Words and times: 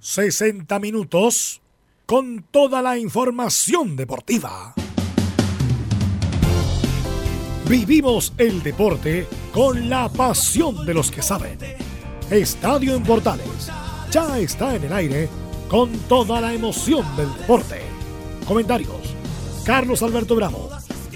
60 0.00 0.78
minutos 0.78 1.60
con 2.06 2.44
toda 2.50 2.82
la 2.82 2.98
información 2.98 3.96
deportiva. 3.96 4.74
Vivimos 7.68 8.32
el 8.38 8.62
deporte 8.62 9.26
con 9.52 9.90
la 9.90 10.08
pasión 10.08 10.86
de 10.86 10.94
los 10.94 11.10
que 11.10 11.20
saben. 11.20 11.58
Estadio 12.30 12.94
en 12.94 13.02
Portales 13.02 13.70
ya 14.10 14.38
está 14.38 14.76
en 14.76 14.84
el 14.84 14.92
aire 14.92 15.28
con 15.68 15.90
toda 16.08 16.40
la 16.40 16.54
emoción 16.54 17.04
del 17.16 17.34
deporte. 17.36 17.80
Comentarios: 18.46 19.14
Carlos 19.64 20.02
Alberto 20.02 20.36
Bravo, 20.36 20.70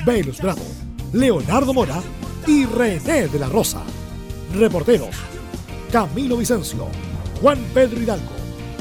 Velus 0.05 0.41
Bravo, 0.41 0.65
Leonardo 1.13 1.73
Mora 1.73 2.03
y 2.49 2.67
René 2.67 3.29
de 3.29 3.39
la 3.39 3.49
Rosa. 3.49 3.83
Reporteros: 4.55 5.15
Camilo 5.93 6.37
Vicencio, 6.37 6.89
Juan 7.41 7.59
Pedro 7.73 8.03
Hidalgo, 8.03 8.42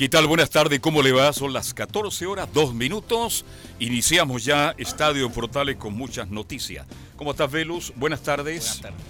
¿Qué 0.00 0.08
tal? 0.08 0.26
Buenas 0.26 0.48
tardes, 0.48 0.80
¿cómo 0.80 1.02
le 1.02 1.12
va? 1.12 1.30
Son 1.34 1.52
las 1.52 1.74
14 1.74 2.24
horas, 2.24 2.48
2 2.54 2.72
minutos. 2.72 3.44
Iniciamos 3.80 4.42
ya 4.46 4.74
Estadio 4.78 5.26
en 5.26 5.30
Portales 5.30 5.76
con 5.76 5.92
muchas 5.92 6.30
noticias. 6.30 6.86
¿Cómo 7.16 7.32
estás, 7.32 7.52
Velus? 7.52 7.92
Buenas 7.96 8.22
tardes. 8.22 8.64
Buenas 8.64 8.80
tardes. 8.80 9.00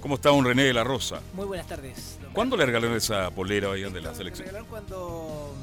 ¿Cómo 0.00 0.16
está 0.16 0.32
un 0.32 0.44
René 0.44 0.64
de 0.64 0.72
la 0.72 0.82
Rosa? 0.82 1.20
Muy 1.32 1.44
buenas 1.44 1.68
tardes. 1.68 2.18
¿Cuándo 2.32 2.56
le 2.56 2.66
regalaron 2.66 2.96
esa 2.96 3.30
polera 3.30 3.70
ahí 3.70 3.82
de 3.82 4.00
la 4.00 4.10
Me 4.10 4.16
selección? 4.16 4.46
regalaron 4.48 4.68
cuando 4.68 5.54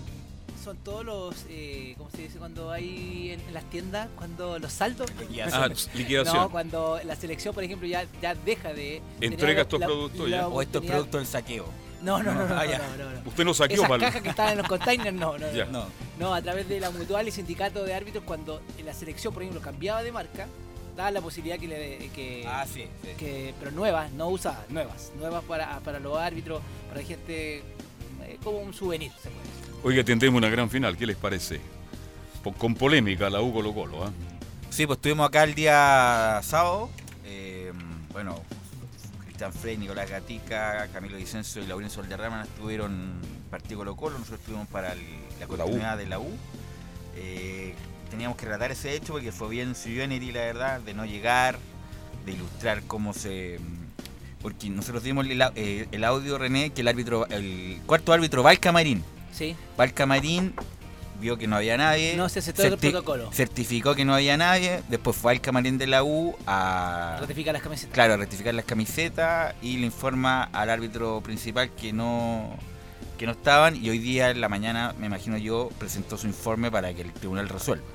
son 0.63 0.77
todos 0.77 1.03
los, 1.03 1.35
eh, 1.49 1.95
¿cómo 1.97 2.09
se 2.11 2.21
dice? 2.21 2.39
Cuando 2.39 2.71
hay 2.71 3.31
en, 3.31 3.41
en 3.41 3.53
las 3.53 3.69
tiendas, 3.69 4.07
cuando 4.15 4.59
los 4.59 4.71
saldos. 4.71 5.11
Ah, 5.51 5.67
liquidación. 5.93 6.37
No, 6.37 6.49
cuando 6.49 7.01
la 7.03 7.17
selección, 7.17 7.53
por 7.53 7.65
ejemplo, 7.65 7.85
ya, 7.85 8.05
ya 8.21 8.33
deja 8.33 8.71
de... 8.71 9.01
Entrega 9.19 9.63
estos 9.63 9.81
productos 9.81 10.29
la 10.29 10.37
ya. 10.37 10.47
O 10.47 10.61
estos 10.61 10.85
productos 10.85 11.19
del 11.19 11.27
saqueo. 11.27 11.65
No, 12.01 12.21
no, 12.21 12.31
no, 12.33 12.41
no, 12.41 12.47
no, 12.49 12.59
Ah, 12.59 12.65
ya. 12.65 12.77
no, 12.77 13.03
no, 13.05 13.11
no. 13.11 13.21
Usted 13.29 13.43
no 13.45 13.53
saqueó, 13.53 13.83
Esas 13.85 13.99
cajas 13.99 14.21
que 14.21 14.29
estaban 14.29 14.51
en 14.53 14.57
los 14.59 14.67
containers, 14.67 15.13
no, 15.13 15.37
no, 15.37 15.51
Ya. 15.51 15.65
no. 15.65 16.33
A 16.33 16.41
través 16.41 16.67
de 16.69 16.79
la 16.79 16.89
mutual 16.91 17.27
y 17.27 17.31
sindicato 17.31 17.83
de 17.83 17.93
árbitros, 17.93 18.23
cuando 18.23 18.61
la 18.83 18.93
selección, 18.93 19.33
por 19.33 19.43
ejemplo, 19.43 19.61
cambiaba 19.61 20.03
de 20.03 20.11
marca, 20.11 20.47
daba 20.95 21.11
la 21.11 21.21
posibilidad 21.21 21.59
que 21.59 21.67
le... 21.67 22.09
Que, 22.09 22.45
Ah, 22.47 22.65
sí. 22.71 22.85
sí. 23.03 23.09
que, 23.17 23.53
pero 23.59 23.71
nuevas, 23.71 24.11
no 24.11 24.29
usadas, 24.29 24.69
nuevas, 24.69 25.11
nuevas 25.17 25.43
para, 25.43 25.79
para 25.79 25.99
los 25.99 26.17
árbitros, 26.17 26.61
para 26.89 27.03
gente, 27.03 27.57
eh, 28.23 28.37
como 28.43 28.59
un 28.59 28.73
souvenir, 28.73 29.11
se 29.21 29.29
puede 29.29 29.43
decir. 29.43 29.75
Oiga, 29.83 30.03
tendremos 30.03 30.37
una 30.37 30.49
gran 30.49 30.69
final, 30.69 30.97
¿qué 30.97 31.05
les 31.05 31.15
parece? 31.17 31.61
Po- 32.43 32.53
Con 32.53 32.73
polémica, 32.75 33.29
la 33.29 33.41
Hugo 33.41 33.53
Colo 33.55 33.73
Colo, 33.73 34.03
¿ah? 34.05 34.11
Sí, 34.69 34.85
pues 34.85 34.97
estuvimos 34.97 35.27
acá 35.27 35.43
el 35.43 35.53
día 35.55 36.39
sábado. 36.43 36.89
eh, 37.25 37.71
bueno, 38.11 38.41
Cristian 39.37 39.53
Frey, 39.53 39.77
Nicolás 39.77 40.09
Gatica, 40.09 40.87
Camilo 40.91 41.15
Vicencio 41.15 41.61
y 41.61 41.67
Laurencio 41.67 42.01
Valderrama 42.01 42.41
estuvieron 42.41 43.21
partido 43.51 43.77
Colo 43.81 43.95
Colo. 43.95 44.17
Nosotros 44.17 44.39
estuvimos 44.39 44.67
para 44.69 44.93
el- 44.93 44.99
la 45.39 45.45
continuidad 45.45 45.95
de 45.95 46.07
la 46.07 46.17
U. 46.17 46.27
Eh, 47.15 47.75
teníamos 48.09 48.35
que 48.35 48.45
relatar 48.45 48.71
ese 48.71 48.95
hecho 48.95 49.13
porque 49.13 49.31
fue 49.31 49.47
bien 49.49 49.75
sui 49.75 49.93
generis, 49.93 50.33
la 50.33 50.39
verdad, 50.39 50.79
de 50.81 50.95
no 50.95 51.05
llegar, 51.05 51.59
de 52.25 52.31
ilustrar 52.31 52.81
cómo 52.87 53.13
se. 53.13 53.59
Porque 54.41 54.71
nosotros 54.71 55.03
dimos 55.03 55.27
el, 55.27 55.39
eh, 55.53 55.87
el 55.91 56.03
audio, 56.03 56.39
René, 56.39 56.71
que 56.71 56.81
el 56.81 56.87
árbitro, 56.87 57.27
el 57.27 57.79
cuarto 57.85 58.13
árbitro 58.13 58.41
va 58.41 58.49
al 58.49 58.59
camarín. 58.59 59.03
Sí, 59.31 59.55
Va 59.79 59.83
al 59.83 59.93
camarín, 59.93 60.55
vio 61.19 61.37
que 61.37 61.47
no 61.47 61.55
había 61.55 61.77
nadie. 61.77 62.15
no 62.15 62.29
se 62.29 62.39
aceptó 62.39 62.63
el 62.63 62.77
protocolo. 62.77 63.31
Certificó 63.31 63.95
que 63.95 64.05
no 64.05 64.13
había 64.13 64.37
nadie. 64.37 64.81
Después 64.89 65.15
fue 65.15 65.31
al 65.33 65.41
camarín 65.41 65.77
de 65.77 65.87
la 65.87 66.03
U 66.03 66.35
a. 66.45 67.17
Ratifica 67.19 67.51
las 67.53 67.61
camisetas. 67.61 67.93
Claro, 67.93 68.13
a 68.13 68.17
rectificar 68.17 68.53
las 68.53 68.65
camisetas 68.65 69.55
y 69.61 69.77
le 69.77 69.85
informa 69.85 70.43
al 70.43 70.69
árbitro 70.69 71.21
principal 71.21 71.69
que 71.71 71.93
no 71.93 72.55
que 73.17 73.25
no 73.25 73.31
estaban 73.31 73.75
y 73.75 73.89
hoy 73.89 73.97
día 73.97 74.29
en 74.29 74.39
la 74.41 74.47
mañana, 74.47 74.93
me 74.99 75.07
imagino 75.07 75.37
yo, 75.37 75.69
presentó 75.79 76.17
su 76.17 76.27
informe 76.27 76.69
para 76.69 76.93
que 76.93 77.01
el 77.01 77.11
tribunal 77.11 77.49
resuelva. 77.49 77.85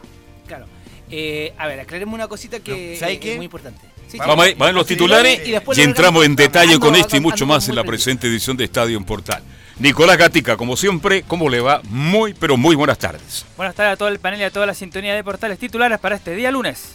Claro. 0.46 0.66
Eh, 1.10 1.54
a 1.58 1.68
ver, 1.68 1.78
aclaremos 1.78 2.14
una 2.14 2.26
cosita 2.26 2.60
que 2.60 2.98
No, 3.00 3.06
es 3.06 3.36
muy 3.36 3.44
importante. 3.44 3.80
Sí, 4.08 4.18
Vamos, 4.18 4.44
a, 4.44 4.48
sí. 4.48 4.56
a 4.58 4.72
los 4.72 4.86
titulares 4.86 5.46
Y 5.46 5.52
después 5.52 5.78
y 5.78 5.82
entramos 5.82 6.26
en 6.26 6.36
detalle 6.36 6.78
con 6.78 6.94
este 6.96 7.16
y 7.16 7.20
mucho 7.20 7.46
más 7.46 7.68
en 7.68 7.76
la 7.76 7.84
presente 7.84 8.26
edición 8.26 8.56
de 8.56 8.64
Estadio 8.64 8.98
en 8.98 9.04
Portal. 9.04 9.42
Nicolás 9.78 10.18
Gatica, 10.18 10.56
como 10.56 10.76
siempre, 10.76 11.22
¿cómo 11.22 11.48
le 11.48 11.60
va? 11.60 11.80
Muy, 11.84 12.34
pero 12.34 12.56
muy 12.56 12.76
buenas 12.76 12.98
tardes. 12.98 13.44
Buenas 13.56 13.74
tardes 13.74 13.94
a 13.94 13.96
todo 13.96 14.08
el 14.08 14.18
panel 14.18 14.40
y 14.40 14.44
a 14.44 14.50
toda 14.50 14.66
la 14.66 14.74
sintonía 14.74 15.14
de 15.14 15.24
portales 15.24 15.58
titulares 15.58 15.98
para 15.98 16.16
este 16.16 16.34
día 16.34 16.50
lunes. 16.50 16.92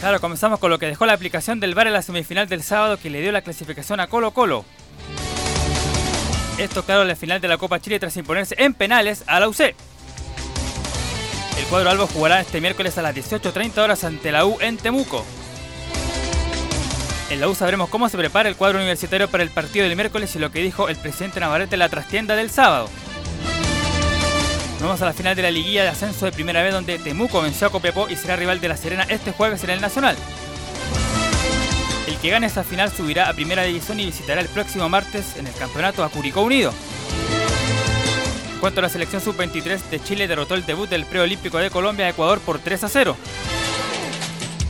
Claro, 0.00 0.20
comenzamos 0.20 0.60
con 0.60 0.70
lo 0.70 0.78
que 0.78 0.86
dejó 0.86 1.06
la 1.06 1.14
aplicación 1.14 1.58
del 1.58 1.74
VAR 1.74 1.88
en 1.88 1.94
la 1.94 2.02
semifinal 2.02 2.48
del 2.48 2.62
sábado 2.62 2.98
que 2.98 3.10
le 3.10 3.22
dio 3.22 3.32
la 3.32 3.42
clasificación 3.42 3.98
a 3.98 4.06
Colo 4.06 4.32
Colo. 4.32 4.64
Esto 6.58 6.84
claro 6.84 7.02
en 7.02 7.08
la 7.08 7.16
final 7.16 7.40
de 7.40 7.48
la 7.48 7.58
Copa 7.58 7.80
Chile 7.80 7.98
tras 7.98 8.16
imponerse 8.16 8.54
en 8.58 8.74
penales 8.74 9.24
a 9.26 9.40
la 9.40 9.48
UC. 9.48 9.60
El 9.60 9.74
cuadro 11.70 11.90
albo 11.90 12.06
jugará 12.06 12.40
este 12.40 12.60
miércoles 12.60 12.96
a 12.98 13.02
las 13.02 13.16
18.30 13.16 13.78
horas 13.78 14.04
ante 14.04 14.30
la 14.30 14.44
U 14.44 14.58
en 14.60 14.76
Temuco. 14.76 15.24
En 17.28 17.40
la 17.40 17.48
U 17.48 17.54
sabremos 17.56 17.88
cómo 17.88 18.08
se 18.08 18.16
prepara 18.16 18.48
el 18.48 18.54
cuadro 18.54 18.78
universitario 18.78 19.28
para 19.28 19.42
el 19.42 19.50
partido 19.50 19.84
del 19.84 19.96
miércoles 19.96 20.34
y 20.36 20.38
lo 20.38 20.52
que 20.52 20.62
dijo 20.62 20.88
el 20.88 20.96
presidente 20.96 21.40
Navarrete 21.40 21.74
en 21.74 21.80
la 21.80 21.88
trastienda 21.88 22.36
del 22.36 22.50
sábado. 22.50 22.88
Vamos 24.80 25.02
a 25.02 25.06
la 25.06 25.12
final 25.12 25.34
de 25.34 25.42
la 25.42 25.50
liguilla 25.50 25.82
de 25.82 25.88
ascenso 25.88 26.26
de 26.26 26.32
primera 26.32 26.62
vez 26.62 26.72
donde 26.72 26.98
Temuco 26.98 27.42
venció 27.42 27.66
a 27.66 27.70
Copiapó 27.70 28.08
y 28.08 28.14
será 28.14 28.36
rival 28.36 28.60
de 28.60 28.68
La 28.68 28.76
Serena 28.76 29.06
este 29.08 29.32
jueves 29.32 29.64
en 29.64 29.70
el 29.70 29.80
Nacional. 29.80 30.16
El 32.06 32.16
que 32.18 32.30
gane 32.30 32.46
esa 32.46 32.62
final 32.62 32.92
subirá 32.92 33.28
a 33.28 33.32
primera 33.32 33.64
división 33.64 33.98
y 33.98 34.06
visitará 34.06 34.40
el 34.40 34.48
próximo 34.48 34.88
martes 34.88 35.36
en 35.36 35.48
el 35.48 35.54
campeonato 35.54 36.04
a 36.04 36.08
Curicó 36.10 36.42
Unido. 36.42 36.72
En 38.54 38.60
cuanto 38.60 38.78
a 38.80 38.82
la 38.82 38.88
selección 38.88 39.20
sub-23 39.20 39.90
de 39.90 40.02
Chile 40.02 40.28
derrotó 40.28 40.54
el 40.54 40.64
debut 40.64 40.88
del 40.88 41.04
preolímpico 41.04 41.58
de 41.58 41.70
Colombia 41.70 42.06
a 42.06 42.10
Ecuador 42.10 42.38
por 42.38 42.60
3 42.60 42.84
a 42.84 42.88
0. 42.88 43.16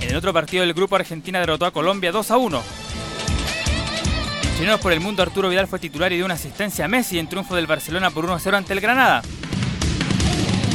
En 0.01 0.11
el 0.11 0.17
otro 0.17 0.33
partido 0.33 0.63
del 0.63 0.75
grupo 0.75 0.97
Argentina 0.97 1.41
derrotó 1.41 1.67
a 1.67 1.71
Colombia 1.73 2.13
2 2.13 2.31
a 2.31 2.37
1. 2.37 2.63
En 4.43 4.55
Chilenos 4.57 4.81
por 4.81 4.93
el 4.93 5.01
Mundo 5.01 5.23
Arturo 5.23 5.49
Vidal 5.49 5.67
fue 5.67 5.79
titular 5.79 6.13
y 6.13 6.17
dio 6.17 6.25
una 6.25 6.35
asistencia 6.35 6.85
a 6.85 6.89
Messi 6.89 7.19
en 7.19 7.29
triunfo 7.29 7.57
del 7.57 7.67
Barcelona 7.67 8.11
por 8.11 8.25
1 8.25 8.35
a 8.35 8.39
0 8.39 8.57
ante 8.57 8.73
el 8.73 8.81
Granada. 8.81 9.23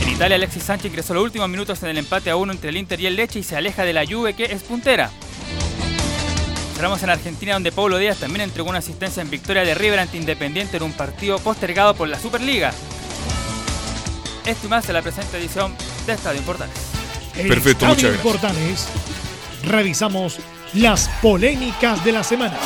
En 0.02 0.10
Italia 0.10 0.36
Alexis 0.36 0.64
Sánchez 0.64 0.92
ingresó 0.92 1.14
los 1.14 1.24
últimos 1.24 1.50
minutos 1.50 1.82
en 1.84 1.90
el 1.90 1.98
empate 1.98 2.30
a 2.30 2.36
1 2.36 2.52
entre 2.52 2.70
el 2.70 2.78
Inter 2.78 3.00
y 3.00 3.08
el 3.08 3.16
Leche 3.16 3.40
y 3.40 3.44
se 3.44 3.56
aleja 3.56 3.84
de 3.84 3.94
la 3.94 4.06
Juve 4.06 4.34
que 4.34 4.46
es 4.46 4.64
puntera. 4.64 5.10
Cerramos 6.76 7.04
en 7.04 7.12
Argentina 7.12 7.54
donde 7.54 7.72
Paulo 7.72 7.98
Díaz 7.98 8.18
también 8.18 8.42
entregó 8.42 8.70
una 8.70 8.80
asistencia 8.80 9.22
en 9.22 9.30
victoria 9.30 9.64
de 9.64 9.76
River 9.76 10.00
ante 10.00 10.18
Independiente 10.18 10.78
en 10.78 10.84
un 10.84 10.94
partido 10.94 11.38
postergado 11.40 11.94
por 11.94 12.08
la 12.08 12.20
Superliga. 12.20 12.72
Esto 14.46 14.66
y 14.66 14.70
más 14.70 14.88
en 14.90 14.94
la 14.94 15.04
presente 15.04 15.38
edición 15.38 15.76
de 16.08 16.14
Estadio 16.14 16.40
Importantes. 16.40 16.91
En 17.36 17.48
Perfecto, 17.48 17.86
Estadio 17.86 17.90
muchas 17.90 18.12
gracias. 18.12 18.24
Portales 18.24 18.88
revisamos 19.64 20.40
las 20.74 21.10
polémicas 21.22 22.04
de 22.04 22.12
la 22.12 22.24
semana. 22.24 22.58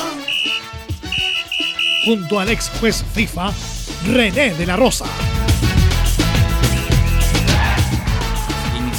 Junto 2.06 2.40
al 2.40 2.50
ex 2.50 2.70
juez 2.79 3.03
FIFA, 3.14 3.52
René 4.08 4.53
de 4.53 4.66
la 4.66 4.76
Rosa. 4.76 5.06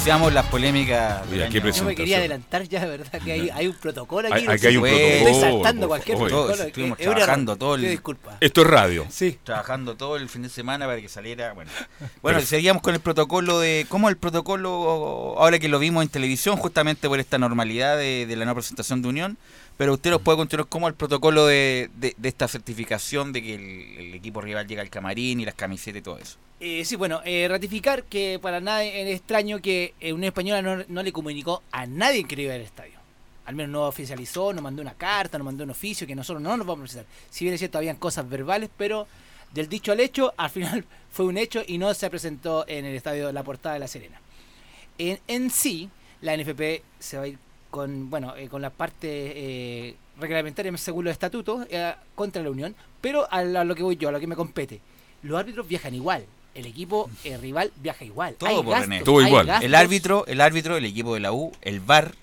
Iniciamos 0.06 0.32
las 0.34 0.46
polémicas. 0.46 1.26
Oye, 1.28 1.48
qué. 1.50 1.72
Yo 1.72 1.82
me 1.82 1.96
quería 1.96 2.18
adelantar 2.18 2.62
ya, 2.68 2.78
de 2.78 2.86
verdad, 2.86 3.20
que 3.24 3.32
hay, 3.32 3.50
hay 3.50 3.66
un 3.66 3.74
protocolo 3.74 4.28
aquí. 4.32 4.46
Hay- 4.46 4.54
aquí 4.54 4.66
hay 4.68 4.76
un 4.76 4.82
protocolo. 4.84 5.16
Estoy 5.16 5.40
saltando 5.40 5.88
cualquier 5.88 6.16
protocolo. 6.16 6.62
Estuvimos 6.62 6.98
trabajando 6.98 7.56
todo 7.56 7.74
el- 7.74 7.80
Pido 7.80 7.90
disculpas. 7.90 8.36
Esto 8.40 8.60
es 8.60 8.66
radio. 8.68 9.04
Sí. 9.10 9.36
trabajando 9.42 9.96
todo 9.96 10.14
el 10.14 10.28
fin 10.28 10.42
de 10.42 10.48
semana 10.48 10.86
para 10.86 11.00
que 11.00 11.08
saliera. 11.08 11.54
Bueno, 11.54 11.72
bueno 12.22 12.40
seguíamos 12.40 12.84
con 12.84 12.94
el 12.94 13.00
protocolo 13.00 13.58
de. 13.58 13.84
¿Cómo 13.88 14.08
el 14.08 14.16
protocolo, 14.16 15.34
ahora 15.38 15.58
que 15.58 15.68
lo 15.68 15.80
vimos 15.80 16.04
en 16.04 16.08
televisión, 16.08 16.56
justamente 16.56 17.08
por 17.08 17.18
esta 17.18 17.36
normalidad 17.38 17.96
de, 17.96 18.26
de 18.26 18.36
la 18.36 18.44
no 18.44 18.54
presentación 18.54 19.02
de 19.02 19.08
unión? 19.08 19.36
Pero 19.76 19.92
usted 19.94 20.10
nos 20.10 20.22
puede 20.22 20.38
continuar 20.38 20.68
cómo 20.68 20.88
el 20.88 20.94
protocolo 20.94 21.46
de, 21.46 21.90
de- 21.96 22.16
esta 22.22 22.48
certificación 22.48 23.32
de 23.32 23.42
que 23.42 23.54
el, 23.54 24.14
equipo 24.14 24.40
rival 24.40 24.66
llega 24.66 24.80
al 24.82 24.88
camarín 24.90 25.40
y 25.40 25.44
las 25.44 25.54
camisetas 25.54 26.00
y 26.00 26.02
todo 26.02 26.18
eso. 26.18 26.38
Eh, 26.60 26.84
sí, 26.86 26.96
bueno, 26.96 27.20
eh, 27.26 27.46
ratificar 27.48 28.04
que 28.04 28.38
para 28.40 28.60
nada 28.60 28.82
es 28.84 29.14
extraño 29.14 29.60
que 29.60 29.92
eh, 30.00 30.14
Unión 30.14 30.28
Española 30.28 30.62
no, 30.62 30.84
no 30.88 31.02
le 31.02 31.12
comunicó 31.12 31.62
a 31.72 31.84
nadie 31.86 32.24
que 32.24 32.40
iba 32.40 32.54
al 32.54 32.62
estadio. 32.62 32.98
al 33.44 33.54
menos 33.54 33.70
no 33.72 33.82
oficializó, 33.86 34.54
no 34.54 34.62
mandó 34.62 34.80
una 34.80 34.94
carta, 34.94 35.36
no 35.36 35.44
mandó 35.44 35.64
un 35.64 35.70
oficio, 35.70 36.06
que 36.06 36.14
nosotros 36.14 36.42
no 36.42 36.56
nos 36.56 36.66
vamos 36.66 36.80
a 36.80 36.82
precisar. 36.84 37.06
Si 37.28 37.44
bien 37.44 37.52
es 37.54 37.60
cierto, 37.60 37.76
habían 37.76 37.96
cosas 37.96 38.26
verbales, 38.28 38.70
pero 38.78 39.06
del 39.52 39.68
dicho 39.68 39.92
al 39.92 40.00
hecho, 40.00 40.32
al 40.38 40.48
final 40.48 40.86
fue 41.12 41.26
un 41.26 41.36
hecho 41.36 41.62
y 41.66 41.76
no 41.76 41.92
se 41.92 42.08
presentó 42.08 42.64
en 42.66 42.86
el 42.86 42.96
estadio 42.96 43.30
La 43.32 43.42
Portada 43.44 43.74
de 43.74 43.80
La 43.80 43.88
Serena. 43.88 44.18
En, 44.96 45.20
en 45.28 45.50
sí, 45.50 45.90
la 46.22 46.34
NFP 46.38 46.82
se 46.98 47.18
va 47.18 47.24
a 47.24 47.28
ir 47.28 47.38
con, 47.76 48.08
bueno, 48.08 48.34
eh, 48.36 48.48
con 48.48 48.62
la 48.62 48.70
parte 48.70 49.06
eh, 49.10 49.94
reglamentaria 50.18 50.74
según 50.78 51.04
los 51.04 51.12
estatutos 51.12 51.66
eh, 51.68 51.92
contra 52.14 52.42
la 52.42 52.48
Unión, 52.50 52.74
pero 53.02 53.30
a, 53.30 53.44
lo 53.44 53.74
que 53.74 53.82
voy 53.82 53.96
yo, 53.96 54.08
a 54.08 54.12
lo 54.12 54.18
que 54.18 54.26
me 54.26 54.34
compete, 54.34 54.80
los 55.22 55.38
árbitros 55.38 55.68
viajan 55.68 55.94
igual. 55.94 56.24
El 56.54 56.64
equipo 56.64 57.10
eh, 57.22 57.36
rival 57.36 57.70
viaja 57.82 58.02
igual. 58.06 58.34
Todo, 58.38 58.48
Hay 58.48 58.56
por 58.56 58.66
gastos, 58.68 58.88
René. 58.88 59.02
Todo 59.04 59.18
hay 59.18 59.26
igual. 59.26 59.46
gastos. 59.46 59.64
El 59.66 59.74
árbitro, 59.74 60.24
el 60.26 60.40
árbitro, 60.40 60.76
el 60.78 60.86
equipo 60.86 61.12
de 61.12 61.20
la 61.20 61.32
U, 61.32 61.52
el 61.60 61.80
VAR, 61.80 62.14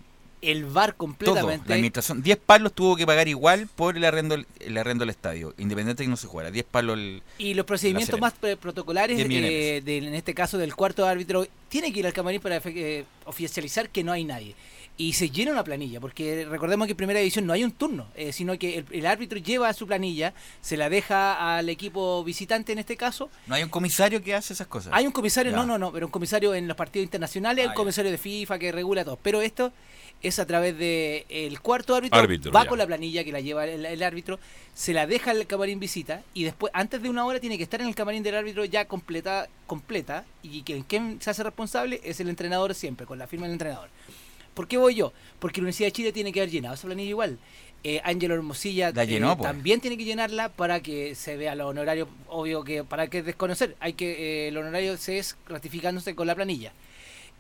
el 0.42 0.66
VAR 0.66 0.90
todo. 0.94 0.98
completamente. 0.98 1.70
La 1.70 1.76
administración, 1.76 2.24
10 2.24 2.38
palos 2.44 2.74
tuvo 2.74 2.96
que 2.96 3.06
pagar 3.06 3.28
igual 3.28 3.68
por 3.76 3.96
el 3.96 4.04
arrendo, 4.04 4.36
el 4.60 4.78
arrendo 4.80 5.04
del 5.04 5.12
estadio, 5.12 5.54
independiente 5.60 6.02
de 6.02 6.08
que 6.08 6.10
no 6.10 6.18
se 6.18 6.26
jugara. 6.26 6.50
10 6.50 6.66
palos 6.66 6.98
el, 6.98 7.22
Y 7.38 7.54
los 7.54 7.66
procedimientos 7.68 8.20
más 8.20 8.34
pre- 8.34 8.58
protocolares, 8.58 9.16
10 9.18 9.28
millones 9.30 9.52
de 9.52 9.78
eh, 9.78 9.82
del- 9.82 10.08
en 10.08 10.16
este 10.16 10.34
caso 10.34 10.58
del 10.58 10.74
cuarto 10.76 11.06
árbitro, 11.06 11.46
tiene 11.70 11.94
que 11.94 12.00
ir 12.00 12.08
al 12.08 12.14
camarín 12.14 12.42
para 12.42 12.60
eh, 12.66 13.06
oficializar 13.26 13.88
que 13.90 14.04
no 14.04 14.12
hay 14.12 14.24
nadie. 14.26 14.56
Y 14.96 15.14
se 15.14 15.32
llena 15.32 15.52
una 15.54 15.64
planilla, 15.64 16.00
porque 16.00 16.46
recordemos 16.48 16.86
que 16.86 16.92
en 16.92 16.98
primera 16.98 17.20
división 17.20 17.48
no 17.48 17.54
hay 17.54 17.64
un 17.64 17.72
turno, 17.72 18.08
eh, 18.16 18.32
sino 18.32 18.60
que 18.60 18.78
el, 18.78 18.86
el 18.92 19.06
árbitro 19.08 19.40
lleva 19.40 19.74
su 19.74 19.88
planilla, 19.88 20.36
se 20.62 20.78
la 20.78 20.88
deja 20.88 21.58
al 21.58 21.68
equipo 21.70 22.24
visitante 22.24 22.74
en 22.74 22.78
este 22.80 22.96
caso. 22.96 23.32
No 23.48 23.56
hay 23.56 23.64
un 23.64 23.70
comisario 23.70 24.22
que 24.22 24.36
hace 24.36 24.54
esas 24.54 24.68
cosas. 24.68 24.94
Hay 24.94 25.08
un 25.08 25.12
comisario, 25.12 25.52
Ya. 25.52 25.58
no, 25.58 25.66
no, 25.66 25.80
no, 25.80 25.92
pero 25.92 26.06
un 26.06 26.12
comisario 26.12 26.54
en 26.54 26.68
los 26.68 26.78
partidos 26.78 27.06
internacionales, 27.06 27.64
Ah, 27.64 27.66
el 27.66 27.72
ya. 27.72 27.76
comisario 27.76 28.12
de 28.12 28.20
FIFA 28.20 28.60
que 28.60 28.72
regula 28.72 29.04
todo. 29.04 29.18
Pero 29.22 29.42
esto 29.42 29.74
es 30.22 30.38
a 30.38 30.46
través 30.46 30.78
de 30.78 31.26
el 31.28 31.60
cuarto 31.60 31.96
árbitro, 31.96 32.20
Árbitro, 32.20 32.52
va 32.52 32.64
ya. 32.64 32.70
con 32.70 32.78
la 32.78 32.86
planilla 32.86 33.24
que 33.24 33.32
la 33.32 33.42
lleva 33.42 33.66
el, 33.66 33.86
el 33.88 34.04
árbitro, 34.04 34.40
se 34.76 34.94
la 34.94 35.08
deja 35.08 35.32
al 35.32 35.48
camarín 35.48 35.80
visita 35.80 36.22
y 36.36 36.44
después, 36.44 36.72
antes 36.76 37.02
de 37.02 37.10
una 37.10 37.26
hora, 37.26 37.40
tiene 37.40 37.58
que 37.58 37.64
estar 37.64 37.82
en 37.82 37.88
el 37.88 37.96
camarín 37.96 38.22
del 38.22 38.36
árbitro 38.36 38.64
ya 38.64 38.86
completa, 38.86 39.48
completa 39.66 40.24
y 40.44 40.62
que 40.62 40.84
quien 40.88 41.20
se 41.20 41.32
hace 41.32 41.42
responsable 41.44 42.00
es 42.04 42.20
el 42.20 42.30
entrenador 42.30 42.76
siempre, 42.76 43.08
con 43.08 43.18
la 43.18 43.26
firma 43.26 43.48
del 43.48 43.54
entrenador. 43.54 43.90
¿Por 44.54 44.68
qué 44.68 44.78
voy 44.78 44.96
yo? 44.96 45.14
Porque 45.40 45.60
la 45.60 45.64
Universidad 45.64 45.88
de 45.88 45.92
Chile 45.94 46.12
tiene 46.12 46.32
que 46.32 46.42
haber 46.42 46.52
llenado 46.52 46.76
esa 46.76 46.88
planilla 46.88 47.10
igual. 47.10 47.40
Eh, 47.84 48.00
Ángelo 48.06 48.36
Hermosilla 48.36 48.92
llenó, 48.92 49.34
eh, 49.34 49.36
pues. 49.36 49.50
también 49.50 49.82
tiene 49.82 49.98
que 49.98 50.06
llenarla 50.06 50.50
para 50.50 50.80
que 50.82 51.16
se 51.16 51.36
vea 51.36 51.54
los 51.54 51.68
honorarios, 51.68 52.08
obvio 52.30 52.64
que 52.64 52.86
para 52.86 53.08
que 53.08 53.24
desconocer, 53.24 53.76
hay 53.82 53.94
que 53.94 54.46
eh, 54.46 54.48
el 54.48 54.58
honorario 54.58 54.96
se 54.96 55.18
es 55.18 55.36
ratificándose 55.48 56.16
con 56.16 56.28
la 56.28 56.36
planilla. 56.36 56.72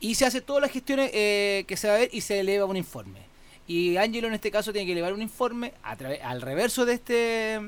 Y 0.02 0.16
se 0.16 0.26
hace 0.26 0.42
todas 0.42 0.62
las 0.62 0.72
gestiones 0.72 1.12
eh, 1.14 1.64
que 1.66 1.78
se 1.78 1.88
va 1.88 1.96
a 1.96 1.98
ver 2.00 2.10
y 2.12 2.22
se 2.22 2.42
eleva 2.42 2.66
un 2.66 2.76
informe. 2.76 3.20
Y 3.68 3.96
Ángelo 3.96 4.28
en 4.28 4.34
este 4.34 4.52
caso 4.52 4.74
tiene 4.74 4.86
que 4.86 4.92
elevar 4.92 5.14
un 5.14 5.22
informe 5.22 5.74
a 5.82 5.96
través, 5.96 6.22
al 6.22 6.42
reverso 6.42 6.86
de 6.86 6.94
este 6.96 7.62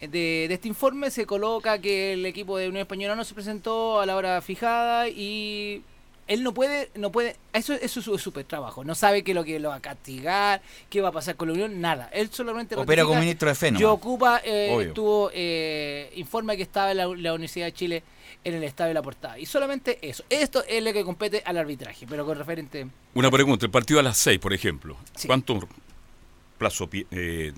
de, 0.00 0.46
de 0.48 0.54
este 0.54 0.66
informe 0.66 1.10
se 1.12 1.26
coloca 1.26 1.80
que 1.80 2.14
el 2.14 2.26
equipo 2.26 2.58
de 2.58 2.68
Unión 2.68 2.82
Española 2.82 3.14
no 3.14 3.24
se 3.24 3.34
presentó 3.34 4.00
a 4.00 4.06
la 4.06 4.16
hora 4.16 4.40
fijada 4.42 5.08
y 5.08 5.82
él 6.26 6.42
no 6.42 6.54
puede, 6.54 6.90
no 6.94 7.12
puede, 7.12 7.36
eso, 7.52 7.74
eso 7.74 8.00
es 8.00 8.04
su 8.04 8.18
súper 8.18 8.44
trabajo, 8.44 8.84
no 8.84 8.94
sabe 8.94 9.22
qué 9.22 9.32
es 9.32 9.34
lo 9.34 9.44
que 9.44 9.58
lo 9.60 9.68
va 9.68 9.76
a 9.76 9.80
castigar, 9.80 10.62
qué 10.88 11.00
va 11.00 11.08
a 11.08 11.12
pasar 11.12 11.36
con 11.36 11.48
la 11.48 11.54
Unión, 11.54 11.80
nada. 11.80 12.08
Él 12.12 12.30
solamente 12.32 12.76
Opera 12.76 13.04
como 13.04 13.20
ministro 13.20 13.48
de 13.48 13.54
fe, 13.54 13.66
nomás. 13.66 13.80
yo 13.82 13.92
ocupa, 13.92 14.40
eh, 14.44 14.92
tuvo, 14.94 15.30
eh, 15.34 16.10
informa 16.16 16.56
que 16.56 16.62
estaba 16.62 16.92
en 16.92 16.96
la, 16.96 17.06
la 17.06 17.34
Universidad 17.34 17.66
de 17.66 17.72
Chile 17.72 18.02
en 18.44 18.54
el 18.54 18.64
estadio 18.64 18.88
de 18.88 18.94
la 18.94 19.02
portada. 19.02 19.38
Y 19.38 19.46
solamente 19.46 19.98
eso. 20.02 20.24
Esto 20.28 20.64
es 20.68 20.82
lo 20.82 20.92
que 20.92 21.02
compete 21.04 21.42
al 21.44 21.56
arbitraje, 21.56 22.06
pero 22.08 22.24
con 22.24 22.38
referente. 22.38 22.86
Una 23.14 23.30
pregunta, 23.30 23.66
el 23.66 23.72
partido 23.72 24.00
a 24.00 24.02
las 24.02 24.18
6, 24.18 24.38
por 24.38 24.52
ejemplo. 24.52 24.96
Sí. 25.14 25.26
¿Cuánto 25.26 25.60
plazo 26.58 26.88
eh, 26.92 27.52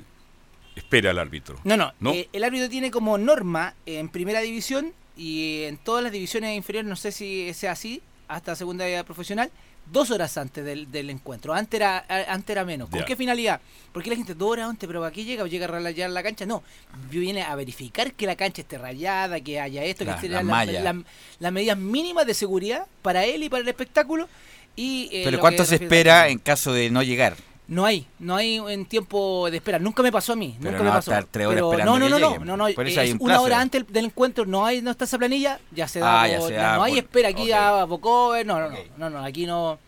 espera 0.75 1.11
el 1.11 1.19
árbitro? 1.19 1.57
No, 1.65 1.77
no. 1.77 1.93
¿No? 2.01 2.13
eh, 2.13 2.29
el 2.33 2.45
árbitro 2.45 2.69
tiene 2.69 2.91
como 2.91 3.19
norma 3.19 3.75
en 3.85 4.09
primera 4.09 4.41
división 4.41 4.93
y 5.17 5.63
en 5.65 5.77
todas 5.79 6.03
las 6.03 6.13
divisiones 6.13 6.57
inferiores, 6.57 6.89
no 6.89 6.97
sé 6.97 7.11
si 7.11 7.53
sea 7.55 7.73
así, 7.73 8.03
hasta 8.29 8.55
segunda 8.57 8.85
división 8.85 9.07
profesional, 9.07 9.51
dos 9.93 10.11
horas 10.11 10.37
antes 10.37 10.65
del, 10.65 10.91
del 10.91 11.11
encuentro. 11.11 11.55
Antes 11.55 11.79
era, 11.81 12.05
antes 12.29 12.51
era 12.51 12.65
menos. 12.65 12.89
¿Con 12.89 13.05
qué 13.05 13.17
finalidad? 13.17 13.61
Porque 13.93 14.11
la 14.11 14.17
gente 14.17 14.35
dos 14.35 14.51
horas 14.51 14.69
antes, 14.69 14.87
pero 14.87 15.05
aquí 15.05 15.25
llega, 15.25 15.47
llega 15.47 15.67
a 15.67 15.69
rayar 15.69 16.11
la 16.11 16.23
cancha. 16.23 16.45
No, 16.47 16.63
viene 17.11 17.43
a 17.43 17.55
verificar 17.55 18.13
que 18.13 18.27
la 18.27 18.37
cancha 18.37 18.63
esté 18.63 18.79
rayada, 18.79 19.41
que 19.41 19.61
haya 19.61 19.85
esto, 19.85 20.05
La- 20.05 20.21
que 20.21 20.29
las 20.29 20.45
las 20.45 20.97
las 21.39 21.53
medidas 21.53 21.79
mínimas 21.79 22.27
de 22.27 22.35
seguridad 22.35 22.87
para 23.03 23.25
él 23.25 23.43
y 23.45 23.49
para 23.49 23.63
el 23.63 23.69
espectáculo. 23.69 24.29
Y, 24.75 25.09
eh, 25.13 25.23
Pero 25.25 25.41
¿cuánto 25.41 25.65
se 25.65 25.77
espera 25.77 26.29
en 26.29 26.39
caso 26.39 26.73
de 26.73 26.91
no 26.91 27.03
llegar? 27.03 27.37
No 27.69 27.85
hay, 27.85 28.07
no 28.19 28.37
hay 28.37 28.57
en 28.69 28.87
tiempo 28.87 29.51
de 29.51 29.57
espera. 29.57 29.79
Nunca 29.79 30.03
me 30.03 30.13
pasó 30.13 30.35
a 30.35 30.37
mí. 30.37 30.57
Pero 30.61 30.73
nunca 30.73 30.79
no 30.79 30.85
me 30.85 30.91
a 30.91 30.95
pasó. 30.95 31.11
estar 31.11 31.25
tres 31.25 31.47
horas 31.47 31.57
Pero 31.57 31.71
esperando 31.73 31.93
no, 31.93 32.09
no, 32.09 32.17
que 32.17 32.23
no, 32.23 32.31
no, 32.39 32.45
no, 32.57 32.57
no. 32.69 32.75
Por 32.75 32.87
eso 32.87 33.01
hay 33.01 33.09
es 33.09 33.15
un 33.15 33.21
una 33.23 33.35
plazo. 33.35 33.45
hora 33.45 33.61
antes 33.61 33.87
del 33.89 34.05
encuentro, 34.07 34.47
no 34.47 34.65
hay, 34.65 34.83
no 34.83 34.91
está 34.91 35.05
esa 35.05 35.19
planilla, 35.19 35.59
ya 35.73 35.89
se 35.89 35.99
da. 36.01 36.23
Ah, 36.23 36.29
ya 36.29 36.41
se 36.41 36.53
no, 36.53 36.57
da 36.63 36.77
no 36.77 36.83
hay 36.85 36.99
espera 36.99 37.29
aquí 37.31 37.47
ya 37.47 37.85
Bocover, 37.85 38.47
no, 38.47 38.61
no, 38.61 38.71
no, 38.71 38.77
no, 38.99 39.11
no, 39.11 39.25
aquí 39.25 39.47
no. 39.47 39.79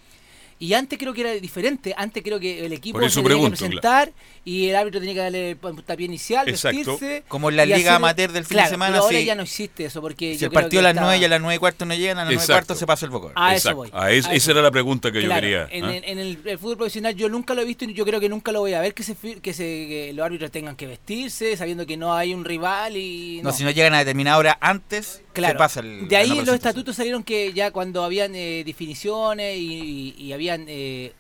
Y 0.61 0.75
antes 0.75 0.99
creo 0.99 1.15
que 1.15 1.21
era 1.21 1.33
diferente, 1.35 1.95
antes 1.97 2.21
creo 2.23 2.41
que 2.41 2.67
el 2.67 2.73
equipo 2.73 2.99
se 3.01 3.09
tenía 3.11 3.25
pregunto, 3.25 3.51
que 3.53 3.57
presentar 3.59 4.11
y 4.45 4.69
el 4.69 4.75
árbitro 4.77 4.99
tenía 4.99 5.15
que 5.15 5.21
darle 5.21 5.51
el 5.51 5.57
puntapié 5.57 6.07
inicial, 6.07 6.49
Exacto. 6.49 6.79
vestirse. 6.93 7.23
Como 7.29 7.49
en 7.51 7.57
la 7.57 7.65
liga 7.65 7.77
hacer- 7.79 7.93
amateur 7.93 8.33
del 8.33 8.45
fin 8.45 8.57
Claro, 8.57 8.67
de 8.67 8.71
semana, 8.75 8.93
pero 8.95 9.05
ahora 9.05 9.19
sí. 9.19 9.25
ya 9.25 9.35
no 9.37 9.43
existe 9.45 9.85
eso 9.85 10.01
porque 10.01 10.33
Si 10.35 10.41
yo 10.41 10.47
el 10.47 10.51
creo 10.51 10.63
partido 10.63 10.81
a 10.81 10.93
las 10.93 10.95
9 11.01 11.19
y 11.19 11.25
a 11.25 11.29
las 11.29 11.41
9 11.41 11.55
y 11.55 11.59
cuarto 11.59 11.85
no 11.85 11.95
llegan, 11.95 12.19
a 12.19 12.23
las 12.23 12.27
9 12.31 12.35
y 12.35 12.37
Exacto. 12.43 12.53
cuarto 12.55 12.75
se 12.75 12.87
pasa 12.87 13.07
el 13.07 13.11
boca. 13.13 13.33
A 13.37 13.55
eso 13.55 13.69
Exacto. 13.71 13.77
voy. 13.77 13.91
A 13.93 14.11
es- 14.11 14.27
a 14.27 14.29
esa 14.31 14.35
eso 14.35 14.51
era 14.51 14.63
la 14.63 14.71
pregunta 14.73 15.13
que 15.13 15.23
yo 15.23 15.29
quería. 15.33 15.69
En, 15.71 15.85
¿ah? 15.85 15.95
en- 15.97 16.05
en 16.05 16.19
el, 16.19 16.59
fútbol 16.59 16.77
profesional 16.79 17.15
yo 17.15 17.29
nunca 17.29 17.55
lo 17.55 17.63
he 17.63 17.65
visto 17.65 17.85
y 17.85 17.95
yo 17.95 18.05
creo 18.05 18.19
que 18.19 18.29
nunca 18.29 18.51
lo 18.51 18.59
voy 18.61 18.73
a 18.75 18.81
ver 18.81 18.95
que 18.95 19.05
se 19.05 19.15
que, 19.15 19.53
se, 19.55 19.63
que 19.63 20.13
los 20.13 20.25
árbitros 20.27 20.51
tengan 20.51 20.75
que 20.75 20.87
vestirse 20.89 21.57
sabiendo 21.57 21.87
que 21.87 21.97
no 21.97 22.15
hay 22.15 22.35
un 22.35 22.45
rival 22.45 22.97
y 22.97 23.41
No, 23.45 23.53
si 23.53 23.63
no 23.63 23.71
llegan 23.71 23.95
a 23.95 23.99
determinada 23.99 24.39
hora 24.39 24.59
antes, 24.61 25.23
Claro. 25.35 25.53
se 25.55 25.59
pasa 25.59 25.81
el. 25.81 26.09
de 26.09 26.17
ahí 26.17 26.31
no 26.31 26.43
los 26.43 26.55
estatutos 26.57 26.97
salieron 26.97 27.23
que 27.23 27.53
ya 27.53 27.71
cuando 27.71 28.03
habían 28.03 28.35
eh, 28.35 28.65
definiciones 28.67 29.57
y, 29.57 29.63
y- 29.63 30.15
y 30.19 30.33
habían 30.51 30.67
eh, 30.69 31.13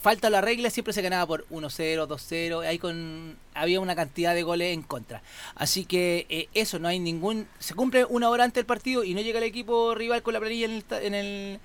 falta 0.00 0.28
la 0.28 0.40
regla 0.42 0.68
siempre 0.70 0.92
se 0.92 1.00
ganaba 1.02 1.26
por 1.26 1.46
1-0, 1.48 2.06
2-0, 2.06 2.66
ahí 2.66 2.78
con 2.78 3.36
había 3.54 3.80
una 3.80 3.96
cantidad 3.96 4.34
de 4.34 4.42
goles 4.42 4.74
en 4.74 4.82
contra. 4.82 5.22
Así 5.54 5.84
que 5.86 6.26
eh, 6.28 6.48
eso 6.54 6.78
no 6.78 6.88
hay 6.88 6.98
ningún 6.98 7.46
se 7.58 7.74
cumple 7.74 8.04
una 8.04 8.28
hora 8.28 8.44
antes 8.44 8.56
del 8.56 8.66
partido 8.66 9.02
y 9.04 9.14
no 9.14 9.20
llega 9.22 9.38
el 9.38 9.44
equipo 9.44 9.94
rival 9.94 10.22
con 10.22 10.34
la 10.34 10.40
planilla 10.40 10.66
en 10.66 10.72
el 10.72 10.84
en 11.02 11.14
el 11.14 11.60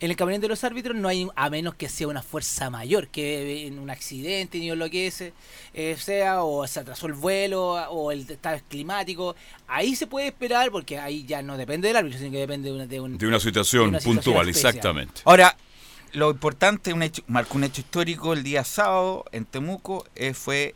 en 0.00 0.10
el 0.10 0.16
camarín 0.16 0.40
de 0.40 0.48
los 0.48 0.64
árbitros 0.64 0.96
no 0.96 1.08
hay 1.08 1.26
a 1.36 1.50
menos 1.50 1.76
que 1.76 1.88
sea 1.88 2.08
una 2.08 2.20
fuerza 2.20 2.68
mayor 2.68 3.08
que 3.08 3.66
en 3.68 3.78
un 3.78 3.90
accidente 3.90 4.58
ni 4.58 4.74
lo 4.74 4.90
que 4.90 5.06
es, 5.06 5.22
eh, 5.72 5.96
sea 5.98 6.42
o 6.42 6.66
se 6.66 6.80
atrasó 6.80 7.06
el 7.06 7.12
vuelo 7.12 7.74
o 7.90 8.10
el 8.10 8.28
estado 8.28 8.58
climático 8.68 9.36
ahí 9.68 9.94
se 9.94 10.08
puede 10.08 10.26
esperar 10.28 10.70
porque 10.72 10.98
ahí 10.98 11.24
ya 11.24 11.42
no 11.42 11.56
depende 11.56 11.88
del 11.88 11.96
árbitro 11.96 12.18
sino 12.18 12.32
que 12.32 12.38
depende 12.38 12.70
de, 12.70 12.74
una- 12.74 12.86
de 12.86 13.00
un 13.00 13.18
De 13.18 13.26
una 13.26 13.38
situación 13.40 13.84
de 13.84 13.88
una 13.90 14.00
situación 14.00 14.24
puntual, 14.24 14.48
especial. 14.48 14.70
exactamente. 14.74 15.20
Ahora, 15.24 15.56
lo 16.14 16.30
importante, 16.30 16.92
un 16.92 17.02
hecho, 17.02 17.22
marcó 17.26 17.56
un 17.58 17.64
hecho 17.64 17.80
histórico 17.82 18.32
el 18.32 18.42
día 18.42 18.64
sábado 18.64 19.24
en 19.32 19.44
Temuco, 19.44 20.06
eh, 20.16 20.32
fue 20.34 20.74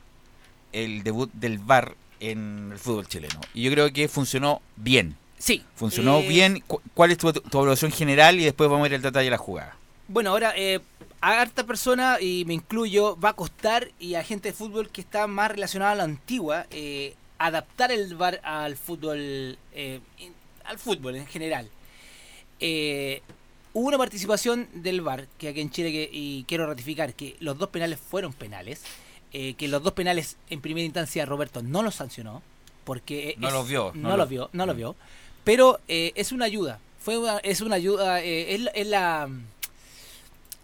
el 0.72 1.02
debut 1.02 1.30
del 1.32 1.58
VAR 1.58 1.94
en 2.20 2.70
el 2.72 2.78
fútbol 2.78 3.06
chileno. 3.08 3.40
Y 3.54 3.62
yo 3.62 3.70
creo 3.70 3.92
que 3.92 4.08
funcionó 4.08 4.60
bien. 4.76 5.16
sí 5.38 5.64
Funcionó 5.76 6.18
eh, 6.18 6.28
bien. 6.28 6.62
Cu- 6.66 6.82
¿Cuál 6.94 7.12
es 7.12 7.18
tu, 7.18 7.32
tu 7.32 7.58
evaluación 7.58 7.90
general? 7.92 8.38
Y 8.38 8.44
después 8.44 8.68
vamos 8.68 8.82
a 8.82 8.88
ver 8.90 8.94
el 8.94 9.02
detalle 9.02 9.24
de 9.26 9.30
la 9.30 9.38
jugada. 9.38 9.76
Bueno, 10.08 10.30
ahora 10.30 10.52
eh, 10.56 10.80
a 11.20 11.40
harta 11.40 11.64
persona, 11.64 12.18
y 12.20 12.44
me 12.44 12.54
incluyo, 12.54 13.16
va 13.18 13.30
a 13.30 13.34
costar, 13.34 13.88
y 13.98 14.14
a 14.14 14.24
gente 14.24 14.48
de 14.50 14.52
fútbol 14.54 14.88
que 14.90 15.00
está 15.00 15.26
más 15.26 15.50
relacionada 15.50 15.92
a 15.92 15.96
la 15.96 16.04
antigua, 16.04 16.66
eh, 16.70 17.14
adaptar 17.38 17.92
el 17.92 18.14
VAR 18.16 18.40
al 18.42 18.76
fútbol, 18.76 19.58
al 20.64 20.78
fútbol 20.78 21.16
en 21.16 21.26
general. 21.26 21.68
Eh, 22.60 23.22
hubo 23.78 23.88
una 23.88 23.98
participación 23.98 24.68
del 24.74 25.00
VAR, 25.00 25.26
que 25.38 25.48
aquí 25.48 25.60
en 25.60 25.70
Chile, 25.70 25.92
que, 25.92 26.08
y 26.12 26.44
quiero 26.48 26.66
ratificar 26.66 27.14
que 27.14 27.36
los 27.40 27.56
dos 27.58 27.68
penales 27.68 27.98
fueron 27.98 28.32
penales, 28.32 28.82
eh, 29.32 29.54
que 29.54 29.68
los 29.68 29.82
dos 29.82 29.92
penales 29.92 30.36
en 30.50 30.60
primera 30.60 30.84
instancia 30.84 31.24
Roberto 31.26 31.62
no 31.62 31.82
los 31.82 31.94
sancionó, 31.94 32.42
porque... 32.84 33.34
No 33.38 33.48
es- 33.48 33.54
los 33.54 33.68
vio, 33.68 33.92
No, 33.94 34.02
no 34.02 34.16
los 34.16 34.18
lo- 34.18 34.26
vio, 34.26 34.50
no 34.52 34.66
los 34.66 34.74
Mm. 34.74 34.78
vio. 34.78 34.96
Pero 35.44 35.80
eh, 35.88 36.12
es 36.16 36.32
una 36.32 36.44
ayuda, 36.46 36.80
fue 37.00 37.18
una- 37.18 37.38
es 37.38 37.60
una 37.60 37.76
ayuda, 37.76 38.22
eh, 38.22 38.54
es, 38.54 38.60
la- 38.60 38.70
es 38.72 38.86
la 38.86 39.28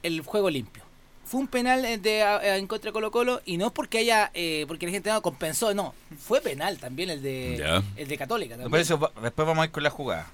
el 0.02 0.21
juego 0.23 0.50
limpio. 0.50 0.83
Fue 1.26 1.40
un 1.40 1.49
penal 1.49 1.85
eh, 1.85 1.97
de, 1.99 2.23
a- 2.23 2.56
en 2.59 2.66
contra 2.66 2.88
de 2.88 2.92
Colo 2.92 3.11
Colo 3.11 3.40
y 3.47 3.56
no 3.56 3.73
porque 3.73 3.99
haya 3.99 4.30
eh, 4.35 4.64
porque 4.68 4.87
la 4.87 4.92
gente 4.92 5.11
no 5.11 5.23
compensó, 5.23 5.73
no, 5.73 5.94
fue 6.18 6.40
penal 6.42 6.78
también 6.78 7.09
el 7.11 7.23
de 7.23 7.83
el 7.97 8.09
de 8.09 8.18
Católica. 8.18 8.54
también. 8.54 8.71
Por 8.71 8.80
eso, 8.80 8.99
va- 8.99 9.11
después 9.23 9.47
vamos 9.47 9.62
a 9.62 9.66
ir 9.66 9.71
con 9.73 9.83
la 9.83 9.90
jugada. 9.90 10.30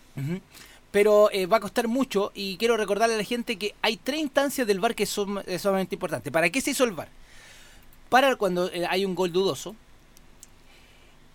Pero 0.91 1.31
eh, 1.33 1.47
va 1.47 1.59
a 1.59 1.61
costar 1.61 1.87
mucho 1.87 2.33
y 2.35 2.57
quiero 2.57 2.77
recordarle 2.77 3.15
a 3.15 3.19
la 3.19 3.25
gente 3.25 3.57
que 3.57 3.75
hay 3.81 3.97
tres 3.97 4.19
instancias 4.21 4.67
del 4.67 4.81
VAR 4.81 4.95
que 4.95 5.07
son 5.07 5.43
es 5.47 5.63
sumamente 5.63 5.95
importantes. 5.95 6.33
¿Para 6.33 6.51
qué 6.51 6.61
se 6.61 6.73
hizo 6.73 6.85
el 6.85 6.93
VAR? 6.93 7.09
Para 8.09 8.35
cuando 8.37 8.69
eh, 8.73 8.87
hay 8.89 9.05
un 9.05 9.15
gol 9.15 9.31
dudoso, 9.33 9.77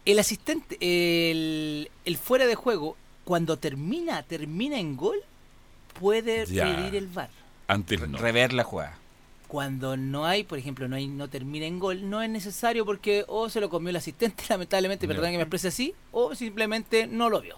el 0.05 0.19
asistente, 0.19 0.77
el, 0.81 1.89
el 2.03 2.17
fuera 2.17 2.45
de 2.45 2.55
juego, 2.55 2.97
cuando 3.23 3.57
termina, 3.57 4.21
termina 4.23 4.77
en 4.77 4.95
gol, 4.97 5.17
puede 5.99 6.45
Ya. 6.45 6.65
pedir 6.65 6.95
el 6.95 7.07
VAR. 7.07 7.29
Antes 7.67 8.07
no. 8.07 8.17
Rever 8.17 8.53
la 8.53 8.63
jugada. 8.63 8.97
cuando 9.47 9.95
no 9.95 10.25
hay, 10.25 10.43
por 10.43 10.59
ejemplo, 10.59 10.87
no 10.89 10.95
hay 10.97 11.07
no 11.07 11.29
termina 11.29 11.65
en 11.65 11.79
gol, 11.79 12.09
no 12.09 12.21
es 12.21 12.29
necesario 12.29 12.85
porque 12.85 13.23
o 13.27 13.47
se 13.49 13.61
lo 13.61 13.69
comió 13.69 13.89
el 13.91 13.95
asistente, 13.95 14.43
lamentablemente, 14.49 15.07
perdón 15.07 15.31
que 15.31 15.37
me 15.37 15.43
exprese 15.43 15.69
así, 15.69 15.95
o 16.11 16.35
simplemente 16.35 17.07
no 17.07 17.29
lo 17.29 17.39
vio. 17.41 17.55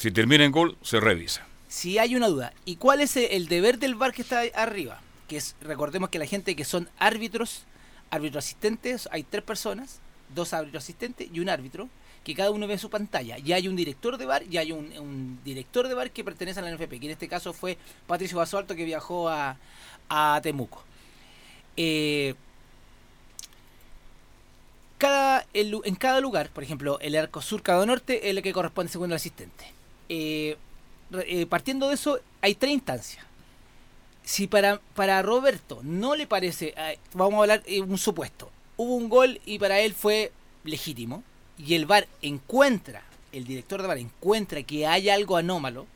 Si 0.00 0.10
termina 0.10 0.46
en 0.46 0.50
gol, 0.50 0.78
se 0.80 0.98
revisa. 0.98 1.46
Si 1.68 1.98
hay 1.98 2.16
una 2.16 2.28
duda, 2.28 2.54
¿y 2.64 2.76
cuál 2.76 3.02
es 3.02 3.18
el 3.18 3.48
deber 3.48 3.78
del 3.78 3.96
VAR 3.96 4.14
que 4.14 4.22
está 4.22 4.44
arriba? 4.54 4.98
Que 5.28 5.36
es, 5.36 5.56
recordemos 5.60 6.08
que 6.08 6.18
la 6.18 6.24
gente 6.24 6.56
que 6.56 6.64
son 6.64 6.88
árbitros, 6.98 7.64
árbitros 8.08 8.42
asistentes, 8.42 9.10
hay 9.12 9.24
tres 9.24 9.44
personas, 9.44 10.00
dos 10.34 10.54
árbitros 10.54 10.84
asistentes 10.84 11.28
y 11.30 11.40
un 11.40 11.50
árbitro, 11.50 11.90
que 12.24 12.34
cada 12.34 12.50
uno 12.50 12.66
ve 12.66 12.78
su 12.78 12.88
pantalla. 12.88 13.36
Y 13.40 13.52
hay 13.52 13.68
un 13.68 13.76
director 13.76 14.16
de 14.16 14.24
VAR 14.24 14.42
y 14.50 14.56
hay 14.56 14.72
un, 14.72 15.38
director 15.44 15.86
de 15.86 15.92
VAR 15.92 16.10
que 16.12 16.24
pertenece 16.24 16.60
a 16.60 16.62
la 16.62 16.74
NFP, 16.74 16.98
que 16.98 17.04
en 17.04 17.10
este 17.10 17.28
caso 17.28 17.52
fue 17.52 17.76
Patricio 18.06 18.38
Basualto 18.38 18.74
que 18.74 18.86
viajó 18.86 19.28
a, 19.28 19.58
a 20.08 20.40
Temuco. 20.42 20.82
Eh, 21.76 22.34
cada, 24.96 25.44
el 25.52 25.78
en 25.84 25.94
cada 25.94 26.22
lugar, 26.22 26.48
por 26.48 26.64
ejemplo, 26.64 26.98
el 27.00 27.16
arco 27.16 27.42
sur, 27.42 27.62
cada 27.62 27.84
norte, 27.84 28.30
es 28.30 28.34
el 28.34 28.42
que 28.42 28.54
corresponde 28.54 28.90
según 28.90 29.10
el 29.10 29.16
asistente. 29.16 29.78
Eh, 30.12 30.56
eh, 31.26 31.46
partiendo 31.46 31.88
de 31.88 31.94
eso, 31.94 32.18
hay 32.42 32.54
tres 32.56 32.72
instancias. 32.72 33.24
Si 34.24 34.46
para, 34.46 34.80
para 34.94 35.22
Roberto 35.22 35.80
no 35.82 36.14
le 36.16 36.26
parece, 36.26 36.74
eh, 36.76 36.98
vamos 37.14 37.34
a 37.34 37.42
hablar 37.42 37.62
eh, 37.66 37.80
un 37.80 37.96
supuesto, 37.96 38.50
hubo 38.76 38.94
un 38.96 39.08
gol 39.08 39.40
y 39.46 39.58
para 39.58 39.80
él 39.80 39.94
fue 39.94 40.32
legítimo, 40.64 41.22
y 41.58 41.74
el 41.74 41.86
VAR 41.86 42.06
encuentra, 42.22 43.02
el 43.32 43.44
director 43.44 43.80
de 43.82 43.88
VAR 43.88 43.98
encuentra 43.98 44.62
que 44.62 44.86
hay 44.86 45.08
algo 45.10 45.36
anómalo, 45.36 45.86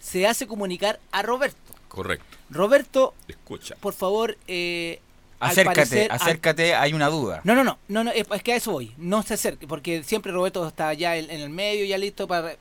se 0.00 0.26
hace 0.26 0.46
comunicar 0.46 0.98
a 1.12 1.22
Roberto. 1.22 1.74
Correcto. 1.88 2.36
Roberto, 2.50 3.14
Escucha. 3.28 3.76
por 3.76 3.92
favor, 3.94 4.36
eh, 4.48 5.00
Acércate, 5.38 5.74
parecer, 5.74 6.12
al- 6.12 6.16
acércate, 6.20 6.74
hay 6.74 6.92
una 6.92 7.08
duda. 7.08 7.40
no, 7.44 7.54
no, 7.54 7.64
no, 7.64 7.78
no, 7.88 8.04
no, 8.04 8.10
es, 8.10 8.26
es 8.30 8.42
que 8.42 8.52
a 8.52 8.56
eso 8.56 8.72
voy. 8.72 8.92
No 8.98 9.22
se 9.22 9.34
acerque, 9.34 9.66
porque 9.66 10.02
siempre 10.02 10.32
Roberto 10.32 10.66
está 10.66 10.92
ya 10.94 11.16
en, 11.16 11.30
en 11.30 11.40
el 11.40 11.50
medio, 11.50 11.84
ya 11.86 11.96
listo 11.98 12.26
para. 12.28 12.56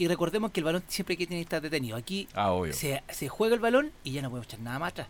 Y 0.00 0.08
recordemos 0.08 0.50
que 0.50 0.60
el 0.60 0.64
balón 0.64 0.82
siempre 0.88 1.14
que 1.16 1.26
tiene 1.26 1.40
que 1.42 1.44
estar 1.44 1.60
detenido. 1.60 1.94
Aquí 1.96 2.26
Ah, 2.34 2.52
obvio. 2.52 2.72
se, 2.72 3.02
se 3.10 3.28
juega 3.28 3.54
el 3.54 3.60
balón 3.60 3.92
y 4.02 4.12
ya 4.12 4.22
no 4.22 4.30
podemos 4.30 4.46
echar 4.46 4.60
nada 4.60 4.78
más 4.78 4.92
atrás. 4.92 5.08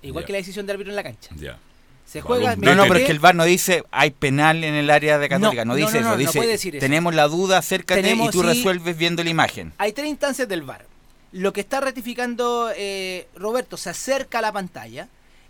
Igual 0.00 0.24
que 0.24 0.30
la 0.32 0.38
decisión 0.38 0.64
de 0.64 0.72
árbitro 0.72 0.92
en 0.92 0.96
la 0.96 1.02
cancha. 1.02 1.30
Ya. 1.36 1.58
Se 2.06 2.20
juega. 2.20 2.54
No, 2.54 2.76
no, 2.76 2.84
pero 2.84 3.00
es 3.00 3.06
que 3.06 3.10
el 3.12 3.18
VAR 3.18 3.34
no 3.34 3.42
dice 3.44 3.82
hay 3.90 4.12
penal 4.12 4.62
en 4.62 4.74
el 4.74 4.90
área 4.90 5.18
de 5.18 5.28
Católica, 5.28 5.64
no, 5.64 5.74
dice 5.74 6.00
no, 6.00 6.06
no, 6.06 6.06
eso, 6.06 6.10
no 6.10 6.16
dice 6.16 6.38
puede 6.38 6.52
decir 6.52 6.76
eso. 6.76 6.80
tenemos 6.80 7.14
la 7.16 7.26
duda, 7.26 7.58
acércate 7.58 8.00
Tenemos, 8.00 8.28
y 8.28 8.30
tú 8.30 8.40
sí. 8.42 8.46
resuelves 8.46 8.96
viendo 8.96 9.24
la 9.24 9.30
imagen. 9.30 9.72
Hay 9.76 9.92
tres 9.92 10.06
instancias 10.08 10.48
del 10.48 10.62
VAR. 10.62 10.86
Lo 11.32 11.52
que 11.52 11.60
está 11.60 11.80
ratificando 11.80 12.70
eh, 12.76 13.26
Roberto 13.34 13.76
se 13.76 13.90
acerca 13.90 14.38
a 14.38 14.42
la 14.42 14.52
pantalla 14.52 15.08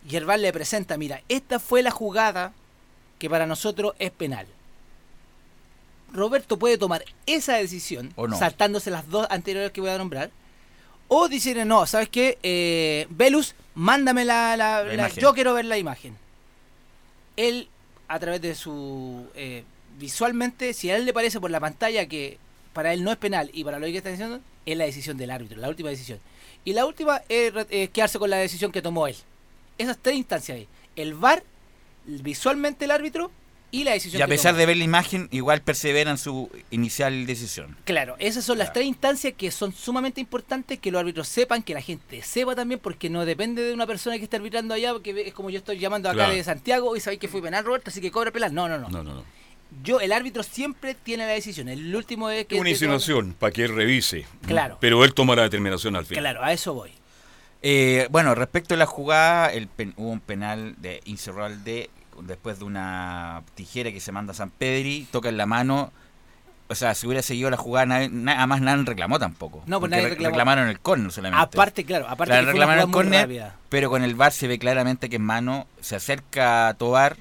y 0.08 0.16
el 0.16 0.24
VAR 0.24 0.38
le 0.40 0.50
presenta, 0.52 0.96
mira, 0.96 1.20
esta 1.28 1.58
fue 1.60 1.82
la 1.82 1.90
jugada 1.90 2.52
que 3.18 3.28
para 3.28 3.46
nosotros 3.46 3.92
es 3.98 4.10
penal. 4.10 4.46
Roberto 6.12 6.58
puede 6.58 6.78
tomar 6.78 7.04
esa 7.26 7.56
decisión, 7.56 8.12
O 8.16 8.26
no. 8.28 8.38
saltándose 8.38 8.90
las 8.90 9.08
dos 9.10 9.26
anteriores 9.30 9.72
que 9.72 9.80
voy 9.80 9.90
a 9.90 9.98
nombrar, 9.98 10.30
o 11.08 11.28
decirle, 11.28 11.64
no, 11.64 11.86
¿sabes 11.86 12.08
qué? 12.08 12.38
Eh, 12.42 13.06
Velus, 13.10 13.54
mándame 13.74 14.24
la, 14.24 14.56
la- 14.56 14.82
La 14.82 14.84
la- 14.84 14.94
imagen. 14.94 15.22
Yo 15.22 15.32
quiero 15.34 15.54
ver 15.54 15.64
la 15.64 15.78
imagen. 15.78 16.16
Él, 17.36 17.68
a 18.08 18.18
través 18.18 18.40
de 18.42 18.54
su... 18.54 19.26
eh, 19.34 19.64
visualmente, 19.98 20.72
si 20.74 20.90
a 20.90 20.96
él 20.96 21.04
le 21.04 21.12
parece 21.12 21.40
por 21.40 21.50
la 21.50 21.60
pantalla 21.60 22.06
que 22.06 22.38
para 22.72 22.92
él 22.92 23.02
no 23.04 23.10
es 23.10 23.16
penal 23.16 23.50
y 23.52 23.64
para 23.64 23.78
lo 23.78 23.86
que 23.86 23.96
está 23.96 24.10
diciendo, 24.10 24.40
es 24.66 24.76
la 24.76 24.84
decisión 24.84 25.16
del 25.16 25.30
árbitro, 25.30 25.58
la 25.60 25.68
última 25.68 25.88
decisión. 25.90 26.20
Y 26.64 26.72
la 26.72 26.84
última 26.86 27.22
es, 27.28 27.52
es 27.70 27.90
quedarse 27.90 28.18
con 28.18 28.30
la 28.30 28.36
decisión 28.36 28.70
que 28.72 28.82
tomó 28.82 29.06
él. 29.06 29.16
Esas 29.78 29.96
tres 30.00 30.16
instancias 30.16 30.56
ahí. 30.56 30.68
El 30.96 31.14
VAR, 31.14 31.42
visualmente 32.04 32.84
el 32.84 32.90
árbitro 32.90 33.30
y 33.70 33.84
la 33.84 33.92
decisión 33.92 34.18
Y 34.18 34.22
a 34.22 34.26
que 34.26 34.30
pesar 34.30 34.52
tomó. 34.52 34.60
de 34.60 34.66
ver 34.66 34.76
la 34.78 34.84
imagen, 34.84 35.28
igual 35.30 35.60
persevera 35.60 36.10
en 36.10 36.18
su 36.18 36.50
inicial 36.70 37.26
decisión. 37.26 37.76
Claro, 37.84 38.16
esas 38.18 38.44
son 38.44 38.58
las 38.58 38.72
tres 38.72 38.86
instancias 38.86 39.34
que 39.36 39.50
son 39.50 39.72
sumamente 39.72 40.20
importantes 40.20 40.78
que 40.78 40.90
los 40.90 41.00
árbitros 41.00 41.28
sepan, 41.28 41.62
que 41.62 41.74
la 41.74 41.82
gente 41.82 42.22
sepa 42.22 42.54
también, 42.54 42.80
porque 42.80 43.10
no 43.10 43.24
depende 43.26 43.62
de 43.62 43.74
una 43.74 43.86
persona 43.86 44.16
que 44.16 44.24
esté 44.24 44.36
arbitrando 44.36 44.72
allá, 44.74 44.92
porque 44.94 45.24
es 45.26 45.34
como 45.34 45.50
yo 45.50 45.58
estoy 45.58 45.78
llamando 45.78 46.08
acá 46.08 46.16
Claro. 46.16 46.34
de 46.34 46.44
Santiago 46.44 46.96
y 46.96 47.00
sabéis 47.00 47.20
que 47.20 47.28
fui 47.28 47.40
penal, 47.42 47.64
Roberto, 47.64 47.90
así 47.90 48.00
que 48.00 48.10
cobra 48.10 48.30
penal. 48.30 48.54
No, 48.54 48.68
no, 48.68 48.78
no. 48.78 48.88
No, 48.88 49.02
no, 49.02 49.14
no. 49.16 49.24
Yo, 49.84 50.00
el 50.00 50.12
árbitro 50.12 50.42
siempre 50.42 50.94
tiene 50.94 51.26
la 51.26 51.32
decisión. 51.34 51.68
El 51.68 51.94
último 51.94 52.30
es 52.30 52.46
que. 52.46 52.58
Una 52.58 52.70
insinuación 52.70 53.34
para 53.38 53.52
que 53.52 53.64
él 53.64 53.74
revise. 53.74 54.24
Claro. 54.46 54.78
Pero 54.80 55.04
él 55.04 55.12
toma 55.12 55.36
la 55.36 55.42
determinación 55.42 55.94
al 55.94 56.06
final. 56.06 56.22
Claro, 56.22 56.42
a 56.42 56.54
eso 56.54 56.72
voy. 56.72 56.90
Eh, 57.60 58.06
bueno, 58.10 58.34
respecto 58.34 58.72
a 58.74 58.76
la 58.78 58.86
jugada, 58.86 59.52
el 59.52 59.66
pen- 59.68 59.92
hubo 59.96 60.08
un 60.08 60.20
penal 60.20 60.74
de 60.78 61.02
Incerralde 61.04 61.90
después 62.22 62.58
de 62.58 62.64
una 62.64 63.42
tijera 63.54 63.92
que 63.92 64.00
se 64.00 64.12
manda 64.12 64.32
a 64.32 64.34
San 64.34 64.50
Pedri, 64.50 65.06
toca 65.10 65.28
en 65.28 65.36
la 65.36 65.46
mano. 65.46 65.92
O 66.70 66.74
sea, 66.74 66.94
si 66.94 67.06
hubiera 67.06 67.22
seguido 67.22 67.48
la 67.48 67.56
jugada, 67.56 67.86
nadie, 67.86 68.08
nada 68.10 68.46
más 68.46 68.60
nadie 68.60 68.84
reclamó 68.84 69.18
tampoco. 69.18 69.62
No, 69.66 69.80
pues 69.80 69.90
nadie 69.90 70.02
re- 70.04 70.08
reclamó. 70.10 70.28
reclamaron 70.30 70.68
el 70.68 70.80
córner 70.80 71.10
solamente. 71.12 71.42
Aparte, 71.42 71.84
claro, 71.84 72.06
aparte 72.08 72.30
Claro, 72.32 72.46
que 72.46 72.52
reclamaron 72.52 72.84
el 72.84 72.90
córner, 72.90 73.52
pero 73.70 73.88
con 73.88 74.04
el 74.04 74.14
VAR 74.14 74.32
se 74.32 74.48
ve 74.48 74.58
claramente 74.58 75.08
que 75.08 75.16
en 75.16 75.22
mano 75.22 75.66
se 75.80 75.96
acerca 75.96 76.68
a 76.68 76.74
Tobar 76.74 77.16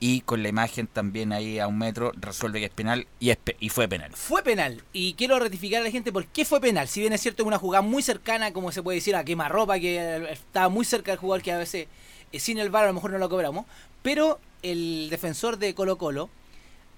y 0.00 0.20
con 0.20 0.44
la 0.44 0.48
imagen 0.48 0.86
también 0.86 1.32
ahí 1.32 1.58
a 1.58 1.66
un 1.66 1.76
metro 1.76 2.12
resuelve 2.14 2.60
que 2.60 2.66
es 2.66 2.70
penal 2.70 3.08
y, 3.18 3.30
es 3.30 3.36
pe- 3.36 3.56
y 3.58 3.68
fue 3.70 3.88
penal. 3.88 4.12
Fue 4.14 4.44
penal. 4.44 4.84
Y 4.92 5.14
quiero 5.14 5.40
ratificar 5.40 5.80
a 5.80 5.84
la 5.84 5.90
gente 5.90 6.12
por 6.12 6.26
qué 6.26 6.44
fue 6.44 6.60
penal. 6.60 6.86
Si 6.86 7.00
bien 7.00 7.12
es 7.12 7.20
cierto, 7.20 7.42
es 7.42 7.48
una 7.48 7.58
jugada 7.58 7.82
muy 7.82 8.00
cercana, 8.04 8.52
como 8.52 8.70
se 8.70 8.80
puede 8.80 8.98
decir, 8.98 9.16
a 9.16 9.24
quemarropa, 9.24 9.80
que 9.80 9.96
eh, 9.98 10.32
estaba 10.32 10.68
muy 10.68 10.84
cerca 10.84 11.10
del 11.10 11.18
jugador 11.18 11.42
que 11.42 11.50
a 11.50 11.58
veces 11.58 11.88
sin 12.32 12.58
el 12.58 12.70
VAR 12.70 12.84
a 12.84 12.88
lo 12.88 12.94
mejor 12.94 13.10
no 13.10 13.18
lo 13.18 13.28
cobramos. 13.28 13.66
Pero 14.02 14.40
el 14.62 15.08
defensor 15.10 15.58
de 15.58 15.74
Colo 15.74 15.98
Colo 15.98 16.30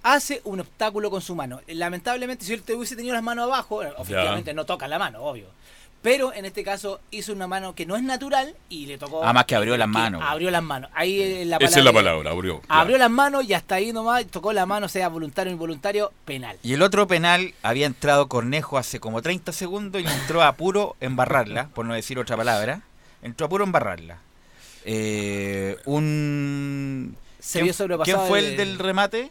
hace 0.03 0.41
un 0.45 0.61
obstáculo 0.61 1.11
con 1.11 1.21
su 1.21 1.35
mano. 1.35 1.61
Lamentablemente, 1.67 2.45
si 2.45 2.53
él 2.53 2.63
te 2.63 2.75
hubiese 2.75 2.97
tenido 2.97 3.15
las 3.15 3.23
manos 3.23 3.45
abajo, 3.45 3.83
eh, 3.83 3.93
efectivamente 3.99 4.55
no 4.55 4.65
toca 4.65 4.89
la 4.89 4.99
mano, 4.99 5.23
obvio. 5.23 5.47
Pero 6.03 6.33
en 6.33 6.47
este 6.47 6.65
caso 6.65 7.01
hizo 7.11 7.33
una 7.35 7.47
mano 7.47 7.75
que 7.75 7.85
no 7.85 7.95
es 7.95 8.03
natural 8.03 8.57
y 8.71 8.87
le 8.87 8.97
tocó. 8.97 9.23
Además 9.23 9.45
que 9.45 9.55
abrió 9.55 9.77
las 9.77 9.89
manos. 9.89 10.23
Abrió 10.25 10.51
las 10.51 10.63
manos. 10.63 10.91
Ahí 10.95 11.21
eh, 11.21 11.45
la 11.45 11.59
Esa 11.59 11.81
es 11.81 11.85
la 11.85 11.93
palabra, 11.93 12.31
abrió. 12.31 12.63
Abrió 12.69 12.97
claro. 12.97 12.99
las 12.99 13.11
manos 13.11 13.45
y 13.45 13.53
hasta 13.53 13.75
ahí 13.75 13.93
nomás 13.93 14.25
tocó 14.27 14.55
la 14.55 14.65
mano, 14.65 14.89
sea 14.89 15.09
voluntario 15.09 15.51
o 15.51 15.53
involuntario, 15.53 16.11
penal. 16.25 16.57
Y 16.63 16.73
el 16.73 16.81
otro 16.81 17.07
penal 17.07 17.53
había 17.63 17.85
entrado 17.85 18.29
Cornejo 18.29 18.79
hace 18.79 18.99
como 18.99 19.21
30 19.21 19.53
segundos 19.53 20.01
y 20.01 20.07
entró 20.07 20.43
a 20.43 20.53
puro 20.57 20.97
embarrarla, 21.01 21.69
por 21.69 21.85
no 21.85 21.93
decir 21.93 22.19
otra 22.19 22.35
palabra. 22.35 22.81
Entró 23.21 23.45
a 23.45 23.49
puro 23.51 23.65
embarrarla. 23.65 24.21
Eh, 24.85 25.77
un... 25.85 27.17
Se 27.39 27.59
¿Quién- 27.59 27.65
vio 27.67 27.75
sobrepasado. 27.75 28.19
¿Quién 28.19 28.29
fue 28.29 28.43
de- 28.43 28.49
el 28.51 28.57
del 28.57 28.79
remate? 28.79 29.31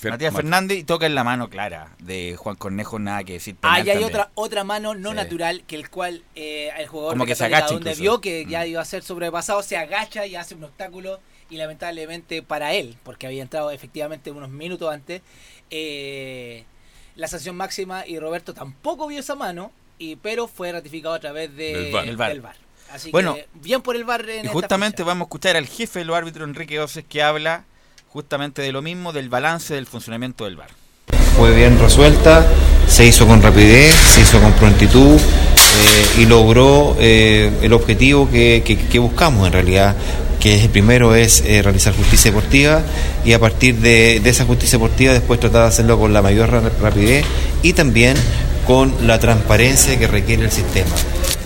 Fer- 0.00 0.10
Matías 0.12 0.32
Mat- 0.32 0.42
Fernández 0.42 0.78
y 0.78 0.84
toca 0.84 1.04
en 1.06 1.14
la 1.14 1.24
mano 1.24 1.50
clara 1.50 1.90
de 1.98 2.34
Juan 2.36 2.56
Cornejo, 2.56 2.98
nada 2.98 3.22
que 3.22 3.34
decir. 3.34 3.56
Ah, 3.62 3.80
y 3.80 3.90
hay 3.90 4.02
otra, 4.02 4.30
otra 4.34 4.64
mano 4.64 4.94
no 4.94 5.10
Sí. 5.10 5.16
natural 5.16 5.62
que 5.66 5.76
el 5.76 5.90
cual 5.90 6.22
eh, 6.34 6.70
el 6.78 6.86
jugador 6.88 7.12
Como 7.14 7.26
que 7.26 7.34
se 7.34 7.44
agacha 7.44 7.66
donde 7.74 7.90
incluso. 7.90 8.00
vio 8.00 8.20
que 8.22 8.46
ya 8.46 8.62
Mm. 8.64 8.68
iba 8.68 8.80
a 8.80 8.84
ser 8.86 9.02
sobrepasado, 9.02 9.62
se 9.62 9.76
agacha 9.76 10.24
y 10.26 10.36
hace 10.36 10.54
un 10.54 10.64
obstáculo 10.64 11.20
y 11.50 11.56
lamentablemente 11.58 12.42
para 12.42 12.72
él, 12.72 12.96
porque 13.02 13.26
había 13.26 13.42
entrado 13.42 13.70
efectivamente 13.72 14.30
unos 14.30 14.48
minutos 14.48 14.90
antes, 14.90 15.20
eh, 15.70 16.64
la 17.16 17.26
sanción 17.28 17.56
máxima 17.56 18.06
y 18.06 18.18
Roberto 18.18 18.54
tampoco 18.54 19.06
vio 19.06 19.20
esa 19.20 19.34
mano, 19.34 19.70
y 19.98 20.16
pero 20.16 20.48
fue 20.48 20.72
ratificado 20.72 21.14
a 21.14 21.20
través 21.20 21.54
de, 21.54 21.74
Del 21.74 21.92
VAR. 21.92 22.08
El 22.08 22.16
VAR. 22.16 22.28
del 22.30 22.40
VAR. 22.40 22.56
Así 22.92 23.10
Bueno, 23.10 23.34
que 23.34 23.46
bien 23.54 23.82
por 23.82 23.94
el 23.96 24.04
VAR 24.04 24.28
en 24.28 24.46
Y 24.46 24.48
justamente 24.48 25.02
vamos 25.02 25.22
a 25.22 25.26
escuchar 25.26 25.56
al 25.56 25.66
jefe 25.66 26.00
de 26.00 26.04
los 26.04 26.16
árbitros, 26.16 26.48
Enrique 26.48 26.80
Oces, 26.80 27.04
que 27.08 27.22
habla 27.22 27.64
justamente 28.08 28.62
de 28.62 28.72
lo 28.72 28.82
mismo, 28.82 29.12
del 29.12 29.28
balance 29.28 29.74
del 29.74 29.86
funcionamiento 29.86 30.44
del 30.44 30.56
VAR. 30.56 30.70
fue 31.36 31.54
bien 31.54 31.78
resuelta, 31.78 32.44
se 32.88 33.06
hizo 33.06 33.26
con 33.26 33.40
rapidez, 33.42 33.94
se 33.94 34.22
hizo 34.22 34.40
con 34.40 34.52
prontitud 34.54 35.16
eh, 35.18 36.20
y 36.22 36.26
logró 36.26 36.96
eh, 36.98 37.50
el 37.62 37.72
objetivo 37.72 38.28
que, 38.28 38.62
que- 38.64 38.76
que 38.76 38.98
buscamos 38.98 39.46
en 39.46 39.52
realidad, 39.52 39.94
que 40.40 40.56
es, 40.56 40.64
el 40.64 40.70
primero 40.70 41.14
es 41.14 41.42
eh, 41.46 41.62
realizar 41.62 41.94
justicia 41.94 42.32
deportiva 42.32 42.82
y 43.24 43.32
a 43.34 43.38
partir 43.38 43.76
de, 43.76 44.18
de 44.20 44.30
esa 44.30 44.44
justicia 44.44 44.78
deportiva 44.78 45.12
después 45.12 45.38
tratar 45.38 45.62
de 45.62 45.68
hacerlo 45.68 45.98
con 45.98 46.12
la 46.12 46.22
mayor 46.22 46.50
ra- 46.50 46.68
rapidez 46.82 47.24
y 47.62 47.72
también 47.74 48.16
con 48.66 49.06
la 49.06 49.18
transparencia 49.20 49.96
que 49.98 50.08
requiere 50.08 50.42
el 50.44 50.50
sistema. 50.50 50.90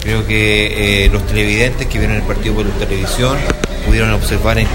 Creo 0.04 0.26
que 0.26 1.06
eh, 1.06 1.08
los 1.08 1.26
televidentes 1.26 1.86
que 1.86 1.98
vieron 1.98 2.16
el 2.16 2.22
partido 2.24 2.54
por 2.54 2.66
la 2.66 2.74
televisión 2.74 3.38
pudieron 3.86 4.12
observar 4.12 4.58
en, 4.58 4.68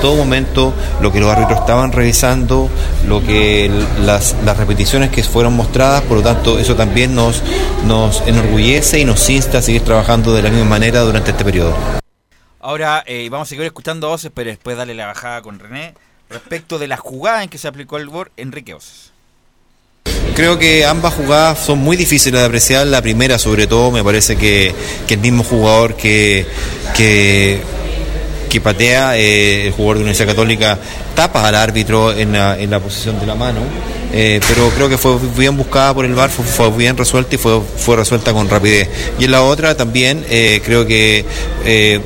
todo 0.00 0.14
momento 0.14 0.72
lo 1.00 1.10
que 1.12 1.18
los 1.18 1.28
árbitros 1.28 1.58
estaban 1.58 1.90
revisando, 1.90 2.70
lo 3.04 3.20
que 3.20 3.68
las, 4.04 4.36
las 4.44 4.56
repeticiones 4.56 5.10
que 5.10 5.24
fueron 5.24 5.54
mostradas, 5.54 6.02
por 6.02 6.18
lo 6.18 6.22
tanto 6.22 6.58
eso 6.60 6.76
también 6.76 7.16
nos, 7.16 7.42
nos 7.84 8.22
enorgullece 8.28 9.00
y 9.00 9.04
nos 9.04 9.28
insta 9.28 9.58
a 9.58 9.62
seguir 9.62 9.82
trabajando 9.82 10.32
de 10.32 10.42
la 10.42 10.50
misma 10.50 10.66
manera 10.66 11.00
durante 11.00 11.32
este 11.32 11.44
periodo. 11.44 11.76
Ahora 12.60 13.02
eh, 13.06 13.28
vamos 13.28 13.48
a 13.48 13.50
seguir 13.50 13.64
escuchando 13.64 14.06
a 14.06 14.10
Oces, 14.10 14.30
pero 14.32 14.50
después 14.50 14.76
darle 14.76 14.94
la 14.94 15.06
bajada 15.06 15.42
con 15.42 15.58
René 15.58 15.94
respecto 16.28 16.78
de 16.78 16.86
la 16.86 16.96
jugada 16.96 17.42
en 17.42 17.48
que 17.48 17.58
se 17.58 17.66
aplicó 17.66 17.96
el 17.96 18.08
VAR, 18.08 18.30
Enrique 18.36 18.72
Oces. 18.72 19.09
Creo 20.34 20.58
que 20.58 20.84
ambas 20.84 21.14
jugadas 21.14 21.58
son 21.58 21.78
muy 21.78 21.96
difíciles 21.96 22.40
de 22.40 22.46
apreciar. 22.46 22.86
La 22.86 23.02
primera, 23.02 23.38
sobre 23.38 23.66
todo, 23.66 23.90
me 23.90 24.02
parece 24.02 24.36
que, 24.36 24.74
el 25.08 25.18
mismo 25.18 25.44
jugador 25.44 25.94
que, 25.96 26.46
que, 26.96 27.60
patea, 28.62 29.16
eh, 29.16 29.66
el 29.66 29.72
jugador 29.72 29.96
de 29.96 30.02
Universidad 30.02 30.28
Católica, 30.28 30.78
tapa 31.14 31.46
al 31.46 31.54
árbitro 31.54 32.12
en 32.12 32.32
la, 32.32 32.58
en 32.58 32.70
la 32.70 32.80
posición 32.80 33.18
de 33.20 33.26
la 33.26 33.34
mano. 33.34 33.60
Eh, 34.12 34.40
pero 34.48 34.70
creo 34.70 34.88
que 34.88 34.98
fue 34.98 35.16
bien 35.36 35.56
buscada 35.56 35.94
por 35.94 36.04
el 36.04 36.14
VAR, 36.14 36.30
fue, 36.30 36.44
fue 36.44 36.70
bien 36.76 36.96
resuelta 36.96 37.34
y 37.36 37.38
fue, 37.38 37.60
fue 37.76 37.96
resuelta 37.96 38.32
con 38.32 38.48
rapidez. 38.48 38.88
Y 39.18 39.24
en 39.24 39.30
la 39.30 39.42
otra 39.42 39.76
también 39.76 40.24
eh, 40.28 40.60
creo 40.64 40.86
que 40.86 41.24
eh, 41.64 42.00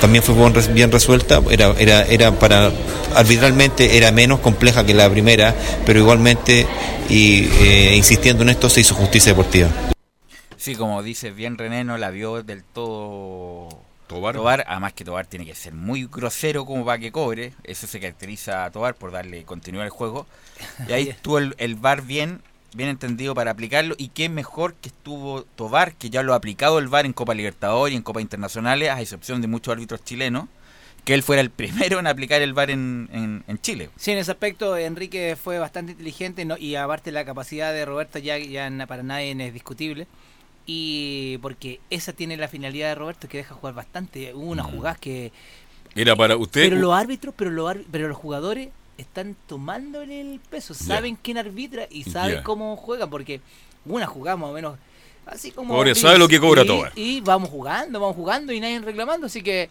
también 0.00 0.22
fue 0.22 0.34
bien 0.72 0.90
resuelta, 0.90 1.40
era, 1.50 1.74
era, 1.78 2.02
era 2.02 2.32
para 2.38 2.70
arbitralmente 3.14 3.96
era 3.96 4.12
menos 4.12 4.40
compleja 4.40 4.84
que 4.84 4.94
la 4.94 5.08
primera, 5.10 5.54
pero 5.86 5.98
igualmente 5.98 6.66
y 7.08 7.44
eh, 7.60 7.94
insistiendo 7.96 8.42
en 8.42 8.50
esto 8.50 8.68
se 8.68 8.80
hizo 8.80 8.94
justicia 8.94 9.32
deportiva. 9.32 9.68
Sí, 10.56 10.74
como 10.76 11.02
dices 11.02 11.34
bien 11.34 11.58
René, 11.58 11.84
no 11.84 11.98
la 11.98 12.10
vio 12.10 12.42
del 12.42 12.64
todo 12.64 13.68
Tobar. 14.06 14.34
Tobar, 14.34 14.64
además 14.66 14.92
que 14.92 15.04
Tobar 15.04 15.26
tiene 15.26 15.44
que 15.44 15.54
ser 15.54 15.74
muy 15.74 16.06
grosero 16.06 16.64
como 16.64 16.84
para 16.84 16.98
que 16.98 17.12
cobre, 17.12 17.52
eso 17.64 17.86
se 17.86 18.00
caracteriza 18.00 18.64
a 18.64 18.70
Tobar 18.70 18.94
por 18.94 19.12
darle 19.12 19.44
continuidad 19.44 19.84
al 19.84 19.90
juego. 19.90 20.26
Y 20.88 20.92
ahí 20.92 21.08
estuvo 21.10 21.38
el, 21.38 21.54
el 21.58 21.74
VAR 21.74 22.02
bien, 22.02 22.42
bien 22.74 22.88
entendido 22.88 23.34
para 23.34 23.50
aplicarlo 23.52 23.94
y 23.98 24.08
qué 24.08 24.28
mejor 24.28 24.74
que 24.74 24.88
estuvo 24.88 25.42
Tobar, 25.56 25.94
que 25.94 26.10
ya 26.10 26.22
lo 26.22 26.32
ha 26.32 26.36
aplicado 26.36 26.78
el 26.78 26.88
VAR 26.88 27.06
en 27.06 27.12
Copa 27.12 27.34
Libertadores 27.34 27.92
y 27.92 27.96
en 27.96 28.02
Copa 28.02 28.20
Internacionales, 28.20 28.90
a 28.90 29.00
excepción 29.00 29.40
de 29.40 29.46
muchos 29.48 29.72
árbitros 29.72 30.02
chilenos, 30.04 30.48
que 31.04 31.14
él 31.14 31.22
fuera 31.22 31.40
el 31.42 31.50
primero 31.50 31.98
en 31.98 32.06
aplicar 32.06 32.42
el 32.42 32.52
VAR 32.54 32.70
en, 32.70 33.08
en, 33.12 33.44
en 33.46 33.58
Chile. 33.60 33.90
Sí, 33.96 34.10
en 34.12 34.18
ese 34.18 34.30
aspecto 34.30 34.76
Enrique 34.76 35.36
fue 35.42 35.58
bastante 35.58 35.92
inteligente 35.92 36.44
no- 36.44 36.56
y 36.58 36.74
aparte 36.76 37.12
la 37.12 37.24
capacidad 37.24 37.72
de 37.72 37.84
Roberto 37.84 38.18
ya, 38.18 38.38
ya 38.38 38.70
para 38.86 39.02
nadie 39.02 39.32
es 39.46 39.52
discutible. 39.54 40.06
Y 40.66 41.38
porque 41.42 41.80
esa 41.90 42.14
tiene 42.14 42.36
la 42.38 42.48
finalidad 42.48 42.88
de 42.88 42.94
Roberto 42.94 43.28
que 43.28 43.36
deja 43.38 43.54
jugar 43.54 43.74
bastante. 43.74 44.32
Hubo 44.32 44.46
unas 44.50 44.66
jugadas 44.66 44.98
que... 44.98 45.30
Era 45.94 46.16
para 46.16 46.36
usted. 46.36 46.62
Pero 46.62 46.76
los 46.76 46.94
árbitros, 46.94 47.34
pero 47.36 47.50
los, 47.50 47.76
pero 47.92 48.08
los 48.08 48.16
jugadores 48.16 48.70
están 48.98 49.36
tomándole 49.46 50.20
el 50.20 50.40
peso, 50.40 50.74
saben 50.74 51.16
quién 51.20 51.38
arbitra 51.38 51.86
y 51.90 52.04
saben 52.04 52.42
cómo 52.42 52.76
juegan, 52.76 53.10
porque 53.10 53.40
una 53.84 54.06
jugada 54.06 54.36
más 54.36 54.50
o 54.50 54.52
menos 54.52 54.78
así 55.26 55.50
como... 55.50 55.74
Pobre, 55.74 55.90
gris, 55.90 56.02
sabe 56.02 56.18
lo 56.18 56.28
que 56.28 56.38
cobra 56.40 56.62
y, 56.62 56.66
Tobar. 56.66 56.92
Y 56.96 57.20
vamos 57.20 57.48
jugando, 57.50 57.98
vamos 58.00 58.16
jugando 58.16 58.52
y 58.52 58.60
nadie 58.60 58.78
reclamando, 58.80 59.26
así 59.26 59.42
que 59.42 59.62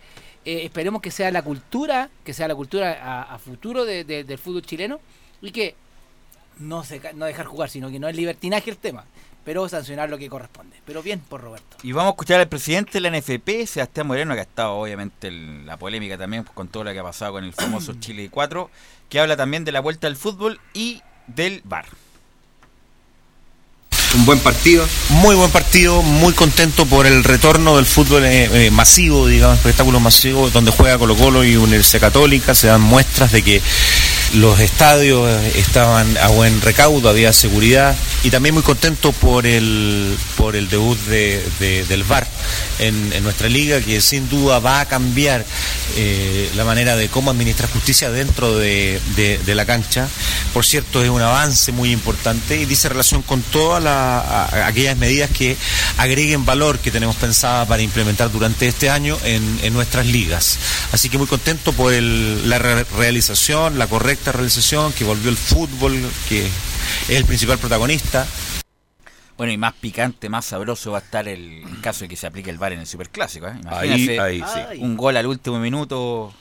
eh, 0.46 0.66
esperemos 0.66 1.02
que 1.02 1.12
sea 1.12 1.32
la 1.32 1.42
cultura, 1.42 2.10
que 2.24 2.34
sea 2.34 2.48
la 2.48 2.56
cultura 2.56 3.00
a, 3.02 3.36
a 3.36 3.40
futuro 3.40 3.86
de- 3.86 4.04
de- 4.04 4.24
del 4.24 4.38
fútbol 4.38 4.62
chileno 4.64 5.00
y 5.42 5.52
que 5.52 5.76
no, 6.60 6.84
se, 6.84 7.02
no 7.14 7.26
dejar 7.26 7.46
jugar, 7.46 7.70
sino 7.70 7.90
que 7.90 8.00
no 8.00 8.08
es 8.08 8.16
libertinaje 8.16 8.70
el 8.70 8.78
tema, 8.78 9.06
pero 9.44 9.68
sancionar 9.70 10.10
lo 10.10 10.18
que 10.18 10.30
corresponde. 10.30 10.76
Pero 10.86 11.02
bien 11.04 11.20
por 11.20 11.42
Roberto. 11.42 11.78
Y 11.84 11.92
vamos 11.92 12.10
a 12.12 12.14
escuchar 12.14 12.40
al 12.40 12.48
presidente 12.50 13.00
de 13.00 13.02
la 13.02 13.18
NFP, 13.18 13.66
Sebastián 13.68 14.08
Moreno, 14.08 14.34
que 14.34 14.40
ha 14.42 14.44
estado 14.44 14.74
obviamente 14.76 15.28
en 15.28 15.66
la 15.66 15.78
polémica 15.78 16.18
también 16.18 16.44
con 16.44 16.68
todo 16.68 16.84
lo 16.84 16.92
que 16.94 17.00
ha 17.00 17.04
pasado 17.04 17.34
con 17.34 17.44
el 17.44 17.54
famoso 17.54 17.94
Chile 18.00 18.30
4, 18.32 18.70
que 19.14 19.20
habla 19.20 19.38
también 19.38 19.64
de 19.64 19.72
la 19.72 19.80
vuelta 19.80 20.08
al 20.08 20.16
fútbol 20.16 20.60
y 20.74 21.04
del 21.28 21.62
VAR. 21.66 21.86
Un 24.16 24.26
buen 24.26 24.40
partido. 24.40 24.88
Muy 25.10 25.36
buen 25.36 25.52
partido, 25.52 26.02
muy 26.02 26.34
contento 26.34 26.88
por 26.88 27.06
el 27.06 27.24
retorno 27.24 27.76
del 27.76 27.86
fútbol 27.86 28.26
eh, 28.26 28.50
eh, 28.52 28.72
masivo, 28.72 29.28
digamos, 29.28 29.60
espectáculo 29.60 30.00
masivo, 30.00 30.50
donde 30.50 30.72
juega 30.72 30.98
Colo 30.98 31.16
Colo 31.16 31.44
y 31.44 31.56
Universidad 31.56 32.02
Católica. 32.02 32.56
Se 32.56 32.66
dan 32.66 32.82
muestras 32.82 33.32
de 33.32 33.44
que 33.44 33.62
los 34.34 34.60
estadios 34.60 35.30
estaban 35.56 36.18
a 36.18 36.28
buen 36.30 36.60
recaudo, 36.62 37.10
había 37.10 37.32
seguridad. 37.34 37.96
Y 38.24 38.30
también 38.30 38.54
muy 38.56 38.64
contento 38.64 39.12
por 39.12 39.46
el, 39.46 40.18
por 40.38 40.56
el 40.56 40.70
debut 40.70 40.98
de, 41.08 41.44
de- 41.60 41.84
del 41.86 42.04
VAR 42.04 42.26
en, 42.80 43.12
nuestra 43.24 43.50
liga, 43.50 43.82
que 43.82 44.00
sin 44.02 44.30
duda 44.30 44.60
va 44.60 44.80
a 44.80 44.86
cambiar 44.88 45.46
eh, 45.98 46.50
la 46.56 46.64
manera 46.64 46.96
de 46.96 47.10
cómo 47.10 47.32
administrar 47.32 47.70
justicia 47.70 48.10
dentro 48.12 48.58
de, 48.58 49.00
de- 49.16 49.40
la 49.56 49.66
cancha. 49.66 50.08
Por 50.54 50.66
cierto, 50.66 51.04
es 51.04 51.10
un 51.10 51.22
avance 51.22 51.72
muy 51.72 51.92
importante 51.92 52.60
y 52.60 52.66
dice 52.66 52.90
relación 52.90 53.22
con 53.24 53.42
todas 53.42 53.84
aquellas 54.66 54.98
medidas 54.98 55.30
que 55.30 55.56
agreguen 55.98 56.46
valor 56.46 56.80
que 56.80 56.90
tenemos 56.92 57.16
pensada 57.18 57.68
para 57.68 57.84
implementar 57.84 58.32
durante 58.32 58.68
este 58.68 58.90
año 58.90 59.18
en, 59.26 59.60
en 59.62 59.74
nuestras 59.74 60.06
ligas. 60.08 60.58
Así 60.92 61.10
que 61.10 61.18
muy 61.18 61.28
contento 61.28 61.74
por 61.74 61.94
el- 61.94 62.50
la 62.50 62.58
re- 62.58 62.86
realización, 62.98 63.78
la 63.78 63.86
correcta 63.88 64.23
realización, 64.32 64.94
que 64.94 65.04
volvió 65.04 65.30
el 65.30 65.38
fútbol, 65.38 65.94
que 66.30 66.46
es 66.46 67.10
el 67.10 67.26
principal 67.26 67.58
protagonista. 67.58 68.26
Bueno, 69.38 69.52
y 69.52 69.58
más 69.58 69.74
picante, 69.74 70.30
más 70.30 70.46
sabroso 70.46 70.92
va 70.92 71.00
a 71.00 71.02
estar 71.02 71.28
el 71.28 71.64
caso 71.82 72.02
de 72.02 72.08
que 72.10 72.16
se 72.16 72.28
aplique 72.28 72.50
el 72.52 72.58
VAR 72.60 72.74
en 72.74 72.80
el 72.82 72.88
Superclásico. 72.88 73.48
¿eh? 73.48 73.54
Ahí, 73.66 73.88
Imagínense 73.90 74.20
ahí, 74.20 74.44
sí. 74.74 74.80
Un 74.80 74.96
gol 74.96 75.18
al 75.18 75.26
último 75.26 75.60
minuto, 75.60 76.34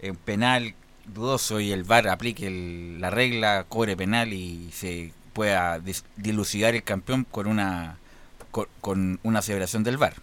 en 0.00 0.14
penal 0.16 0.74
dudoso 1.06 1.58
y 1.60 1.72
el 1.72 1.84
VAR 1.84 2.08
aplique 2.08 2.46
el- 2.46 3.00
la 3.00 3.10
regla, 3.10 3.64
cobre 3.68 3.96
penal 3.96 4.32
y 4.32 4.70
se 4.72 5.12
pueda 5.32 5.78
dis- 5.78 6.04
dilucidar 6.16 6.74
el 6.74 6.82
campeón 6.82 7.26
con 7.30 7.46
una 7.46 7.96
con, 8.50 8.66
con 8.80 9.18
una 9.24 9.42
celebración 9.42 9.82
del 9.82 9.96
VAR. 9.96 10.14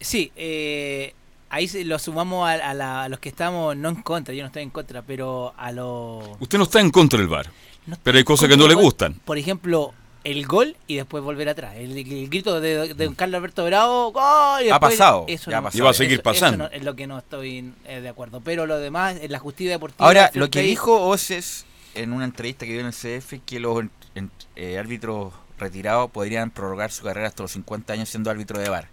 Sí, 0.00 0.32
eh, 0.36 1.14
ahí 1.50 1.68
se- 1.68 1.84
lo 1.84 1.98
sumamos 1.98 2.48
a, 2.48 2.52
a 2.52 2.74
la- 2.74 3.04
a 3.04 3.08
los 3.08 3.18
que 3.20 3.28
estamos, 3.28 3.76
no 3.76 3.88
en 3.88 4.02
contra, 4.02 4.34
yo 4.34 4.42
no 4.42 4.46
estoy 4.48 4.62
en 4.62 4.70
contra, 4.70 5.02
pero 5.02 5.54
a 5.56 5.72
los... 5.72 6.24
Usted 6.40 6.58
no 6.58 6.64
está 6.64 6.80
en 6.80 6.90
contra 6.90 7.18
del 7.18 7.28
VAR. 7.28 7.50
no 7.86 7.96
Pero 8.02 8.18
hay 8.18 8.24
cosas 8.24 8.48
que 8.48 8.56
no 8.56 8.66
le 8.68 8.74
gustan. 8.74 9.14
Por 9.24 9.38
ejemplo, 9.38 9.92
el 10.24 10.44
gol 10.46 10.76
y 10.88 10.96
después 10.96 11.22
volver 11.22 11.48
atrás. 11.48 11.76
El, 11.76 11.96
el 11.96 12.28
grito 12.28 12.60
de, 12.60 12.94
de 12.94 13.04
don 13.04 13.14
Carlos 13.14 13.38
Alberto 13.38 13.64
Bravo, 13.64 14.10
¡gol! 14.12 14.64
y 14.64 14.70
Ha 14.70 14.80
pasado, 14.80 15.24
Eso 15.28 15.50
ya 15.50 15.58
ha 15.58 15.60
no- 15.60 15.64
pasado. 15.66 15.78
Y 15.78 15.84
va 15.84 15.90
a 15.90 15.94
seguir 15.94 16.14
eso- 16.14 16.22
pasando. 16.24 16.64
eso 16.64 16.72
no- 16.72 16.76
es 16.78 16.84
lo 16.84 16.96
que 16.96 17.06
no 17.06 17.18
estoy 17.18 17.72
eh, 17.86 18.00
de 18.00 18.08
acuerdo. 18.08 18.40
Pero 18.40 18.66
lo 18.66 18.78
demás, 18.78 19.16
en 19.20 19.30
la 19.30 19.38
justicia 19.38 19.70
deportiva... 19.72 20.04
Ahora, 20.06 20.30
lo 20.34 20.50
que 20.50 20.62
dijo 20.62 21.00
Oces 21.00 21.64
en 21.94 22.12
una 22.12 22.24
entrevista 22.24 22.66
que 22.66 22.72
dio 22.72 22.80
en 22.80 22.86
el 22.88 22.92
CF 22.92 23.34
es 23.34 23.40
que 23.46 23.60
los 23.60 23.84
en- 24.16 24.30
eh, 24.56 24.78
árbitros 24.78 25.32
retirados 25.58 26.10
podrían 26.10 26.50
prorrogar 26.50 26.90
su 26.90 27.04
carrera 27.04 27.28
hasta 27.28 27.42
los 27.44 27.52
50 27.52 27.92
años 27.92 28.08
siendo 28.08 28.28
árbitro 28.30 28.58
de 28.58 28.68
VAR. 28.68 28.88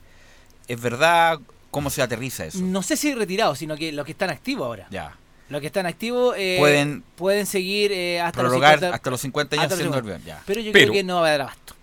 ¿Es 0.67 0.79
verdad? 0.79 1.39
¿Cómo 1.73 1.89
se 1.89 2.03
aterriza 2.03 2.45
eso? 2.45 2.59
No 2.61 2.83
sé 2.83 2.95
si 2.95 3.15
retirados, 3.15 3.57
sino 3.57 3.75
que 3.75 3.91
los 3.91 4.05
que 4.05 4.11
están 4.11 4.29
activos 4.29 4.63
ahora. 4.67 4.85
Ya. 4.91 5.17
Los 5.49 5.59
que 5.59 5.65
están 5.67 5.87
activos 5.87 6.35
eh, 6.37 6.57
Pueden 6.59 7.03
pueden 7.15 7.47
seguir 7.47 7.91
eh, 7.91 8.21
hasta 8.21 8.41
Prorrogar 8.41 8.73
los 8.73 8.79
50, 8.81 8.95
hasta 8.95 9.09
los 9.09 9.21
50 9.21 9.55
años 9.55 9.63
hasta 9.63 9.75
los 9.75 9.79
siendo 9.81 9.97
50. 9.97 10.15
árbitro. 10.15 10.27
Ya. 10.35 10.43
Pero 10.45 10.61
yo 10.61 10.71
Pero- 10.71 10.91
creo 10.91 10.93
que 10.93 11.03
no 11.03 11.21
va 11.21 11.27
a 11.27 11.31
dar 11.31 11.41
abasto. 11.41 11.75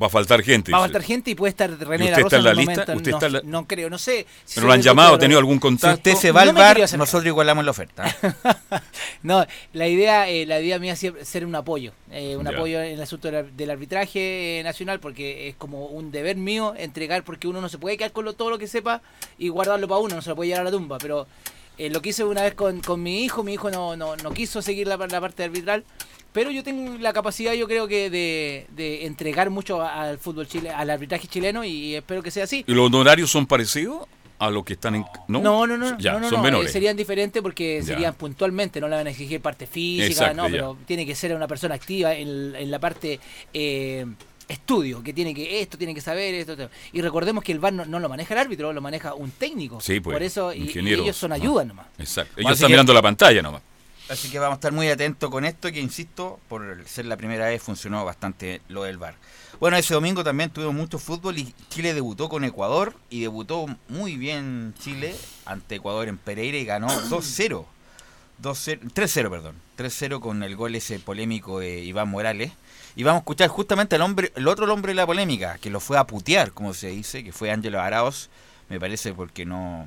Va 0.00 0.08
a 0.08 0.10
faltar 0.10 0.42
gente. 0.42 0.72
Va 0.72 0.78
a 0.78 0.80
faltar 0.82 1.02
gente 1.02 1.30
y 1.30 1.34
puede 1.34 1.50
estar 1.50 1.70
René 1.70 2.04
¿Y 2.06 2.10
La 2.10 2.16
usted 2.18 2.24
está 2.26 2.36
en 2.36 2.44
la 2.44 2.52
lista? 2.52 2.70
momento, 2.72 2.92
¿Usted 2.96 3.10
no, 3.12 3.16
está 3.16 3.28
la- 3.30 3.40
no 3.44 3.66
creo, 3.66 3.88
no 3.88 3.96
sé. 3.96 4.26
si 4.44 4.56
¿Pero 4.56 4.66
lo 4.66 4.72
han 4.74 4.82
llamado? 4.82 5.08
¿Ha 5.08 5.10
grupo 5.12 5.20
de 5.20 5.24
tenido 5.24 5.38
algún 5.38 5.56
Si 5.56 5.60
contacto? 5.60 5.96
usted 6.10 6.14
se 6.20 6.32
va 6.32 6.44
No 6.44 6.50
al 6.50 6.54
me 6.54 6.60
VAR, 6.60 6.72
quería 6.74 6.84
acercar. 6.84 6.98
nosotros 7.06 7.26
igualamos 7.26 7.64
la 7.64 7.70
oferta. 7.70 8.04
No, 9.22 9.44
la 9.72 9.88
idea, 9.88 10.28
eh, 10.28 10.46
la 10.46 10.60
idea 10.60 10.78
mía 10.78 10.92
es 10.92 10.98
siempre 10.98 11.24
ser 11.24 11.44
un 11.46 11.54
apoyo, 11.54 11.92
eh, 12.10 12.36
un 12.36 12.44
Ya. 12.44 12.50
apoyo 12.50 12.80
en 12.82 12.92
el 12.92 13.00
asunto 13.02 13.30
del, 13.30 13.56
del 13.56 13.70
arbitraje 13.70 14.60
eh, 14.60 14.62
nacional, 14.62 15.00
porque 15.00 15.48
es 15.48 15.56
como 15.56 15.86
un 15.86 16.12
deber 16.12 16.36
mío 16.36 16.74
entregar, 16.76 17.24
porque 17.24 17.48
uno 17.48 17.60
no 17.60 17.68
se 17.68 17.78
puede 17.78 17.96
quedar 17.96 18.12
con 18.12 18.24
lo- 18.24 18.34
todo 18.34 18.50
lo 18.50 18.58
que 18.58 18.68
sepa 18.68 19.00
y 19.38 19.48
guardarlo 19.48 19.88
para 19.88 20.00
uno, 20.00 20.14
no 20.14 20.22
se 20.22 20.28
lo 20.28 20.36
puede 20.36 20.48
llevar 20.48 20.60
a 20.62 20.64
la 20.64 20.70
tumba, 20.70 20.98
pero 20.98 21.26
eh, 21.78 21.90
lo 21.90 22.00
que 22.02 22.10
hice 22.10 22.24
una 22.24 22.42
vez 22.42 22.54
con, 22.54 22.80
con 22.80 23.02
mi 23.02 23.24
hijo, 23.24 23.42
mi 23.42 23.54
hijo 23.54 23.70
no, 23.70 23.96
no, 23.96 24.16
no 24.16 24.30
quiso 24.32 24.62
seguir 24.62 24.86
la, 24.86 24.96
la 24.96 25.20
parte 25.20 25.42
arbitral, 25.44 25.84
pero 26.36 26.50
yo 26.50 26.62
tengo 26.62 26.98
la 26.98 27.14
capacidad, 27.14 27.54
yo 27.54 27.66
creo 27.66 27.88
que 27.88 28.10
de, 28.10 28.66
de 28.76 29.06
entregar 29.06 29.48
mucho 29.48 29.80
al 29.80 30.18
fútbol 30.18 30.46
chile, 30.46 30.68
al 30.68 30.90
arbitraje 30.90 31.26
chileno 31.26 31.64
y, 31.64 31.94
espero 31.94 32.22
que 32.22 32.30
sea 32.30 32.44
así. 32.44 32.62
¿Y 32.66 32.74
los 32.74 32.88
honorarios 32.88 33.30
son 33.30 33.46
parecidos 33.46 34.06
a 34.38 34.50
los 34.50 34.62
que 34.62 34.74
están 34.74 34.96
en.? 34.96 35.04
No, 35.28 35.40
No, 35.40 35.66
no, 35.66 35.78
no, 35.78 35.96
Ya, 35.98 36.12
no, 36.12 36.20
no, 36.20 36.28
son 36.28 36.40
no, 36.40 36.44
menores. 36.44 36.68
eh, 36.68 36.72
serían 36.74 36.94
diferentes 36.94 37.40
porque 37.40 37.78
Ya. 37.80 37.86
serían 37.86 38.12
puntualmente, 38.12 38.82
no 38.82 38.86
le 38.88 38.96
van 38.96 39.06
a 39.06 39.10
exigir 39.10 39.40
parte 39.40 39.66
física, 39.66 40.06
Exacto, 40.08 40.36
no, 40.36 40.44
ya. 40.48 40.50
pero 40.52 40.76
tiene 40.84 41.06
que 41.06 41.14
ser 41.14 41.34
una 41.34 41.48
persona 41.48 41.74
activa 41.74 42.14
en, 42.14 42.54
en 42.54 42.70
la 42.70 42.78
parte 42.78 43.18
eh, 43.54 44.04
estudio, 44.46 45.02
que 45.02 45.14
tiene 45.14 45.32
que 45.34 45.62
esto 45.62 45.78
tiene 45.78 45.94
que 45.94 46.02
saber 46.02 46.34
esto, 46.34 46.52
esto. 46.52 46.68
y 46.92 47.00
recordemos 47.00 47.42
que 47.42 47.52
el 47.52 47.60
VAR 47.60 47.72
no, 47.72 47.86
no 47.86 47.98
lo 47.98 48.10
maneja 48.10 48.34
el 48.34 48.40
árbitro, 48.40 48.74
lo 48.74 48.82
maneja 48.82 49.14
un 49.14 49.30
técnico, 49.30 49.80
Sí, 49.80 50.00
pues, 50.00 50.14
por 50.14 50.22
eso 50.22 50.52
y- 50.52 50.70
ellos 50.70 51.16
son 51.16 51.32
ayuda 51.32 51.64
nomás. 51.64 51.86
Exacto. 51.98 52.34
Ellos 52.36 52.50
así 52.52 52.56
están 52.58 52.68
que- 52.68 52.72
mirando 52.74 52.92
la 52.92 53.00
pantalla 53.02 53.40
nomás. 53.40 53.62
Así 54.08 54.30
que 54.30 54.38
vamos 54.38 54.54
a 54.54 54.58
estar 54.58 54.72
muy 54.72 54.88
atentos 54.88 55.28
con 55.30 55.44
esto, 55.44 55.72
que 55.72 55.80
insisto, 55.80 56.38
por 56.48 56.84
ser 56.86 57.06
la 57.06 57.16
primera 57.16 57.46
vez 57.46 57.60
funcionó 57.60 58.04
bastante 58.04 58.60
lo 58.68 58.84
del 58.84 58.98
VAR. 58.98 59.16
Bueno, 59.58 59.76
ese 59.76 59.94
domingo 59.94 60.22
también 60.22 60.50
tuvimos 60.50 60.74
mucho 60.74 60.98
fútbol 60.98 61.38
y 61.38 61.52
Chile 61.70 61.92
debutó 61.92 62.28
con 62.28 62.44
Ecuador 62.44 62.94
y 63.10 63.22
debutó 63.22 63.66
muy 63.88 64.16
bien 64.16 64.74
Chile 64.78 65.16
ante 65.44 65.76
Ecuador 65.76 66.06
en 66.08 66.18
Pereira 66.18 66.56
y 66.56 66.64
ganó 66.64 66.88
2-0. 66.88 67.64
2-0 68.42 68.92
3-0, 68.92 69.30
perdón. 69.30 69.56
3-0 69.76 70.20
con 70.20 70.42
el 70.44 70.54
gol 70.54 70.76
ese 70.76 71.00
polémico 71.00 71.58
de 71.58 71.80
Iván 71.80 72.08
Morales. 72.08 72.52
Y 72.94 73.02
vamos 73.02 73.20
a 73.20 73.22
escuchar 73.22 73.48
justamente 73.48 73.96
al 73.96 74.02
hombre, 74.02 74.32
el 74.36 74.46
otro 74.46 74.72
hombre 74.72 74.90
de 74.90 74.96
la 74.96 75.06
polémica, 75.06 75.58
que 75.58 75.70
lo 75.70 75.80
fue 75.80 75.98
a 75.98 76.06
putear, 76.06 76.52
como 76.52 76.74
se 76.74 76.88
dice, 76.88 77.24
que 77.24 77.32
fue 77.32 77.50
Ángelo 77.50 77.80
Araos, 77.80 78.30
me 78.68 78.78
parece 78.80 79.12
porque 79.12 79.44
no, 79.44 79.86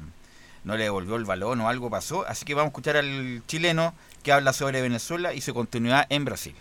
no 0.64 0.78
le 0.78 0.84
devolvió 0.84 1.16
el 1.16 1.26
balón 1.26 1.62
o 1.62 1.70
algo 1.70 1.90
pasó. 1.90 2.26
Así 2.28 2.46
que 2.46 2.54
vamos 2.54 2.68
a 2.68 2.72
escuchar 2.72 2.98
al 2.98 3.42
chileno 3.48 3.94
que 4.24 4.32
habla 4.32 4.54
sobre 4.54 4.82
Venezuela 4.82 5.34
y 5.34 5.42
su 5.42 5.54
continuidad 5.54 6.06
en 6.10 6.26
Brasil. 6.26 6.56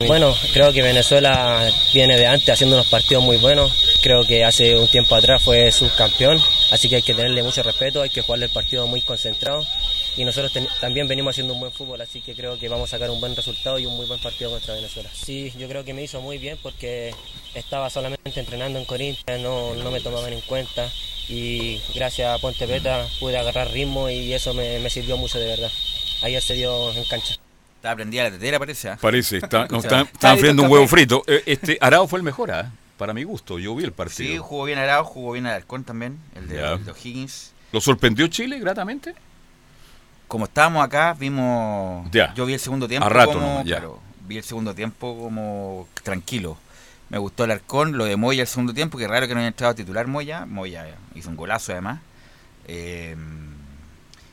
Bueno, 0.00 0.34
creo 0.52 0.72
que 0.72 0.82
Venezuela 0.82 1.70
viene 1.92 2.18
de 2.18 2.26
antes 2.26 2.48
haciendo 2.50 2.76
unos 2.76 2.88
partidos 2.88 3.22
muy 3.22 3.36
buenos. 3.36 3.72
Creo 4.02 4.26
que 4.26 4.44
hace 4.44 4.76
un 4.76 4.88
tiempo 4.88 5.14
atrás 5.14 5.42
fue 5.42 5.70
subcampeón, 5.70 6.38
así 6.72 6.88
que 6.88 6.96
hay 6.96 7.02
que 7.02 7.14
tenerle 7.14 7.42
mucho 7.42 7.62
respeto, 7.62 8.02
hay 8.02 8.10
que 8.10 8.20
jugarle 8.20 8.46
el 8.46 8.52
partido 8.52 8.86
muy 8.86 9.00
concentrado. 9.00 9.64
Y 10.16 10.24
nosotros 10.24 10.52
también 10.80 11.08
venimos 11.08 11.32
haciendo 11.32 11.54
un 11.54 11.60
buen 11.60 11.72
fútbol, 11.72 12.00
así 12.00 12.20
que 12.20 12.34
creo 12.34 12.58
que 12.58 12.68
vamos 12.68 12.90
a 12.90 12.96
sacar 12.96 13.10
un 13.10 13.20
buen 13.20 13.34
resultado 13.34 13.78
y 13.78 13.86
un 13.86 13.96
muy 13.96 14.06
buen 14.06 14.20
partido 14.20 14.50
contra 14.50 14.74
Venezuela. 14.74 15.10
Sí, 15.12 15.52
yo 15.58 15.68
creo 15.68 15.84
que 15.84 15.94
me 15.94 16.02
hizo 16.02 16.20
muy 16.20 16.38
bien 16.38 16.58
porque 16.62 17.14
estaba 17.54 17.90
solamente 17.90 18.38
entrenando 18.38 18.78
en 18.78 18.84
Corinthians, 18.84 19.42
no, 19.42 19.74
no 19.74 19.90
me 19.90 20.00
tomaban 20.00 20.32
en 20.32 20.40
cuenta 20.42 20.88
y 21.28 21.80
gracias 21.94 22.30
a 22.30 22.38
Ponte 22.38 22.66
Peta 22.68 23.08
pude 23.18 23.38
agarrar 23.38 23.72
ritmo 23.72 24.10
y 24.10 24.32
eso 24.34 24.54
me, 24.54 24.78
me 24.78 24.90
sirvió 24.90 25.16
mucho 25.16 25.40
de 25.40 25.46
verdad. 25.46 25.70
Ayer 26.22 26.42
se 26.42 26.54
dio 26.54 26.92
en 26.92 27.04
cancha. 27.04 27.36
Está 27.84 27.96
prendida 27.96 28.22
la 28.24 28.30
tetera, 28.30 28.58
parece. 28.58 28.88
¿eh? 28.88 28.96
Parece, 28.98 29.36
está, 29.36 29.66
no, 29.70 29.80
está, 29.80 30.00
están 30.00 30.38
friendo 30.38 30.62
un 30.62 30.70
huevo 30.70 30.88
frito. 30.88 31.22
Eh, 31.26 31.42
Este 31.44 31.76
Arao 31.82 32.08
fue 32.08 32.18
el 32.18 32.22
mejor, 32.22 32.50
¿ah? 32.50 32.72
para 32.96 33.12
mi 33.12 33.24
gusto. 33.24 33.58
Yo 33.58 33.76
vi 33.76 33.84
el 33.84 33.92
partido. 33.92 34.26
Sí, 34.26 34.38
jugó 34.38 34.64
bien 34.64 34.78
Arao, 34.78 35.04
jugó 35.04 35.32
bien 35.32 35.44
Alarcón 35.44 35.84
también, 35.84 36.18
el 36.34 36.48
de, 36.48 36.62
el 36.64 36.82
de 36.82 36.92
O'Higgins. 36.92 37.52
¿Lo 37.72 37.82
sorprendió 37.82 38.26
Chile 38.28 38.58
gratamente? 38.58 39.14
Como 40.28 40.46
estábamos 40.46 40.82
acá, 40.82 41.12
vimos. 41.12 42.10
Ya. 42.10 42.32
Yo 42.32 42.46
vi 42.46 42.54
el 42.54 42.58
segundo 42.60 42.88
tiempo 42.88 43.04
A 43.06 43.10
rato 43.10 43.34
como. 43.34 43.46
nomás, 43.48 43.66
ya. 43.66 43.76
claro, 43.76 44.00
vi 44.26 44.38
el 44.38 44.44
segundo 44.44 44.74
tiempo 44.74 45.18
como 45.18 45.86
tranquilo. 46.02 46.56
Me 47.10 47.18
gustó 47.18 47.44
el 47.44 47.50
Arcón, 47.50 47.98
lo 47.98 48.06
de 48.06 48.16
Moya 48.16 48.40
el 48.40 48.48
segundo 48.48 48.72
tiempo, 48.72 48.96
que 48.96 49.06
raro 49.06 49.28
que 49.28 49.34
no 49.34 49.40
haya 49.40 49.48
entrado 49.48 49.72
a 49.72 49.74
titular 49.76 50.06
Moya. 50.06 50.46
Moya 50.46 50.86
hizo 51.14 51.28
un 51.28 51.36
golazo 51.36 51.72
además. 51.72 52.00
Eh, 52.66 53.14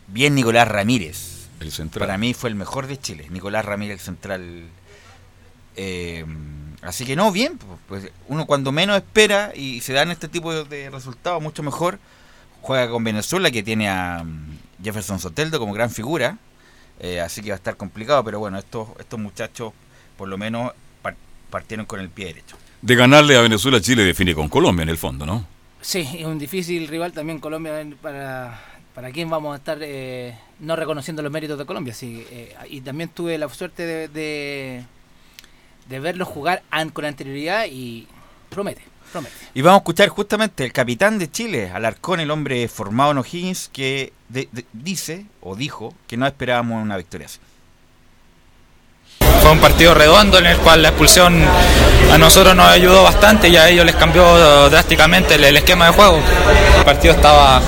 bien 0.08 0.36
Nicolás 0.36 0.70
Ramírez. 0.70 1.31
El 1.62 1.72
central. 1.72 2.06
Para 2.08 2.18
mí 2.18 2.34
fue 2.34 2.50
el 2.50 2.56
mejor 2.56 2.88
de 2.88 3.00
Chile, 3.00 3.28
Nicolás 3.30 3.64
Ramírez, 3.64 4.00
el 4.00 4.06
central. 4.06 4.64
Eh, 5.78 6.26
así 6.82 7.06
que 7.06 7.16
no, 7.16 7.32
bien, 7.32 7.58
pues 7.88 8.12
uno 8.28 8.46
cuando 8.46 8.72
menos 8.72 8.98
espera 8.98 9.54
y 9.56 9.80
se 9.82 9.94
dan 9.94 10.12
este 10.12 10.28
tipo 10.28 10.54
de, 10.66 10.90
resultados 10.90 11.42
mucho 11.42 11.64
mejor, 11.64 12.00
juega 12.62 12.90
con 12.90 13.04
Venezuela 13.04 13.52
que 13.52 13.64
tiene 13.64 13.88
a 13.90 14.24
mm, 14.26 14.58
Jefferson 14.84 15.20
Soteldo 15.20 15.60
como 15.60 15.74
gran 15.74 15.90
figura, 15.90 16.38
eh, 17.00 17.22
así 17.22 17.42
que 17.42 17.50
va 17.50 17.56
a 17.56 17.58
estar 17.58 17.78
complicado, 17.78 18.24
pero 18.24 18.40
bueno, 18.40 18.58
estos, 18.60 18.90
estos 19.00 19.20
muchachos 19.20 19.72
por 20.18 20.28
lo 20.28 20.38
menos 20.38 20.72
par- 21.02 21.16
partieron 21.50 21.86
con 21.86 22.00
el 22.00 22.10
pie 22.10 22.26
derecho. 22.28 22.58
De 22.82 22.96
ganarle 22.96 23.38
a 23.38 23.42
Venezuela, 23.42 23.80
Chile 23.80 24.04
define 24.04 24.36
con 24.36 24.50
Colombia 24.50 24.84
en 24.84 24.90
el 24.90 24.98
fondo, 24.98 25.26
¿no? 25.26 25.46
Sí, 25.80 26.00
es 26.20 26.26
un 26.26 26.38
difícil 26.38 26.88
rival 26.88 27.12
también 27.12 27.40
Colombia 27.40 27.74
para, 28.02 28.60
para 28.94 29.12
quien 29.12 29.30
vamos 29.30 29.54
a 29.54 29.58
estar 29.58 29.78
eh, 29.82 30.38
no 30.60 30.76
reconociendo 30.76 31.22
los 31.22 31.32
méritos 31.32 31.58
de 31.58 31.66
Colombia. 31.66 31.94
Sí, 31.94 32.26
eh, 32.30 32.56
y 32.70 32.82
también 32.82 33.10
tuve 33.10 33.38
la 33.38 33.48
suerte 33.50 33.86
de, 33.86 34.84
de, 35.88 36.00
verlos 36.00 36.28
jugar 36.28 36.64
con 36.94 37.06
anterioridad 37.06 37.66
y 37.70 38.08
promete, 38.50 38.82
promete. 39.12 39.36
Y 39.54 39.62
vamos 39.62 39.80
a 39.80 39.82
escuchar 39.82 40.10
justamente 40.10 40.64
el 40.66 40.74
capitán 40.74 41.20
de 41.20 41.30
Chile, 41.30 41.70
Alarcón, 41.70 42.20
el 42.20 42.32
hombre 42.32 42.68
formado 42.68 43.12
en 43.12 43.18
O'Higgins, 43.20 43.70
que 43.72 44.14
de- 44.30 44.50
dice 44.74 45.26
o 45.42 45.56
dijo 45.56 45.94
que 46.08 46.18
no 46.18 46.26
esperábamos 46.28 46.82
una 46.82 46.98
victoria 46.98 47.28
así. 47.28 47.40
Fue 49.42 49.52
un 49.52 49.60
partido 49.60 49.94
redondo 49.94 50.38
en 50.38 50.46
el 50.46 50.58
cual 50.58 50.82
la 50.82 50.90
expulsión 50.90 51.44
a 52.14 52.18
nosotros 52.18 52.56
nos 52.56 52.68
ayudó 52.68 53.04
bastante 53.04 53.50
y 53.50 53.58
a 53.58 53.70
ellos 53.70 53.86
les 53.86 53.96
cambió 53.96 54.70
drásticamente 54.70 55.36
el, 55.36 55.44
el 55.44 55.58
esquema 55.58 55.88
de 55.88 55.94
juego. 55.94 56.20
El 56.78 56.86
partido 56.86 57.14
estaba, 57.16 57.62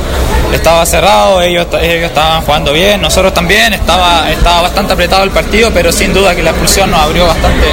estaba 0.54 0.86
cerrado, 0.86 1.42
ellos, 1.42 1.68
ellos 1.82 2.10
estaban 2.10 2.42
jugando 2.42 2.74
bien, 2.74 3.02
nosotros 3.02 3.34
también, 3.34 3.74
estaba, 3.74 4.30
estaba 4.30 4.62
bastante 4.62 4.94
apretado 4.94 5.24
el 5.24 5.32
partido, 5.32 5.72
pero 5.74 5.92
sin 5.92 6.14
duda 6.14 6.36
que 6.36 6.44
la 6.44 6.52
expulsión 6.52 6.92
nos 6.92 7.02
abrió 7.02 7.26
bastante, 7.26 7.66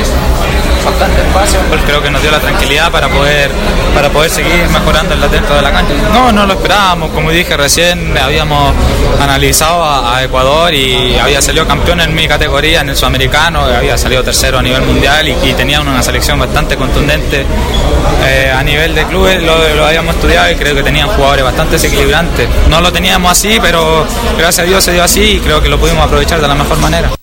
bastante 0.84 1.20
espacio. 1.20 1.60
Pues 1.68 1.80
creo 1.86 2.02
que 2.02 2.10
nos 2.10 2.22
dio 2.22 2.30
la 2.30 2.40
tranquilidad 2.40 2.90
para 2.90 3.08
poder, 3.08 3.50
para 3.94 4.10
poder 4.10 4.30
seguir 4.30 4.68
mejorando 4.68 5.14
en 5.14 5.20
la 5.20 5.28
dentro 5.28 5.54
de 5.54 5.62
la 5.62 5.70
cancha. 5.70 5.94
No, 6.12 6.32
no 6.32 6.46
lo 6.46 6.54
esperábamos, 6.54 7.10
como 7.10 7.30
dije 7.30 7.56
recién, 7.56 8.16
habíamos 8.16 8.74
analizado 9.20 9.84
a, 9.84 10.20
Ecuador 10.20 10.74
y 10.74 11.16
había 11.18 11.40
salido 11.40 11.66
campeón 11.66 12.00
en 12.00 12.14
mi 12.14 12.28
categoría, 12.28 12.82
en 12.82 12.90
el 12.90 12.96
sudamericano, 12.96 13.62
había 13.62 13.96
salido 13.96 14.22
tercero 14.22 14.58
a 14.58 14.62
nivel 14.62 14.82
mundial 14.82 15.26
y, 15.26 15.34
y 15.48 15.54
tenían 15.54 15.88
una 15.88 16.02
selección 16.02 16.38
bastante 16.38 16.76
contundente 16.76 17.46
eh, 18.26 18.52
a 18.54 18.62
nivel 18.62 18.94
de 18.94 19.04
clubes, 19.04 19.42
lo, 19.42 19.56
lo 19.74 19.86
habíamos 19.86 20.14
estudiado 20.14 20.50
y 20.50 20.56
creo 20.56 20.74
que 20.74 20.82
tenían 20.82 21.08
jugadores 21.08 21.44
bastante 21.44 21.74
desequilibrantes. 21.74 22.48
No 22.68 22.80
lo 22.80 22.92
teníamos 22.92 23.32
así, 23.32 23.58
pero 23.60 24.06
gracias 24.36 24.66
a 24.66 24.68
Dios 24.68 24.84
se 24.84 24.92
dio 24.92 25.02
así 25.02 25.22
y 25.22 25.40
creo 25.40 25.62
que 25.62 25.68
lo 25.68 25.78
pudimos 25.78 26.04
aprovechar 26.04 26.40
de 26.40 26.48
la 26.48 26.54
mejor 26.54 26.78
manera. 26.78 27.19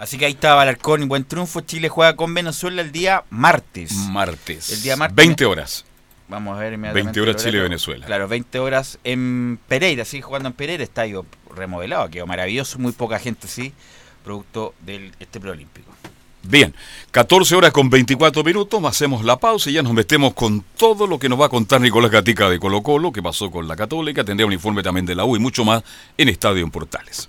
Así 0.00 0.16
que 0.16 0.24
ahí 0.24 0.32
estaba 0.32 0.62
Alarcón 0.62 1.02
y 1.02 1.06
buen 1.06 1.24
triunfo. 1.24 1.60
Chile 1.60 1.90
juega 1.90 2.16
con 2.16 2.32
Venezuela 2.32 2.80
el 2.80 2.90
día 2.90 3.22
martes. 3.28 3.92
Martes. 3.92 4.72
El 4.72 4.80
día 4.80 4.96
martes. 4.96 5.14
20 5.14 5.44
horas. 5.44 5.84
Vamos 6.26 6.56
a 6.56 6.60
ver 6.60 6.72
inmediatamente 6.72 7.20
20 7.20 7.20
horas 7.20 7.34
el 7.34 7.38
Chile, 7.38 7.58
horario. 7.58 7.62
Venezuela. 7.64 8.06
Claro, 8.06 8.26
20 8.26 8.58
horas 8.60 8.98
en 9.04 9.58
Pereira, 9.68 10.06
sigue 10.06 10.22
jugando 10.22 10.48
en 10.48 10.54
Pereira, 10.54 10.82
estadio 10.82 11.26
remodelado, 11.54 12.08
quedó 12.08 12.26
maravilloso, 12.26 12.78
muy 12.78 12.92
poca 12.92 13.18
gente, 13.18 13.46
sí, 13.46 13.74
producto 14.24 14.74
de 14.86 15.12
este 15.20 15.38
preolímpico. 15.38 15.92
Bien, 16.44 16.74
14 17.10 17.56
horas 17.56 17.70
con 17.70 17.90
24 17.90 18.42
minutos, 18.42 18.82
hacemos 18.84 19.22
la 19.22 19.38
pausa 19.38 19.68
y 19.68 19.74
ya 19.74 19.82
nos 19.82 19.92
metemos 19.92 20.32
con 20.32 20.64
todo 20.78 21.06
lo 21.06 21.18
que 21.18 21.28
nos 21.28 21.38
va 21.38 21.46
a 21.46 21.50
contar 21.50 21.78
Nicolás 21.82 22.10
Gatica 22.10 22.48
de 22.48 22.58
Colo 22.58 22.82
Colo, 22.82 23.12
que 23.12 23.22
pasó 23.22 23.50
con 23.50 23.68
la 23.68 23.76
Católica, 23.76 24.24
tendría 24.24 24.46
un 24.46 24.54
informe 24.54 24.82
también 24.82 25.04
de 25.04 25.14
la 25.14 25.26
U 25.26 25.36
y 25.36 25.40
mucho 25.40 25.62
más 25.66 25.82
en 26.16 26.30
Estadio 26.30 26.64
en 26.64 26.70
Portales. 26.70 27.28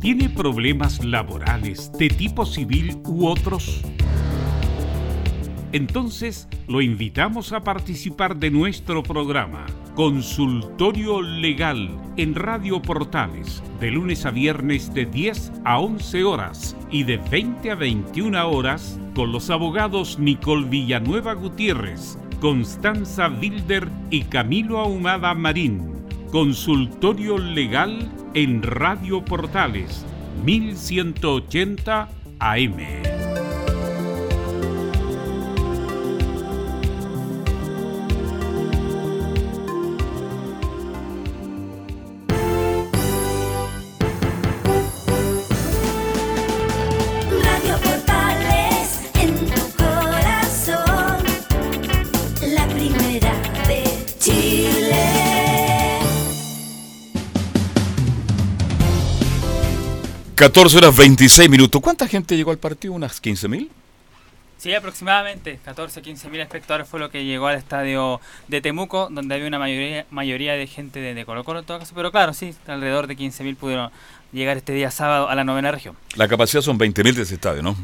¿Tiene 0.00 0.28
problemas 0.28 1.04
laborales 1.04 1.90
de 1.98 2.08
tipo 2.08 2.46
civil 2.46 3.00
u 3.04 3.26
otros? 3.26 3.82
Entonces 5.72 6.48
lo 6.68 6.80
invitamos 6.80 7.52
a 7.52 7.64
participar 7.64 8.36
de 8.36 8.52
nuestro 8.52 9.02
programa 9.02 9.66
Consultorio 9.96 11.20
Legal 11.20 11.90
en 12.16 12.36
Radio 12.36 12.80
Portales 12.80 13.60
de 13.80 13.90
lunes 13.90 14.24
a 14.24 14.30
viernes 14.30 14.94
de 14.94 15.04
10 15.04 15.52
a 15.64 15.80
11 15.80 16.22
horas 16.22 16.76
y 16.92 17.02
de 17.02 17.16
20 17.16 17.72
a 17.72 17.74
21 17.74 18.50
horas 18.50 19.00
con 19.16 19.32
los 19.32 19.50
abogados 19.50 20.16
Nicole 20.20 20.68
Villanueva 20.68 21.34
Gutiérrez, 21.34 22.16
Constanza 22.40 23.28
Wilder 23.28 23.88
y 24.10 24.22
Camilo 24.22 24.78
Ahumada 24.78 25.34
Marín. 25.34 25.97
Consultorio 26.30 27.38
Legal 27.38 28.06
en 28.34 28.62
Radio 28.62 29.24
Portales 29.24 30.04
1180 30.44 32.08
AM. 32.38 33.37
14 60.38 60.78
horas 60.78 60.96
26 60.96 61.50
minutos. 61.50 61.82
¿Cuánta 61.82 62.06
gente 62.06 62.36
llegó 62.36 62.52
al 62.52 62.58
partido? 62.58 62.94
¿Unas 62.94 63.20
15 63.20 63.48
mil? 63.48 63.68
Sí, 64.56 64.72
aproximadamente 64.72 65.58
14, 65.64 66.00
15 66.00 66.28
mil 66.30 66.40
espectadores 66.40 66.86
fue 66.88 67.00
lo 67.00 67.10
que 67.10 67.24
llegó 67.24 67.48
al 67.48 67.56
estadio 67.56 68.20
de 68.46 68.60
Temuco, 68.60 69.08
donde 69.10 69.34
había 69.34 69.48
una 69.48 69.58
mayoría, 69.58 70.06
mayoría 70.10 70.52
de 70.52 70.68
gente 70.68 71.00
de, 71.00 71.14
de 71.14 71.24
Colo 71.24 71.42
Colo 71.42 71.58
en 71.58 71.64
todo 71.64 71.80
caso, 71.80 71.92
pero 71.92 72.12
claro, 72.12 72.32
sí, 72.34 72.54
alrededor 72.68 73.08
de 73.08 73.16
15 73.16 73.42
mil 73.42 73.56
pudieron 73.56 73.90
llegar 74.32 74.56
este 74.56 74.72
día 74.72 74.92
sábado 74.92 75.28
a 75.28 75.34
la 75.34 75.42
novena 75.42 75.72
región. 75.72 75.96
La 76.14 76.28
capacidad 76.28 76.62
son 76.62 76.78
20 76.78 77.02
mil 77.02 77.16
de 77.16 77.22
ese 77.22 77.34
estadio, 77.34 77.60
¿no? 77.62 77.76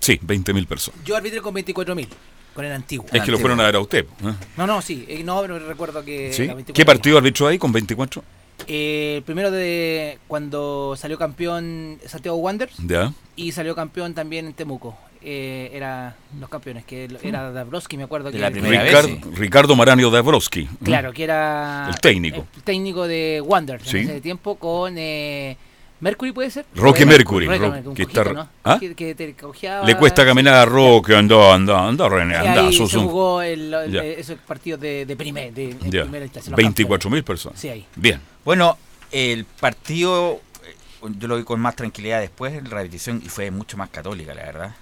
Sí, 0.00 0.18
20 0.20 0.52
mil 0.52 0.66
personas. 0.66 1.02
Yo 1.04 1.16
arbitré 1.16 1.40
con 1.40 1.54
24.000, 1.54 2.08
con 2.52 2.64
el 2.66 2.72
antiguo. 2.72 3.06
Es 3.10 3.22
que 3.22 3.30
lo 3.30 3.38
fueron 3.38 3.58
a 3.60 3.64
ver 3.64 3.76
a 3.76 3.80
usted. 3.80 4.04
¿eh? 4.04 4.34
No, 4.58 4.66
no, 4.66 4.82
sí. 4.82 5.06
eh, 5.08 5.22
no, 5.24 5.40
pero 5.40 5.58
recuerdo 5.60 6.04
que. 6.04 6.30
¿Sí? 6.32 6.42
era 6.42 6.56
24.000. 6.56 6.72
¿Qué 6.74 6.84
partido 6.84 7.16
arbitró 7.16 7.46
ahí 7.46 7.58
con 7.58 7.72
24? 7.72 8.22
Eh, 8.68 9.14
el 9.18 9.22
primero 9.22 9.50
de 9.50 10.18
cuando 10.28 10.94
salió 10.96 11.18
campeón 11.18 11.98
Santiago 12.06 12.36
Wanderers 12.38 12.76
Ya. 12.86 13.12
y 13.36 13.52
salió 13.52 13.74
campeón 13.74 14.14
también 14.14 14.46
en 14.46 14.52
Temuco. 14.54 14.96
Eh, 15.24 15.70
era 15.72 16.16
los 16.40 16.48
campeones, 16.48 16.84
que 16.84 17.08
era 17.22 17.52
Dabrowski, 17.52 17.96
me 17.96 18.02
acuerdo 18.02 18.30
De 18.30 18.38
que 18.38 18.40
la 18.40 18.50
primera 18.50 18.82
Ricardo, 18.82 19.08
vez, 19.08 19.18
sí. 19.22 19.30
Ricardo 19.36 19.76
Maranio 19.76 20.10
Dabrowski. 20.10 20.62
¿eh? 20.62 20.68
Claro, 20.82 21.12
que 21.12 21.22
era 21.24 21.86
El 21.88 22.00
técnico. 22.00 22.44
el 22.56 22.62
técnico 22.64 23.06
de 23.06 23.40
Wanderers 23.44 23.88
Sí. 23.88 23.98
en 23.98 24.10
ese 24.10 24.20
tiempo 24.20 24.56
con 24.56 24.94
eh, 24.98 25.56
Mercury, 26.00 26.32
¿puede 26.32 26.50
ser? 26.50 26.66
Roque 26.74 27.04
Fue 27.04 27.12
Mercury, 27.12 27.46
Roque 27.46 27.60
que 27.76 27.82
cojito, 27.84 28.20
está- 28.22 28.32
¿no? 28.32 28.48
¿Ah? 28.64 28.78
Que, 28.80 28.96
que 28.96 29.14
te 29.14 29.34
cojeaba. 29.34 29.86
Le 29.86 29.96
cuesta 29.96 30.24
caminar 30.26 30.54
a 30.54 30.64
Roque, 30.64 31.14
anda, 31.14 31.54
anda, 31.54 31.86
anda, 31.86 32.08
René, 32.08 32.34
Y 32.34 32.36
anda. 32.38 32.66
ahí 32.66 32.72
sos 32.72 32.90
se 32.90 32.98
un- 32.98 33.04
jugó 33.04 33.40
el, 33.42 33.72
el- 33.72 33.92
Ya. 33.92 34.02
esos 34.04 34.36
partidos 34.40 34.80
de, 34.80 35.06
de 35.06 35.14
primer, 35.16 35.54
de, 35.54 35.74
de 35.74 35.88
Ya. 35.90 36.02
primera 36.02 36.24
instancia, 36.24 36.50
los 36.50 36.56
24 36.56 37.08
mil 37.08 37.22
personas. 37.22 37.60
Sí, 37.60 37.68
ahí. 37.68 37.86
Bien. 37.94 38.20
Bueno, 38.44 38.76
el 39.12 39.44
partido 39.44 40.40
eh, 40.64 40.74
yo 41.18 41.28
lo 41.28 41.36
vi 41.36 41.44
con 41.44 41.60
más 41.60 41.76
tranquilidad 41.76 42.20
después 42.20 42.54
en 42.54 42.64
la 42.64 42.70
repetición 42.70 43.22
y 43.24 43.28
fue 43.28 43.50
mucho 43.50 43.76
más 43.76 43.90
católica, 43.90 44.34
la 44.34 44.42
verdad. 44.42 44.74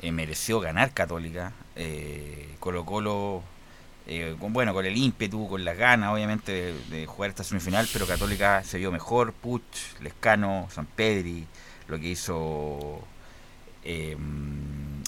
Eh, 0.00 0.10
mereció 0.12 0.60
ganar 0.60 0.92
Católica. 0.92 1.52
Eh, 1.76 2.54
Colo 2.60 2.86
Colo, 2.86 3.42
eh, 4.06 4.36
con, 4.40 4.52
bueno, 4.52 4.72
con 4.72 4.86
el 4.86 4.96
ímpetu, 4.96 5.48
con 5.48 5.64
las 5.64 5.76
ganas, 5.76 6.12
obviamente, 6.12 6.52
de, 6.52 6.74
de 6.90 7.06
jugar 7.06 7.30
esta 7.30 7.44
semifinal, 7.44 7.86
pero 7.92 8.06
Católica 8.06 8.62
se 8.64 8.78
vio 8.78 8.90
mejor. 8.90 9.32
Puch, 9.32 9.62
Lescano, 10.00 10.68
San 10.70 10.86
Pedri, 10.86 11.46
lo 11.88 11.98
que 11.98 12.08
hizo 12.08 13.00
eh, 13.82 14.16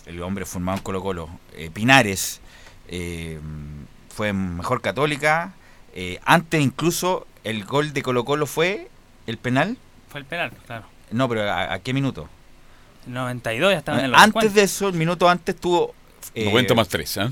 el 0.07 0.23
hombre 0.23 0.45
formado 0.45 0.79
en 0.79 0.85
Colo 0.85 1.01
Colo, 1.03 1.29
eh, 1.55 1.71
Pinares, 1.73 2.41
eh, 2.89 3.39
fue 4.15 4.33
mejor 4.35 4.83
Católica. 4.83 5.55
Eh, 5.95 6.21
antes 6.25 6.61
incluso 6.61 7.27
el 7.49 7.65
gol 7.65 7.93
de 7.93 8.03
Colo 8.03 8.25
Colo 8.25 8.47
fue 8.47 8.89
el 9.27 9.39
penal. 9.39 9.77
Fue 10.11 10.21
el 10.21 10.27
penal, 10.27 10.53
claro. 10.67 10.85
No, 11.11 11.29
pero 11.29 11.51
¿a, 11.51 11.73
a 11.75 11.79
qué 11.79 11.93
minuto? 11.93 12.29
El 13.07 13.15
92 13.15 13.73
ya 13.73 13.79
estaban 13.79 14.05
en 14.05 14.11
los 14.11 14.21
Antes 14.21 14.43
50. 14.43 14.55
de 14.61 14.65
eso, 14.65 14.89
el 14.89 14.95
minuto 14.95 15.29
antes 15.29 15.57
tuvo... 15.57 15.95
eh, 16.35 16.45
90 16.47 16.75
más 16.75 16.89
3, 16.89 17.17
¿eh? 17.19 17.31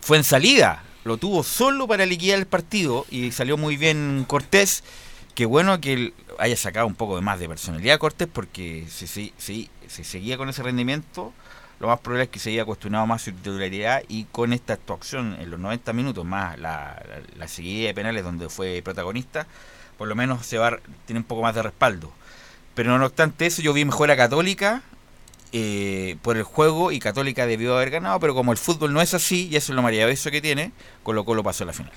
fue 0.00 0.16
en 0.16 0.24
salida. 0.24 0.82
Lo 1.04 1.18
tuvo 1.18 1.42
solo 1.42 1.86
para 1.86 2.06
liquidar 2.06 2.38
el 2.38 2.46
partido 2.46 3.04
y 3.10 3.30
salió 3.32 3.56
muy 3.58 3.76
bien 3.76 4.24
Cortés. 4.26 4.82
Qué 5.34 5.44
bueno 5.46 5.80
que 5.80 5.92
él 5.92 6.14
haya 6.38 6.56
sacado 6.56 6.86
un 6.86 6.94
poco 6.94 7.16
de 7.16 7.22
más 7.22 7.38
de 7.38 7.48
personalidad 7.48 7.98
Cortés 7.98 8.28
porque 8.32 8.86
si, 8.88 9.06
si, 9.06 9.34
si, 9.36 9.68
si 9.86 10.04
seguía 10.04 10.38
con 10.38 10.48
ese 10.48 10.62
rendimiento, 10.62 11.34
lo 11.80 11.88
más 11.88 12.00
probable 12.00 12.24
es 12.24 12.30
que 12.30 12.38
se 12.38 12.50
haya 12.50 12.64
cuestionado 12.64 13.06
más 13.06 13.22
su 13.22 13.32
titularidad 13.32 14.02
y 14.08 14.24
con 14.24 14.52
esta 14.52 14.74
actuación 14.74 15.36
en 15.40 15.50
los 15.50 15.60
90 15.60 15.92
minutos 15.92 16.24
más 16.24 16.58
la, 16.58 17.02
la, 17.36 17.48
seguidilla 17.48 17.88
de 17.88 17.94
penales 17.94 18.24
donde 18.24 18.48
fue 18.48 18.80
protagonista, 18.82 19.46
por 19.98 20.08
lo 20.08 20.14
menos 20.14 20.46
se 20.46 20.58
va 20.58 20.78
tiene 21.06 21.20
un 21.20 21.24
poco 21.24 21.42
más 21.42 21.54
de 21.54 21.62
respaldo. 21.62 22.12
Pero 22.74 22.96
no 22.98 23.06
obstante 23.06 23.46
eso, 23.46 23.62
yo 23.62 23.72
vi 23.72 23.84
mejor 23.84 24.10
a 24.10 24.16
Católica 24.16 24.82
eh, 25.52 26.16
por 26.22 26.36
el 26.36 26.42
juego 26.42 26.90
y 26.90 26.98
Católica 26.98 27.46
debió 27.46 27.76
haber 27.76 27.90
ganado, 27.90 28.18
pero 28.18 28.34
como 28.34 28.50
el 28.50 28.58
fútbol 28.58 28.92
no 28.92 29.00
es 29.00 29.14
así, 29.14 29.48
y 29.48 29.56
eso 29.56 29.72
es 29.72 29.76
lo 29.76 29.82
maravilloso 29.82 30.32
que 30.32 30.40
tiene, 30.40 30.72
Colo 31.04 31.24
Colo 31.24 31.44
pasó 31.44 31.62
a 31.62 31.68
la 31.68 31.72
final. 31.72 31.92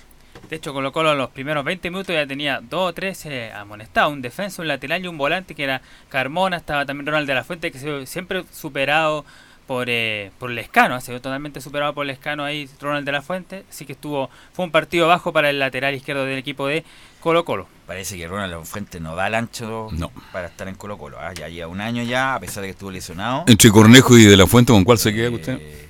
De 0.47 0.55
hecho, 0.55 0.73
Colo 0.73 0.91
Colo 0.91 1.11
en 1.11 1.17
los 1.17 1.31
primeros 1.31 1.65
20 1.65 1.89
minutos 1.89 2.13
ya 2.13 2.27
tenía 2.27 2.61
dos 2.61 2.91
o 2.91 2.93
tres 2.93 3.25
eh, 3.25 3.51
amonestados, 3.51 4.13
un 4.13 4.21
defensa, 4.21 4.61
un 4.61 4.67
lateral 4.67 5.03
y 5.03 5.07
un 5.07 5.17
volante 5.17 5.55
que 5.55 5.63
era 5.63 5.81
Carmona, 6.07 6.57
estaba 6.57 6.85
también 6.85 7.07
Ronald 7.07 7.27
de 7.27 7.33
la 7.33 7.43
Fuente, 7.43 7.71
que 7.71 7.79
se 7.79 8.05
siempre 8.05 8.43
superado 8.53 9.25
por, 9.67 9.87
eh, 9.89 10.31
por 10.39 10.49
Lescano, 10.49 10.95
ha 10.95 11.01
sido 11.01 11.19
totalmente 11.21 11.59
superado 11.61 11.93
por 11.93 12.05
Lescano 12.05 12.43
ahí, 12.43 12.69
Ronald 12.79 13.05
de 13.05 13.11
la 13.11 13.21
Fuente, 13.21 13.65
así 13.69 13.85
que 13.85 13.91
estuvo 13.93 14.29
fue 14.53 14.65
un 14.65 14.71
partido 14.71 15.07
bajo 15.07 15.33
para 15.33 15.49
el 15.49 15.59
lateral 15.59 15.93
izquierdo 15.93 16.25
del 16.25 16.39
equipo 16.39 16.65
de 16.67 16.83
Colo 17.19 17.43
Colo. 17.45 17.67
Parece 17.85 18.17
que 18.17 18.27
Ronald 18.27 18.65
Fuente 18.65 18.99
no 18.99 19.15
da 19.15 19.27
el 19.27 19.35
ancho 19.35 19.89
No. 19.91 20.11
para 20.31 20.47
estar 20.47 20.67
en 20.67 20.75
Colo 20.75 20.97
Colo. 20.97 21.17
ah, 21.19 21.33
Ya 21.33 21.49
lleva 21.49 21.67
un 21.67 21.81
año 21.81 22.01
ya, 22.03 22.35
a 22.35 22.39
pesar 22.39 22.61
de 22.61 22.67
que 22.67 22.71
estuvo 22.71 22.91
lesionado. 22.91 23.43
Entre 23.47 23.69
Cornejo 23.69 24.17
y 24.17 24.23
De 24.23 24.37
La 24.37 24.47
Fuente, 24.47 24.71
¿con 24.71 24.83
cuál 24.83 24.97
se 24.97 25.13
queda 25.13 25.29
usted? 25.29 25.57
Eh, 25.59 25.89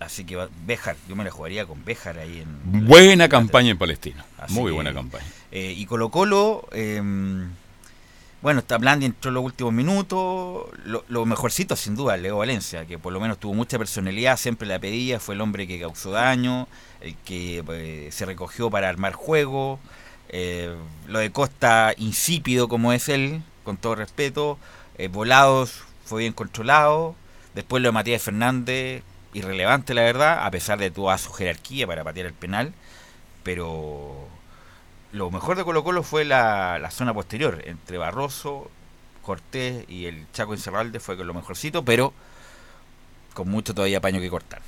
así 0.00 0.24
que 0.24 0.36
va- 0.36 0.48
Béjar, 0.66 0.96
yo 1.08 1.16
me 1.16 1.24
la 1.24 1.30
jugaría 1.30 1.64
con 1.66 1.84
Béjar 1.84 2.18
ahí 2.18 2.40
en... 2.42 2.86
Buena 2.86 3.28
campaña 3.28 3.70
en 3.70 3.78
Palestina. 3.78 4.24
Así 4.38 4.52
Muy 4.54 4.70
que- 4.70 4.74
buena 4.74 4.92
campaña. 4.92 5.24
Eh, 5.52 5.72
y 5.76 5.86
Colo 5.86 6.10
Colo, 6.10 6.68
eh, 6.72 7.00
bueno, 8.46 8.60
está 8.60 8.78
Blandi 8.78 9.06
entró 9.06 9.30
en 9.30 9.34
los 9.34 9.42
últimos 9.44 9.72
minutos. 9.72 10.66
Lo, 11.08 11.26
mejorcito, 11.26 11.74
sin 11.74 11.96
duda, 11.96 12.16
Leo 12.16 12.36
Valencia, 12.38 12.86
que 12.86 12.96
por 12.96 13.12
lo 13.12 13.18
menos 13.18 13.40
tuvo 13.40 13.54
mucha 13.54 13.76
personalidad, 13.76 14.36
siempre 14.36 14.68
la 14.68 14.78
pedía, 14.78 15.18
fue 15.18 15.34
el 15.34 15.40
hombre 15.40 15.66
que 15.66 15.80
causó 15.80 16.12
daño, 16.12 16.68
el 17.00 17.16
que 17.24 17.64
eh, 17.68 18.08
se 18.12 18.24
recogió 18.24 18.70
para 18.70 18.88
armar 18.88 19.14
juego. 19.14 19.80
Eh, 20.28 20.72
lo 21.08 21.18
de 21.18 21.32
Costa, 21.32 21.92
insípido 21.96 22.68
como 22.68 22.92
es 22.92 23.08
él, 23.08 23.42
con 23.64 23.78
todo 23.78 23.96
respeto. 23.96 24.58
Eh, 24.96 25.08
Volados 25.08 25.82
fue 26.04 26.20
bien 26.20 26.32
controlado. 26.32 27.16
Después 27.56 27.82
lo 27.82 27.88
de 27.88 27.94
Matías 27.94 28.22
Fernández, 28.22 29.02
irrelevante 29.34 29.92
la 29.92 30.02
verdad, 30.02 30.46
a 30.46 30.52
pesar 30.52 30.78
de 30.78 30.92
toda 30.92 31.18
su 31.18 31.32
jerarquía 31.32 31.88
para 31.88 32.04
patear 32.04 32.26
el 32.26 32.32
penal. 32.32 32.72
Pero 33.42 34.28
lo 35.16 35.30
mejor 35.30 35.56
de 35.56 35.64
Colo 35.64 35.82
Colo 35.82 36.02
fue 36.02 36.24
la, 36.24 36.78
la 36.78 36.90
zona 36.90 37.14
posterior, 37.14 37.62
entre 37.64 37.96
Barroso, 37.96 38.70
Cortés 39.22 39.84
y 39.88 40.06
el 40.06 40.30
Chaco 40.32 40.54
Incerralde 40.54 41.00
fue 41.00 41.16
lo 41.16 41.34
mejorcito, 41.34 41.84
pero 41.84 42.12
con 43.34 43.48
mucho 43.48 43.74
todavía 43.74 44.00
paño 44.00 44.20
que 44.20 44.30
cortar. 44.30 44.60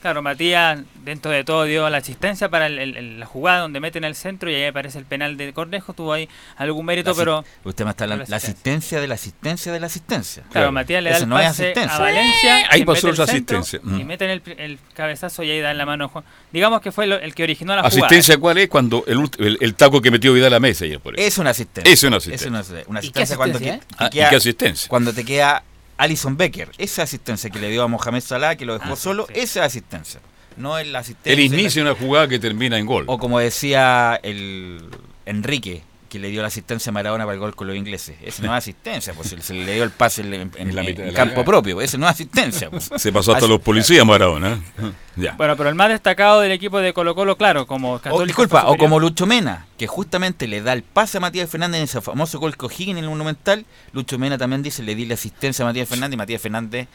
Claro, 0.00 0.22
Matías 0.22 0.80
dentro 1.04 1.30
de 1.30 1.44
todo 1.44 1.64
dio 1.64 1.88
la 1.90 1.98
asistencia 1.98 2.48
para 2.48 2.66
el- 2.66 3.20
la 3.20 3.26
jugada 3.26 3.60
donde 3.60 3.80
meten 3.80 4.04
el 4.04 4.14
centro 4.14 4.50
y 4.50 4.54
ahí 4.54 4.64
aparece 4.64 4.98
el 4.98 5.04
penal 5.04 5.36
de 5.36 5.52
Cornejo, 5.52 5.92
tuvo 5.92 6.12
ahí 6.14 6.28
algún 6.56 6.86
mérito, 6.86 7.10
La 7.10 7.16
pero 7.16 7.44
Usted 7.64 7.84
me 7.84 7.90
está 7.90 8.04
hablando 8.04 8.24
la 8.24 8.30
la 8.30 8.36
asistencia. 8.36 8.98
asistencia 8.98 9.00
de 9.00 9.08
la 9.08 9.14
asistencia 9.14 9.72
de 9.72 9.80
la 9.80 9.86
asistencia. 9.86 10.42
Claro, 10.50 10.72
Matías 10.72 11.02
le 11.02 11.10
da 11.10 11.16
Eso 11.16 11.24
el 11.24 11.30
no 11.30 11.38
es 11.38 11.46
pase 11.48 11.64
asistencia. 11.64 11.96
a 11.96 11.98
Valencia. 12.00 12.58
Ahí 12.70 12.84
pasó 12.84 13.00
centro 13.08 13.24
asistencia. 13.24 13.80
Y 13.84 13.88
Mm. 13.88 14.06
meten 14.06 14.30
el, 14.30 14.42
el 14.56 14.78
cabezazo 14.94 15.42
y 15.42 15.50
ahí 15.50 15.60
dan 15.60 15.76
la 15.76 15.84
mano 15.86 16.06
a 16.06 16.08
Juan. 16.08 16.24
Digamos 16.52 16.80
que 16.80 16.92
fue 16.92 17.06
lo- 17.06 17.18
el 17.20 17.34
que 17.34 17.42
originó 17.42 17.76
la 17.76 17.82
jugada. 17.82 17.88
¿Asistencia 18.06 18.38
cuál 18.38 18.58
es? 18.58 18.68
Cuando 18.68 19.04
el, 19.06 19.18
ult- 19.18 19.36
el, 19.38 19.58
el 19.60 19.74
taco 19.74 20.00
que 20.00 20.10
metió 20.10 20.32
Vidal 20.32 20.48
a 20.48 20.50
la 20.56 20.60
mesa 20.60 20.84
ayer, 20.86 20.98
por 20.98 21.12
ejemplo. 21.14 21.26
Es 21.28 21.36
una 21.38 21.50
asistencia. 21.50 21.92
Es 21.92 22.02
una 22.04 22.16
asistencia. 22.16 22.46
Es 22.60 22.70
una, 22.70 22.80
una 22.86 23.00
¿Y 23.00 23.02
qué 23.02 23.22
asistencia 23.22 23.36
cuando, 23.36 23.58
asistencia, 23.58 23.96
que- 23.98 24.04
¿y 24.06 24.10
qué 24.30 24.36
asistencia? 24.36 24.88
cuando 24.88 25.12
te 25.12 25.24
queda 25.24 25.62
Alison 26.00 26.36
Becker. 26.36 26.70
Esa 26.78 27.02
asistencia 27.02 27.50
que 27.50 27.58
le 27.58 27.68
dio 27.70 27.82
a 27.82 27.88
Mohamed 27.88 28.20
Salah, 28.22 28.56
que 28.56 28.64
lo 28.64 28.78
dejó 28.78 28.94
Ah, 28.94 28.96
solo, 28.96 29.26
sí. 29.26 29.34
esa 29.40 29.64
asistencia. 29.64 30.20
No 30.56 30.78
es 30.78 30.86
la 30.88 31.00
asistencia. 31.00 31.32
El 31.32 31.40
inicio 31.40 31.84
de 31.84 31.90
una 31.90 31.98
jugada 32.00 32.26
que 32.26 32.38
termina 32.38 32.78
en 32.78 32.86
gol. 32.86 33.04
O 33.06 33.18
como 33.18 33.38
decía 33.38 34.18
el 34.22 34.80
Enrique, 35.26 35.82
que 36.10 36.18
le 36.18 36.28
dio 36.28 36.42
la 36.42 36.48
asistencia 36.48 36.90
a 36.90 36.92
Maradona 36.92 37.24
para 37.24 37.34
el 37.34 37.40
gol 37.40 37.54
con 37.56 37.66
los 37.68 37.76
ingleses. 37.76 38.16
Esa 38.20 38.42
no 38.42 38.52
es 38.52 38.58
asistencia, 38.58 39.14
pues 39.14 39.34
se 39.40 39.54
le 39.54 39.74
dio 39.74 39.84
el 39.84 39.90
pase 39.90 40.20
en, 40.20 40.34
en- 40.34 40.50
En 40.56 40.74
la 40.74 40.82
en- 40.82 40.86
mitad 40.88 41.02
de 41.04 41.08
en 41.08 41.14
la 41.14 41.20
campo 41.24 41.44
propio. 41.44 41.80
Esa 41.80 41.96
no 41.96 42.06
es 42.06 42.12
asistencia. 42.12 42.68
pues. 42.68 42.90
Se 42.96 43.12
pasó 43.12 43.30
hasta 43.32 43.46
Así- 43.46 43.52
los 43.52 43.60
policías 43.62 44.04
Maradona. 44.04 44.54
¿eh? 44.54 44.92
Ya. 45.16 45.32
Bueno, 45.32 45.56
pero 45.56 45.68
el 45.70 45.74
más 45.74 45.88
destacado 45.88 46.40
del 46.40 46.52
equipo 46.52 46.78
de 46.80 46.92
Colo 46.92 47.14
Colo, 47.14 47.36
claro, 47.36 47.66
como 47.66 47.94
O, 47.94 47.98
Católica. 48.00 48.26
disculpa, 48.26 48.66
o 48.68 48.76
como. 48.76 48.98
Lucho 49.00 49.24
Mena, 49.26 49.66
que 49.78 49.86
justamente 49.86 50.46
le 50.48 50.60
da 50.62 50.72
el 50.72 50.82
pase 50.82 51.18
a 51.18 51.20
Matías 51.20 51.48
Fernández 51.48 51.78
en 51.78 51.84
ese 51.84 52.00
famoso 52.00 52.38
gol 52.38 52.56
que 52.56 52.66
O'Higgins 52.66 52.98
en 52.98 53.04
el 53.04 53.10
Monumental. 53.10 53.64
Lucho 53.92 54.18
Mena 54.18 54.36
también 54.36 54.62
dice, 54.62 54.82
le 54.82 54.94
di 54.94 55.06
la 55.06 55.14
asistencia 55.14 55.64
a 55.64 55.68
Matías 55.68 55.88
Fernández 55.88 56.14
y 56.14 56.16
Matías 56.18 56.42
Fernández 56.42 56.88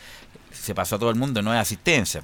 se 0.51 0.75
pasó 0.75 0.97
a 0.97 0.99
todo 0.99 1.09
el 1.09 1.15
mundo, 1.15 1.41
no 1.41 1.53
es 1.53 1.59
asistencia. 1.59 2.21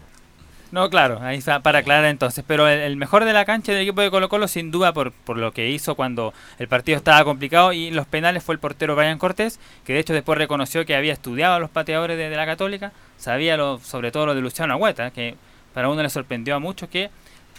No, 0.72 0.90
claro, 0.90 1.20
ahí 1.22 1.38
está 1.38 1.60
para 1.60 1.80
aclarar 1.80 2.06
entonces. 2.06 2.46
Pero 2.48 2.68
el, 2.68 2.96
mejor 2.96 3.26
de 3.26 3.34
la 3.34 3.44
cancha 3.44 3.74
del 3.74 3.82
equipo 3.82 4.02
de 4.02 4.10
Colo 4.10 4.30
Colo, 4.30 4.48
sin 4.48 4.72
duda, 4.72 4.94
por, 4.94 5.12
por 5.12 5.38
lo 5.38 5.52
que 5.52 5.70
hizo 5.70 5.96
cuando 5.96 6.34
el 6.60 6.70
partido 6.70 6.98
estaba 6.98 7.24
complicado 7.26 7.74
y 7.74 7.92
los 7.92 8.08
penales 8.08 8.44
fue 8.44 8.56
el 8.56 8.60
portero 8.60 8.96
Brian 8.96 9.18
Cortés, 9.18 9.60
que 9.86 9.94
de 9.94 10.00
hecho 10.00 10.14
después 10.14 10.38
reconoció 10.38 10.86
que 10.86 10.96
había 10.96 11.12
estudiado 11.12 11.56
a 11.56 11.60
los 11.60 11.70
pateadores 11.70 12.18
de, 12.18 12.30
de 12.30 12.36
la 12.38 12.46
Católica, 12.46 12.94
sabía 13.18 13.58
lo, 13.58 13.80
sobre 13.80 14.12
todo 14.12 14.28
lo 14.28 14.36
de 14.36 14.42
Luciano 14.42 14.74
Agüeta, 14.74 15.12
que 15.12 15.36
para 15.74 15.90
uno 15.90 16.02
le 16.02 16.10
sorprendió 16.10 16.56
a 16.56 16.60
muchos 16.60 16.88
que 16.88 17.10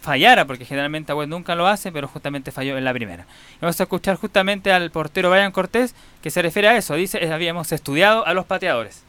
fallara, 0.00 0.46
porque 0.46 0.64
generalmente 0.64 1.12
Agüet 1.12 1.28
nunca 1.28 1.54
lo 1.54 1.66
hace, 1.66 1.92
pero 1.92 2.08
justamente 2.08 2.50
falló 2.50 2.78
en 2.78 2.84
la 2.84 2.94
primera. 2.94 3.26
Vamos 3.60 3.78
a 3.78 3.82
escuchar 3.84 4.16
justamente 4.16 4.72
al 4.72 4.90
portero 4.90 5.30
Brian 5.30 5.52
Cortés, 5.52 5.94
que 6.22 6.30
se 6.30 6.40
refiere 6.40 6.68
a 6.68 6.76
eso, 6.78 6.94
dice, 6.94 7.30
habíamos 7.30 7.72
estudiado 7.72 8.26
a 8.26 8.32
los 8.32 8.46
pateadores. 8.46 9.04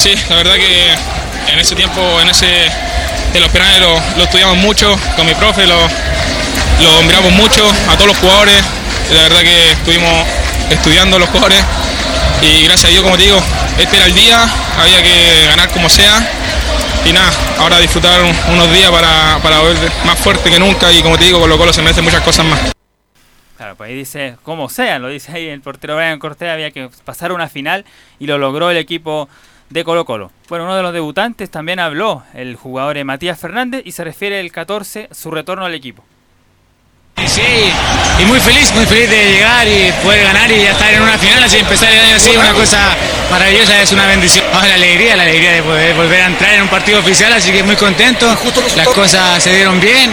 Sí, 0.00 0.14
la 0.30 0.36
verdad 0.36 0.54
que 0.54 0.94
en 1.52 1.58
ese 1.58 1.74
tiempo, 1.74 2.00
en 2.22 2.30
ese 2.30 2.46
de 2.46 3.38
los 3.38 3.50
penales 3.50 3.80
lo, 3.80 4.00
lo 4.16 4.24
estudiamos 4.24 4.56
mucho 4.56 4.98
con 5.14 5.26
mi 5.26 5.34
profe, 5.34 5.66
lo, 5.66 5.76
lo 5.76 7.02
miramos 7.02 7.30
mucho 7.32 7.70
a 7.86 7.94
todos 7.96 8.06
los 8.06 8.16
jugadores. 8.16 8.56
La 9.12 9.24
verdad 9.24 9.40
que 9.40 9.72
estuvimos 9.72 10.26
estudiando 10.70 11.18
los 11.18 11.28
jugadores 11.28 11.62
y 12.40 12.64
gracias 12.64 12.86
a 12.86 12.88
Dios, 12.88 13.02
como 13.02 13.18
te 13.18 13.24
digo, 13.24 13.42
este 13.78 13.94
era 13.98 14.06
el 14.06 14.14
día, 14.14 14.42
había 14.78 15.02
que 15.02 15.46
ganar 15.48 15.68
como 15.68 15.90
sea 15.90 16.26
y 17.04 17.12
nada, 17.12 17.30
ahora 17.58 17.78
disfrutar 17.78 18.22
unos 18.22 18.72
días 18.72 18.90
para, 18.90 19.38
para 19.42 19.58
volver 19.58 19.92
más 20.06 20.18
fuerte 20.18 20.50
que 20.50 20.58
nunca 20.58 20.90
y 20.90 21.02
como 21.02 21.18
te 21.18 21.24
digo, 21.24 21.40
Colo 21.40 21.58
Colo 21.58 21.74
se 21.74 21.82
merece 21.82 22.00
muchas 22.00 22.22
cosas 22.22 22.46
más. 22.46 22.58
Claro, 23.58 23.76
pues 23.76 23.90
ahí 23.90 23.96
dice, 23.96 24.36
como 24.44 24.70
sea, 24.70 24.98
lo 24.98 25.08
dice 25.08 25.30
ahí 25.32 25.46
el 25.46 25.60
portero 25.60 25.94
Brian 25.96 26.18
Cortés, 26.18 26.48
había 26.48 26.70
que 26.70 26.88
pasar 27.04 27.32
una 27.32 27.50
final 27.50 27.84
y 28.18 28.26
lo 28.26 28.38
logró 28.38 28.70
el 28.70 28.78
equipo 28.78 29.28
de 29.70 29.84
Colo 29.84 30.04
Colo. 30.04 30.30
Bueno, 30.48 30.64
uno 30.64 30.76
de 30.76 30.82
los 30.82 30.92
debutantes 30.92 31.50
también 31.50 31.80
habló, 31.80 32.22
el 32.34 32.56
jugador 32.56 33.02
Matías 33.04 33.38
Fernández, 33.38 33.82
y 33.84 33.92
se 33.92 34.04
refiere 34.04 34.40
el 34.40 34.52
14, 34.52 35.08
su 35.12 35.30
retorno 35.30 35.64
al 35.64 35.74
equipo. 35.74 36.04
Sí, 37.26 37.42
y 38.18 38.24
muy 38.24 38.40
feliz, 38.40 38.72
muy 38.74 38.86
feliz 38.86 39.08
de 39.10 39.32
llegar 39.32 39.66
y 39.68 39.92
poder 40.02 40.24
ganar 40.24 40.50
y 40.50 40.62
ya 40.62 40.70
estar 40.70 40.92
en 40.92 41.02
una 41.02 41.18
final, 41.18 41.42
así 41.42 41.58
empezar 41.58 41.92
el 41.92 42.00
año 42.00 42.16
así, 42.16 42.36
una 42.36 42.52
cosa 42.52 42.96
maravillosa, 43.30 43.80
es 43.82 43.92
una 43.92 44.06
bendición. 44.06 44.44
Oh, 44.52 44.66
la 44.66 44.74
alegría, 44.74 45.16
la 45.16 45.22
alegría 45.24 45.52
de 45.52 45.62
poder 45.62 45.94
volver 45.94 46.22
a 46.22 46.26
entrar 46.26 46.54
en 46.54 46.62
un 46.62 46.68
partido 46.68 46.98
oficial, 46.98 47.32
así 47.32 47.52
que 47.52 47.62
muy 47.62 47.76
contento. 47.76 48.26
Las 48.74 48.88
cosas 48.88 49.42
se 49.42 49.54
dieron 49.54 49.78
bien, 49.80 50.10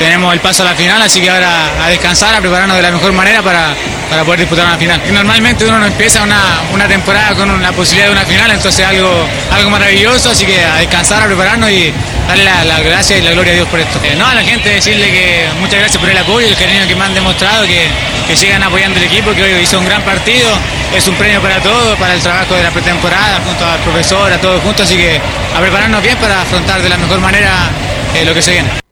tenemos 0.00 0.32
el 0.32 0.40
paso 0.40 0.62
a 0.62 0.64
la 0.64 0.74
final, 0.74 1.02
así 1.02 1.20
que 1.20 1.28
ahora 1.28 1.84
a 1.84 1.88
descansar, 1.90 2.34
a 2.34 2.40
prepararnos 2.40 2.74
de 2.74 2.82
la 2.82 2.90
mejor 2.90 3.12
manera 3.12 3.42
para, 3.42 3.74
para 4.08 4.24
poder 4.24 4.40
disputar 4.40 4.64
una 4.64 4.78
final. 4.78 4.98
Normalmente 5.12 5.66
uno 5.66 5.78
no 5.78 5.84
empieza 5.84 6.22
una, 6.22 6.40
una 6.72 6.88
temporada 6.88 7.34
con 7.34 7.62
la 7.62 7.70
posibilidad 7.72 8.06
de 8.06 8.12
una 8.12 8.24
final, 8.24 8.50
entonces 8.50 8.86
algo, 8.86 9.28
algo 9.52 9.68
maravilloso, 9.68 10.30
así 10.30 10.46
que 10.46 10.58
a 10.58 10.76
descansar, 10.76 11.22
a 11.22 11.26
prepararnos 11.26 11.70
y 11.70 11.92
darle 12.26 12.44
la, 12.44 12.64
la 12.64 12.80
gracia 12.80 13.18
y 13.18 13.20
la 13.20 13.32
gloria 13.32 13.52
a 13.52 13.56
Dios 13.56 13.68
por 13.68 13.78
esto. 13.78 14.00
Eh, 14.02 14.14
no, 14.16 14.26
a 14.26 14.34
la 14.34 14.42
gente 14.42 14.70
decirle 14.70 15.10
que 15.10 15.48
muchas 15.60 15.80
gracias 15.80 15.98
por 15.98 16.08
el 16.08 16.16
apoyo 16.16 16.46
y 16.46 16.50
el 16.50 16.56
cariño 16.56 16.88
que 16.88 16.96
me 16.96 17.04
han 17.04 17.12
demostrado, 17.12 17.66
que, 17.66 17.86
que 18.26 18.34
sigan 18.34 18.62
apoyando 18.62 18.98
el 18.98 19.04
equipo, 19.04 19.34
que 19.34 19.42
hoy 19.42 19.60
hizo 19.60 19.78
un 19.78 19.84
gran 19.84 20.00
partido, 20.00 20.48
es 20.96 21.06
un 21.08 21.14
premio 21.16 21.42
para 21.42 21.60
todos, 21.60 21.98
para 21.98 22.14
el 22.14 22.22
trabajo 22.22 22.54
de 22.54 22.62
la 22.62 22.70
pretemporada, 22.70 23.38
junto 23.44 23.66
al 23.66 23.80
profesor, 23.80 24.32
a 24.32 24.40
todos 24.40 24.62
juntos, 24.62 24.86
así 24.86 24.96
que 24.96 25.20
a 25.54 25.60
prepararnos 25.60 26.02
bien 26.02 26.16
para 26.16 26.40
afrontar 26.40 26.80
de 26.80 26.88
la 26.88 26.96
mejor 26.96 27.20
manera 27.20 27.68
eh, 28.14 28.24
lo 28.24 28.32
que 28.32 28.40
se 28.40 28.52
viene. 28.52 28.89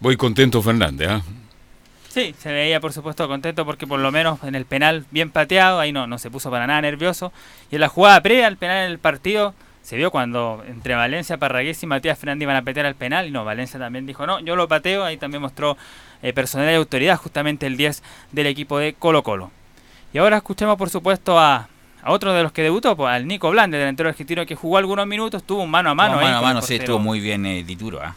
Voy 0.00 0.16
contento, 0.16 0.62
Fernández. 0.62 1.08
¿ah? 1.08 1.22
Sí, 2.08 2.34
se 2.38 2.52
veía 2.52 2.80
por 2.80 2.92
supuesto 2.92 3.28
contento 3.28 3.64
porque 3.64 3.86
por 3.86 4.00
lo 4.00 4.10
menos 4.10 4.42
en 4.42 4.54
el 4.54 4.64
penal 4.64 5.04
bien 5.10 5.30
pateado, 5.30 5.78
ahí 5.80 5.92
no, 5.92 6.06
no 6.06 6.18
se 6.18 6.30
puso 6.30 6.50
para 6.50 6.66
nada 6.66 6.80
nervioso. 6.80 7.32
Y 7.70 7.76
en 7.76 7.80
la 7.80 7.88
jugada 7.88 8.20
previa 8.22 8.46
al 8.46 8.56
penal 8.56 8.86
en 8.86 8.92
el 8.92 8.98
partido, 8.98 9.54
se 9.82 9.96
vio 9.96 10.10
cuando 10.10 10.62
entre 10.68 10.94
Valencia, 10.94 11.36
Parragués 11.36 11.82
y 11.82 11.86
Matías 11.86 12.18
Fernández 12.18 12.42
iban 12.42 12.56
a 12.56 12.62
patear 12.62 12.86
al 12.86 12.94
penal. 12.94 13.26
Y 13.26 13.30
no, 13.30 13.44
Valencia 13.44 13.78
también 13.78 14.06
dijo, 14.06 14.26
no, 14.26 14.40
yo 14.40 14.56
lo 14.56 14.68
pateo. 14.68 15.04
Ahí 15.04 15.16
también 15.16 15.42
mostró 15.42 15.76
eh, 16.22 16.32
personalidad 16.32 16.74
y 16.74 16.76
autoridad 16.76 17.16
justamente 17.16 17.66
el 17.66 17.76
10 17.76 18.02
del 18.32 18.46
equipo 18.46 18.78
de 18.78 18.94
Colo 18.94 19.22
Colo. 19.22 19.50
Y 20.12 20.18
ahora 20.18 20.38
escuchemos 20.38 20.76
por 20.76 20.90
supuesto 20.90 21.38
a, 21.38 21.68
a 22.02 22.12
otro 22.12 22.32
de 22.32 22.42
los 22.42 22.52
que 22.52 22.62
debutó, 22.62 22.96
pues, 22.96 23.12
al 23.12 23.26
Nico 23.26 23.50
Blande, 23.50 23.78
delantero 23.78 24.08
argentino 24.08 24.44
que 24.46 24.54
jugó 24.54 24.78
algunos 24.78 25.06
minutos, 25.06 25.42
tuvo 25.42 25.62
un 25.62 25.70
mano 25.70 25.90
a 25.90 25.94
mano. 25.94 26.14
No, 26.14 26.20
ahí 26.20 26.26
mano 26.26 26.38
a 26.38 26.42
mano, 26.42 26.62
sí, 26.62 26.76
estuvo 26.76 26.98
muy 26.98 27.20
bien 27.20 27.44
eh, 27.46 27.62
Dituro. 27.64 28.00
¿ah? 28.02 28.14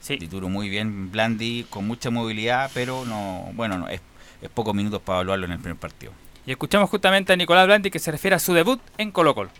Sí. 0.00 0.16
Dituro 0.16 0.48
muy 0.48 0.68
bien, 0.68 1.10
Blandi, 1.10 1.66
con 1.68 1.86
mucha 1.86 2.10
movilidad, 2.10 2.70
pero 2.72 3.04
no, 3.04 3.50
bueno, 3.54 3.78
no, 3.78 3.88
es, 3.88 4.00
es 4.40 4.48
pocos 4.48 4.74
minutos 4.74 5.00
para 5.04 5.18
evaluarlo 5.18 5.46
en 5.46 5.52
el 5.52 5.58
primer 5.58 5.78
partido. 5.78 6.12
Y 6.46 6.52
escuchamos 6.52 6.88
justamente 6.88 7.32
a 7.32 7.36
Nicolás 7.36 7.66
Blandi 7.66 7.90
que 7.90 7.98
se 7.98 8.10
refiere 8.10 8.34
a 8.36 8.38
su 8.38 8.54
debut 8.54 8.80
en 8.98 9.10
Colo 9.12 9.34
Colo. 9.34 9.50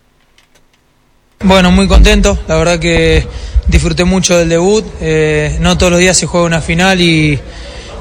Bueno, 1.43 1.71
muy 1.71 1.89
contento, 1.89 2.39
la 2.49 2.57
verdad 2.57 2.79
que 2.79 3.27
disfruté 3.67 4.05
mucho 4.05 4.37
del 4.37 4.51
debut, 4.51 4.85
eh, 5.01 5.57
no 5.61 5.79
todos 5.79 5.93
los 5.93 6.01
días 6.01 6.17
se 6.17 6.27
juega 6.27 6.45
una 6.45 6.61
final 6.61 7.01
y 7.01 7.39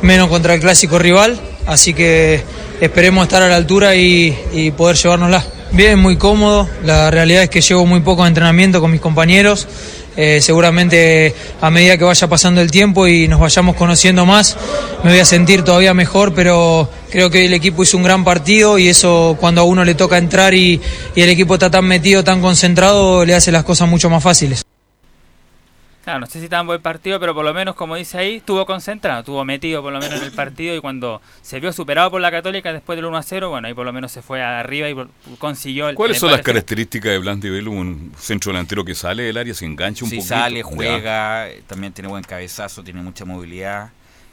menos 0.01 0.27
contra 0.27 0.55
el 0.55 0.59
clásico 0.59 0.99
rival, 0.99 1.39
así 1.65 1.93
que 1.93 2.43
esperemos 2.81 3.23
estar 3.23 3.41
a 3.41 3.47
la 3.47 3.55
altura 3.55 3.95
y, 3.95 4.37
y 4.51 4.71
poder 4.71 4.97
llevárnosla. 4.97 5.45
Bien, 5.71 5.99
muy 5.99 6.17
cómodo, 6.17 6.67
la 6.83 7.11
realidad 7.11 7.43
es 7.43 7.49
que 7.49 7.61
llevo 7.61 7.85
muy 7.85 8.01
poco 8.01 8.25
entrenamiento 8.27 8.81
con 8.81 8.91
mis 8.91 8.99
compañeros, 8.99 9.67
eh, 10.21 10.41
seguramente 10.41 11.33
a 11.61 11.71
medida 11.71 11.97
que 11.97 12.03
vaya 12.03 12.27
pasando 12.27 12.59
el 12.59 12.69
tiempo 12.69 13.07
y 13.07 13.29
nos 13.29 13.39
vayamos 13.39 13.77
conociendo 13.77 14.25
más, 14.25 14.57
me 15.01 15.11
voy 15.11 15.19
a 15.21 15.23
sentir 15.23 15.63
todavía 15.63 15.93
mejor, 15.93 16.33
pero 16.33 16.89
creo 17.09 17.29
que 17.29 17.45
el 17.45 17.53
equipo 17.53 17.83
hizo 17.83 17.95
un 17.95 18.03
gran 18.03 18.25
partido 18.25 18.77
y 18.77 18.89
eso 18.89 19.37
cuando 19.39 19.61
a 19.61 19.63
uno 19.63 19.85
le 19.85 19.95
toca 19.95 20.17
entrar 20.17 20.53
y, 20.53 20.81
y 21.15 21.21
el 21.21 21.29
equipo 21.29 21.53
está 21.53 21.71
tan 21.71 21.85
metido, 21.85 22.21
tan 22.21 22.41
concentrado, 22.41 23.23
le 23.23 23.33
hace 23.33 23.49
las 23.53 23.63
cosas 23.63 23.87
mucho 23.87 24.09
más 24.09 24.21
fáciles. 24.21 24.68
Claro, 26.09 26.21
no 26.21 26.25
sé 26.25 26.41
si 26.41 26.49
tan 26.49 26.65
buen 26.65 26.81
partido, 26.81 27.19
pero 27.19 27.35
por 27.35 27.45
lo 27.45 27.53
menos, 27.53 27.75
como 27.75 27.95
dice 27.95 28.17
ahí, 28.17 28.37
estuvo 28.37 28.65
concentrado, 28.65 29.19
estuvo 29.19 29.45
metido 29.45 29.83
por 29.83 29.93
lo 29.93 29.99
menos 29.99 30.17
en 30.19 30.25
el 30.25 30.31
partido 30.31 30.75
y 30.75 30.79
cuando 30.81 31.21
se 31.43 31.59
vio 31.59 31.71
superado 31.71 32.09
por 32.09 32.19
la 32.19 32.31
Católica 32.31 32.73
después 32.73 32.97
del 32.97 33.05
1 33.05 33.15
a 33.15 33.21
0, 33.21 33.49
bueno, 33.51 33.67
ahí 33.67 33.75
por 33.75 33.85
lo 33.85 33.93
menos 33.93 34.11
se 34.11 34.23
fue 34.23 34.41
arriba 34.41 34.89
y 34.89 34.95
por- 34.95 35.09
consiguió 35.37 35.87
el 35.87 35.93
¿Cuáles 35.95 36.17
el 36.17 36.21
son 36.21 36.31
las 36.31 36.41
características 36.41 37.11
de 37.11 37.19
Blandi 37.19 37.49
Velo? 37.51 37.69
Un 37.69 38.11
centro 38.17 38.51
delantero 38.51 38.83
que 38.83 38.95
sale 38.95 39.21
del 39.21 39.37
área, 39.37 39.53
se 39.53 39.65
engancha 39.65 40.03
un 40.03 40.09
Sí, 40.09 40.15
poquito. 40.15 40.33
sale, 40.35 40.63
juega, 40.63 41.45
también 41.67 41.93
tiene 41.93 42.07
buen 42.09 42.23
cabezazo, 42.23 42.83
tiene 42.83 43.03
mucha 43.03 43.23
movilidad. 43.25 43.91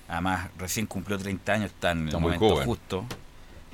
Además, 0.09 0.49
recién 0.59 0.87
cumplió 0.87 1.19
30 1.19 1.53
años, 1.53 1.67
está 1.67 1.91
en 1.91 1.99
el 1.99 2.07
Está 2.07 2.19
momento 2.19 2.49
joven. 2.49 2.65
justo. 2.65 3.05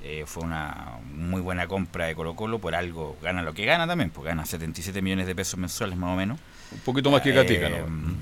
Eh, 0.03 0.25
fue 0.27 0.43
una 0.43 0.95
muy 1.15 1.41
buena 1.41 1.69
compra 1.69 2.07
de 2.07 2.17
Colo 2.17 2.35
Colo, 2.35 2.59
por 2.59 2.75
algo 2.75 3.17
gana 3.23 3.43
lo 3.43 3.55
que 3.55 3.65
gana 3.65 3.87
también, 3.87 4.11
porque 4.11 4.31
gana 4.31 4.45
77 4.45 5.01
millones 5.01 5.29
de 5.29 5.37
pesos 5.37 5.57
mensuales 5.61 5.97
más 5.97 6.11
o 6.11 6.17
menos. 6.17 6.41
Un 6.75 6.81
poquito 6.85 7.11
más 7.11 7.23
que 7.23 7.33
Gatica, 7.33 7.69
Eh, 7.69 7.85
¿no? 7.89 8.13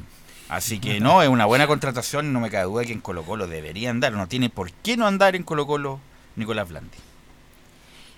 Así 0.48 0.80
que 0.80 0.98
no, 0.98 1.22
es 1.22 1.28
una 1.28 1.46
buena 1.46 1.66
contratación, 1.68 2.32
no 2.32 2.40
me 2.40 2.50
cabe 2.50 2.64
duda 2.64 2.84
que 2.84 2.92
en 2.92 3.00
Colo 3.00 3.22
Colo 3.22 3.46
debería 3.46 3.90
andar, 3.90 4.12
no 4.12 4.26
tiene 4.26 4.50
por 4.50 4.72
qué 4.72 4.96
no 4.96 5.06
andar 5.06 5.36
en 5.36 5.44
Colo 5.44 5.66
Colo 5.66 6.00
Nicolás 6.34 6.68
Blandi. 6.68 6.98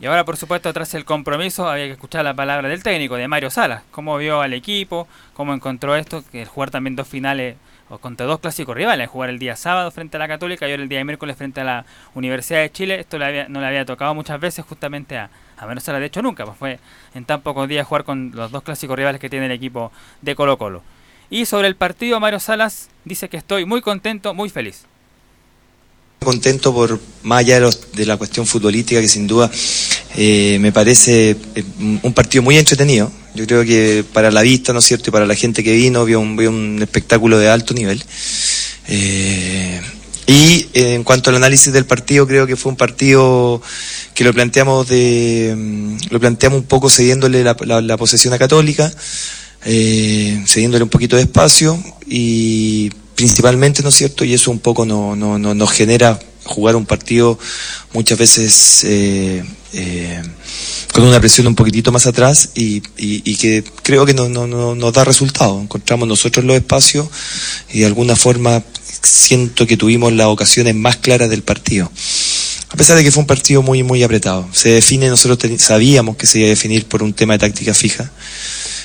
Y 0.01 0.07
ahora, 0.07 0.25
por 0.25 0.37
supuesto, 0.37 0.73
tras 0.73 0.95
el 0.95 1.05
compromiso, 1.05 1.69
había 1.69 1.85
que 1.87 1.93
escuchar 1.93 2.25
la 2.25 2.35
palabra 2.35 2.69
del 2.69 2.83
técnico, 2.83 3.15
de 3.17 3.29
Mario 3.29 3.51
Salas. 3.51 3.83
Cómo 3.93 4.17
vio 4.17 4.41
al 4.41 4.53
equipo, 4.55 5.07
cómo 5.35 5.55
encontró 5.55 5.95
esto, 5.95 6.25
que 6.33 6.43
el 6.43 6.49
jugar 6.49 6.71
también 6.71 6.97
dos 6.97 7.07
finales, 7.07 7.57
o 7.89 7.99
contra 7.99 8.25
dos 8.27 8.41
clásicos 8.41 8.75
rivales, 8.75 9.09
jugar 9.11 9.29
el 9.31 9.39
día 9.39 9.55
sábado 9.55 9.91
frente 9.91 10.17
a 10.17 10.21
la 10.21 10.27
Católica 10.27 10.67
y 10.67 10.71
ahora 10.73 10.83
el 10.83 10.89
día 10.89 11.05
miércoles 11.05 11.37
frente 11.37 11.61
a 11.61 11.65
la 11.65 11.85
Universidad 12.15 12.61
de 12.61 12.73
Chile. 12.73 12.99
Esto 12.99 13.19
le 13.19 13.27
había- 13.27 13.49
no 13.49 13.61
le 13.61 13.67
había 13.67 13.85
tocado 13.85 14.15
muchas 14.15 14.41
veces 14.41 14.65
justamente 14.65 15.19
a, 15.19 15.29
a 15.63 15.67
Mario 15.67 15.81
Salas, 15.81 16.01
de 16.01 16.07
hecho 16.09 16.23
nunca, 16.23 16.45
pues 16.45 16.59
fue 16.59 16.79
en 17.15 17.25
tan 17.25 17.41
pocos 17.43 17.69
días 17.69 17.87
jugar 17.87 18.05
con 18.05 18.33
los 18.35 18.51
dos 18.51 18.63
clásicos 18.63 18.97
rivales 18.97 19.21
que 19.21 19.31
tiene 19.31 19.47
el 19.47 19.53
equipo 19.53 19.93
de 20.21 20.35
Colo 20.35 20.59
Colo. 20.59 20.83
Y 21.31 21.47
sobre 21.47 21.69
el 21.69 21.77
partido, 21.77 22.21
Mario 22.21 22.41
Salas 22.41 22.89
dice 23.05 23.29
que 23.29 23.37
estoy 23.39 23.65
muy 23.65 23.81
contento, 23.81 24.35
muy 24.35 24.51
feliz. 24.51 24.85
contento 26.21 26.73
por 26.73 27.01
más 27.25 27.41
allá 27.41 27.57
de, 27.57 27.61
los- 27.63 27.93
de 27.93 28.07
la 28.07 28.17
cuestión 28.17 28.47
futbolística 28.47 29.01
que 29.01 29.09
sin 29.09 29.27
duda 29.27 29.51
eh, 30.15 30.57
me 30.61 30.71
parece 30.71 31.31
eh, 31.57 31.65
un 32.03 32.13
partido 32.15 32.43
muy 32.45 32.57
entretenido 32.57 33.11
yo 33.35 33.45
creo 33.45 33.65
que 33.65 34.05
para 34.13 34.31
la 34.31 34.43
vista 34.43 34.73
no 34.73 34.79
es 34.79 34.85
cierto 34.85 35.11
y 35.11 35.13
para 35.13 35.27
la 35.27 35.35
gente 35.35 35.65
que 35.65 35.73
vino 35.75 36.05
vio 36.05 36.21
un, 36.21 36.37
vio 36.37 36.51
un 36.51 36.79
espectáculo 36.81 37.39
de 37.39 37.49
alto 37.49 37.75
nivel 37.75 38.03
Eh, 38.89 39.81
y 40.27 40.67
eh, 40.75 40.95
en 40.95 41.05
cuanto 41.05 41.31
al 41.31 41.37
análisis 41.37 41.73
del 41.73 41.85
partido 41.85 42.27
creo 42.27 42.47
que 42.47 42.57
fue 42.57 42.71
un 42.71 42.77
partido 42.77 43.61
que 44.15 44.25
lo 44.25 44.33
planteamos 44.33 44.89
de 44.89 45.55
mm, 45.57 45.97
lo 46.11 46.21
planteamos 46.21 46.61
un 46.61 46.67
poco 46.67 46.89
cediéndole 46.89 47.43
la, 47.43 47.57
la- 47.61 47.81
la 47.81 47.97
posesión 47.97 48.33
a 48.33 48.39
Católica 48.39 48.93
eh, 49.65 50.43
cediéndole 50.47 50.85
un 50.85 50.91
poquito 50.91 51.17
de 51.17 51.23
espacio 51.23 51.83
y 52.07 52.91
principalmente, 53.15 53.83
¿no 53.83 53.91
es 53.91 53.95
cierto? 53.95 54.25
Y 54.25 54.35
eso 54.35 54.51
un 54.51 54.59
poco 54.59 54.85
no, 54.85 55.15
no, 55.15 55.39
no- 55.39 55.55
nos 55.55 55.71
genera 55.71 56.19
jugar 56.45 56.75
un 56.75 56.87
partido 56.87 57.39
muchas 57.93 58.19
veces 58.19 58.83
eh, 58.85 59.45
con 60.93 61.05
una 61.05 61.21
presión 61.21 61.47
un 61.47 61.55
poquitito 61.55 61.93
más 61.93 62.07
atrás 62.07 62.51
y, 62.57 62.79
y- 62.99 63.23
y 63.25 63.37
que 63.37 63.63
creo 63.83 64.05
que 64.05 64.15
no, 64.15 64.29
no, 64.29 64.47
no- 64.47 64.75
nos 64.75 64.93
da 64.93 65.05
resultado. 65.05 65.61
Encontramos 65.61 66.09
nosotros 66.09 66.45
los 66.45 66.57
espacios 66.57 67.09
y 67.73 67.81
de 67.81 67.87
alguna 67.87 68.17
forma 68.17 68.63
siento 69.03 69.67
que 69.67 69.77
tuvimos 69.77 70.13
las 70.13 70.27
ocasiones 70.27 70.75
más 70.75 70.97
claras 70.97 71.29
del 71.31 71.43
partido. 71.43 71.91
A 72.71 72.77
pesar 72.77 72.97
de 72.97 73.05
que 73.05 73.11
fue 73.13 73.21
un 73.21 73.27
partido 73.27 73.61
muy, 73.63 73.83
muy 73.83 74.03
apretado. 74.03 74.49
Se 74.53 74.71
define, 74.71 75.09
nosotros 75.09 75.39
sabíamos 75.61 76.17
que 76.17 76.27
se 76.27 76.39
iba 76.39 76.47
a 76.47 76.51
definir 76.51 76.87
por 76.87 77.03
un 77.03 77.13
tema 77.13 77.35
de 77.35 77.41
táctica 77.41 77.75
fija. 77.75 78.11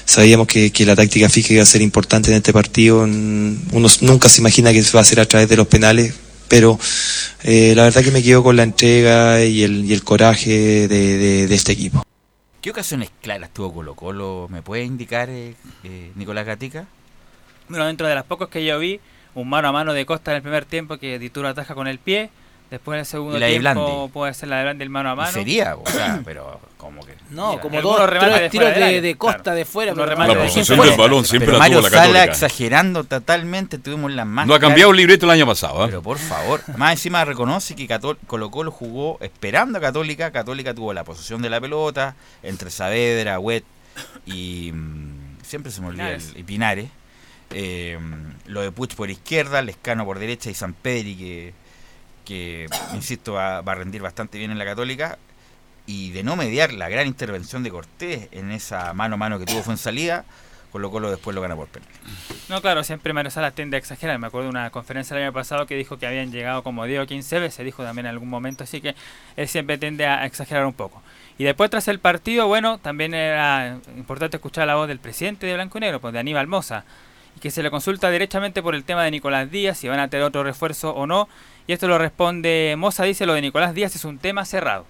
Sabíamos 0.05 0.47
que, 0.47 0.71
que 0.71 0.85
la 0.85 0.95
táctica 0.95 1.29
fija 1.29 1.53
iba 1.53 1.63
a 1.63 1.65
ser 1.65 1.81
importante 1.81 2.29
en 2.31 2.37
este 2.37 2.51
partido. 2.51 2.99
Uno 3.03 3.89
nunca 4.01 4.27
se 4.29 4.41
imagina 4.41 4.73
que 4.73 4.83
se 4.83 4.91
va 4.93 4.99
a 4.99 5.03
hacer 5.03 5.19
a 5.19 5.25
través 5.25 5.47
de 5.47 5.55
los 5.57 5.67
penales, 5.67 6.13
pero 6.49 6.77
eh, 7.43 7.73
la 7.75 7.83
verdad 7.83 8.03
que 8.03 8.11
me 8.11 8.23
quedo 8.23 8.43
con 8.43 8.55
la 8.57 8.63
entrega 8.63 9.43
y 9.45 9.63
el, 9.63 9.85
y 9.85 9.93
el 9.93 10.03
coraje 10.03 10.87
de, 10.87 11.17
de- 11.17 11.47
de 11.47 11.55
este 11.55 11.71
equipo. 11.73 12.03
¿Qué 12.61 12.71
ocasiones 12.71 13.09
claras 13.21 13.53
tuvo 13.53 13.73
Colo 13.73 13.95
Colo? 13.95 14.47
¿Me 14.51 14.61
puede 14.61 14.83
indicar 14.83 15.29
eh, 15.29 15.55
eh, 15.85 16.11
Nicolás 16.15 16.45
Gatica? 16.45 16.87
Bueno, 17.69 17.85
dentro 17.85 18.07
de 18.07 18.15
las 18.15 18.25
pocas 18.25 18.49
que 18.49 18.65
yo 18.65 18.79
vi, 18.79 18.99
un 19.41 19.49
mano 19.49 19.67
a 19.67 19.71
mano 19.71 19.93
de 19.93 20.05
Costa 20.05 20.31
en 20.31 20.37
el 20.37 20.41
primer 20.41 20.65
tiempo 20.65 20.97
que 20.97 21.19
Dituro 21.19 21.47
ataja 21.47 21.75
con 21.75 21.87
el 21.87 21.99
pie. 21.99 22.29
Después 22.69 22.95
en 22.97 22.99
el 22.99 23.05
segundo 23.05 23.37
Y 23.37 23.39
la 23.39 23.45
de 23.45 23.59
tiempo 23.59 24.09
puede 24.11 24.33
ser 24.33 24.49
la 24.49 24.57
de 24.57 24.63
Blandi 24.63 24.83
el 24.83 24.89
mano 24.89 25.09
a 25.11 25.15
mano. 25.15 25.31
Sería, 25.31 25.77
o 25.77 25.87
sea, 25.89 26.19
pero 26.25 26.59
¿Cómo 26.75 27.01
que? 27.05 27.13
No, 27.31 27.51
Mira, 27.51 27.61
como 27.61 27.77
algunos 27.77 27.99
dos, 27.99 28.09
remates 28.09 28.31
tres 28.33 28.41
de 28.43 28.49
tiros 28.49 28.75
de, 28.75 29.01
de 29.01 29.15
costa 29.15 29.41
claro. 29.43 29.57
de 29.57 29.65
fuera. 29.65 29.93
Pero 29.93 30.05
remates 30.05 30.35
La 30.35 30.41
de 30.41 30.47
posesión 30.49 30.79
del 30.81 30.97
balón 30.97 31.25
siempre 31.25 31.45
Pero 31.47 31.57
la 31.57 31.59
Mario 31.59 31.77
tuvo 31.77 31.89
la 31.89 31.89
Sala 31.89 32.03
Católica. 32.13 32.23
exagerando 32.31 33.03
totalmente, 33.05 33.77
tuvimos 33.77 34.11
las 34.11 34.25
más 34.27 34.47
No 34.47 34.53
ha 34.53 34.59
cambiado 34.59 34.91
el 34.91 34.97
libreto 34.97 35.25
el 35.25 35.31
año 35.31 35.45
pasado. 35.45 35.81
¿ah? 35.83 35.85
Pero 35.87 36.01
por 36.01 36.17
favor, 36.17 36.61
más 36.77 36.91
encima 36.91 37.23
reconoce 37.23 37.75
que 37.75 37.87
Cató- 37.87 38.17
Colo 38.27 38.51
Colo 38.51 38.71
jugó 38.71 39.17
esperando 39.21 39.77
a 39.77 39.81
Católica. 39.81 40.31
Católica 40.31 40.73
tuvo 40.73 40.93
la 40.93 41.03
posesión 41.05 41.41
de 41.41 41.49
la 41.49 41.61
pelota 41.61 42.15
entre 42.43 42.69
Saavedra, 42.69 43.39
Wet 43.39 43.63
y 44.25 44.71
mm, 44.73 45.37
siempre 45.41 45.71
se 45.71 45.79
me 45.81 45.87
olvida 45.87 46.03
Pinares. 46.03 46.31
el, 46.35 46.39
y 46.41 46.43
Pinares. 46.43 46.89
Eh, 47.51 47.97
lo 48.45 48.61
de 48.61 48.71
Puch 48.71 48.95
por 48.95 49.09
izquierda, 49.09 49.61
Lescano 49.61 50.05
por 50.05 50.19
derecha 50.19 50.49
y 50.49 50.53
San 50.53 50.73
Pedri 50.73 51.53
que, 52.25 52.67
insisto, 52.93 53.33
va, 53.33 53.59
a 53.59 53.75
rendir 53.75 54.01
bastante 54.01 54.37
bien 54.37 54.51
en 54.51 54.57
la 54.57 54.65
Católica. 54.65 55.17
Y 55.85 56.11
de 56.11 56.23
no 56.23 56.35
mediar 56.35 56.73
la 56.73 56.89
gran 56.89 57.07
intervención 57.07 57.63
de 57.63 57.71
Cortés 57.71 58.27
en 58.31 58.51
esa 58.51 58.93
mano 58.93 59.15
a 59.15 59.17
mano 59.17 59.39
que 59.39 59.45
tuvo 59.45 59.63
fue 59.63 59.73
en 59.73 59.77
salida, 59.77 60.25
Colo 60.71 60.91
Colo 60.91 61.09
después 61.09 61.33
lo 61.33 61.41
gana 61.41 61.55
por 61.55 61.67
penal. 61.67 61.87
No, 62.49 62.61
claro, 62.61 62.83
siempre 62.83 63.13
Mario 63.13 63.31
Salas 63.31 63.55
tiende 63.55 63.77
a 63.77 63.79
exagerar. 63.79 64.19
Me 64.19 64.27
acuerdo 64.27 64.47
de 64.47 64.49
una 64.49 64.69
conferencia 64.69 65.15
el 65.15 65.23
año 65.23 65.33
pasado 65.33 65.65
que 65.65 65.75
dijo 65.75 65.97
que 65.97 66.05
habían 66.05 66.29
llegado 66.29 66.61
como 66.61 66.83
10 66.83 67.03
o 67.03 67.07
15 67.07 67.39
veces, 67.39 67.65
dijo 67.65 67.83
también 67.83 68.05
en 68.05 68.11
algún 68.11 68.29
momento, 68.29 68.65
así 68.65 68.81
que 68.81 68.95
él 69.37 69.47
siempre 69.47 69.77
tiende 69.77 70.05
a 70.05 70.25
exagerar 70.25 70.65
un 70.65 70.73
poco. 70.73 71.01
Y 71.37 71.45
después 71.45 71.69
tras 71.69 71.87
el 71.87 71.99
partido, 71.99 72.47
bueno, 72.47 72.79
también 72.79 73.13
era 73.13 73.79
importante 73.95 74.37
escuchar 74.37 74.67
la 74.67 74.75
voz 74.75 74.89
del 74.89 74.99
presidente 74.99 75.45
de 75.45 75.53
Blanco 75.53 75.77
y 75.77 75.81
Negro, 75.81 76.01
pues 76.01 76.13
de 76.13 76.19
Aníbal 76.19 76.47
Moza, 76.47 76.83
que 77.39 77.51
se 77.51 77.63
le 77.63 77.71
consulta 77.71 78.09
directamente 78.09 78.61
por 78.61 78.75
el 78.75 78.83
tema 78.83 79.03
de 79.03 79.11
Nicolás 79.11 79.49
Díaz, 79.49 79.77
si 79.77 79.87
van 79.87 79.99
a 79.99 80.09
tener 80.09 80.25
otro 80.25 80.43
refuerzo 80.43 80.91
o 80.91 81.05
no, 81.07 81.27
y 81.67 81.73
esto 81.73 81.87
lo 81.87 81.97
responde 81.97 82.75
Moza, 82.77 83.03
dice 83.03 83.25
lo 83.25 83.33
de 83.33 83.41
Nicolás 83.41 83.73
Díaz 83.73 83.95
es 83.95 84.05
un 84.05 84.17
tema 84.17 84.45
cerrado. 84.45 84.85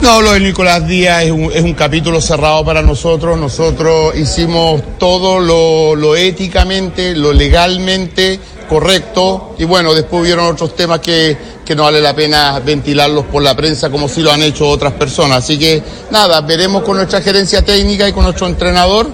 No, 0.00 0.22
lo 0.22 0.32
de 0.32 0.40
Nicolás 0.40 0.86
Díaz 0.86 1.24
es 1.24 1.32
un, 1.32 1.74
capítulo 1.74 2.20
cerrado 2.20 2.64
para 2.64 2.82
nosotros. 2.82 3.36
Nosotros 3.36 4.14
hicimos 4.16 4.80
todo 4.96 5.40
lo, 5.40 5.96
lo 5.96 6.14
éticamente, 6.14 7.16
lo 7.16 7.32
legalmente 7.32 8.38
correcto. 8.68 9.56
Y 9.58 9.64
bueno, 9.64 9.94
después 9.94 10.22
hubieron 10.22 10.46
otros 10.46 10.76
temas 10.76 11.00
que, 11.00 11.36
que 11.64 11.74
no 11.74 11.82
vale 11.82 12.00
la 12.00 12.14
pena 12.14 12.60
ventilarlos 12.60 13.24
por 13.24 13.42
la 13.42 13.56
prensa 13.56 13.90
como 13.90 14.08
si 14.08 14.22
lo 14.22 14.30
han 14.30 14.42
hecho 14.42 14.68
otras 14.68 14.92
personas. 14.92 15.38
Así 15.38 15.58
que 15.58 15.82
nada, 16.12 16.42
veremos 16.42 16.84
con 16.84 16.96
nuestra 16.96 17.20
gerencia 17.20 17.64
técnica 17.64 18.08
y 18.08 18.12
con 18.12 18.22
nuestro 18.22 18.46
entrenador 18.46 19.10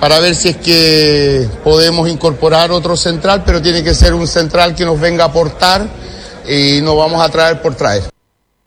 para 0.00 0.20
ver 0.20 0.34
si 0.34 0.48
es 0.48 0.56
que 0.56 1.48
podemos 1.64 2.08
incorporar 2.08 2.70
otro 2.70 2.96
central, 2.96 3.42
pero 3.44 3.60
tiene 3.60 3.82
que 3.82 3.94
ser 3.94 4.14
un 4.14 4.26
central 4.26 4.74
que 4.74 4.84
nos 4.84 5.00
venga 5.00 5.24
a 5.24 5.28
aportar 5.28 5.88
y 6.48 6.80
no 6.82 6.96
vamos 6.96 7.20
a 7.22 7.28
traer 7.30 7.60
por 7.60 7.74
traer. 7.74 8.04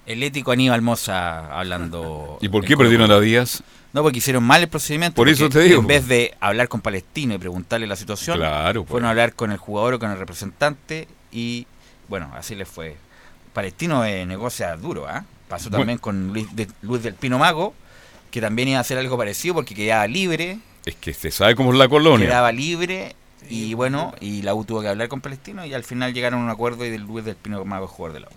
El 0.05 0.23
ético 0.23 0.51
Aníbal 0.51 0.81
Moza 0.81 1.57
hablando. 1.57 2.37
¿Y 2.41 2.49
por 2.49 2.65
qué 2.65 2.75
perdieron 2.75 3.07
Colo. 3.07 3.19
a 3.19 3.21
Díaz? 3.21 3.63
No, 3.93 4.03
porque 4.03 4.17
hicieron 4.19 4.43
mal 4.43 4.61
el 4.61 4.67
procedimiento. 4.69 5.15
Por 5.15 5.29
eso 5.29 5.49
te 5.49 5.59
digo, 5.61 5.81
En 5.81 5.87
vez 5.87 6.07
de 6.07 6.33
hablar 6.39 6.67
con 6.67 6.81
Palestino 6.81 7.33
y 7.33 7.37
preguntarle 7.37 7.87
la 7.87 7.95
situación, 7.95 8.37
Claro, 8.37 8.85
fueron 8.85 9.07
a 9.07 9.11
hablar 9.11 9.33
con 9.33 9.51
el 9.51 9.57
jugador 9.57 9.95
o 9.95 9.99
con 9.99 10.11
el 10.11 10.17
representante 10.17 11.07
y, 11.31 11.65
bueno, 12.07 12.31
así 12.35 12.55
les 12.55 12.67
fue. 12.67 12.95
Palestino 13.53 14.03
eh, 14.05 14.25
negocia 14.25 14.75
duro, 14.77 15.07
¿ah? 15.07 15.23
Pasó 15.49 15.69
Bueno. 15.69 15.79
también 15.81 15.97
con 15.97 16.27
Luis, 16.29 16.47
de- 16.55 16.67
Luis 16.81 17.03
del 17.03 17.15
Pino 17.15 17.37
Mago, 17.37 17.73
que 18.31 18.39
también 18.39 18.69
iba 18.69 18.77
a 18.77 18.81
hacer 18.81 18.97
algo 18.97 19.17
parecido 19.17 19.55
porque 19.55 19.75
quedaba 19.75 20.07
libre, 20.07 20.59
Es 20.85 20.95
que 20.95 21.13
se 21.13 21.31
sabe 21.31 21.55
cómo 21.55 21.71
es 21.73 21.77
la 21.77 21.87
colonia. 21.87 22.27
quedaba 22.27 22.51
libre 22.51 23.15
y 23.49 23.73
bueno, 23.73 24.13
y 24.19 24.41
la 24.43 24.53
U 24.53 24.63
tuvo 24.65 24.81
que 24.81 24.87
hablar 24.87 25.07
con 25.09 25.21
Palestino 25.21 25.65
y 25.65 25.73
al 25.73 25.83
final 25.83 26.13
llegaron 26.13 26.41
a 26.41 26.43
un 26.43 26.49
acuerdo 26.49 26.85
y 26.85 26.89
del 26.89 27.01
Luis 27.01 27.25
del 27.25 27.35
Pino 27.35 27.63
Mago 27.65 27.85
es 27.85 27.91
jugador 27.91 28.13
de 28.13 28.19
la 28.21 28.27
U. 28.27 28.31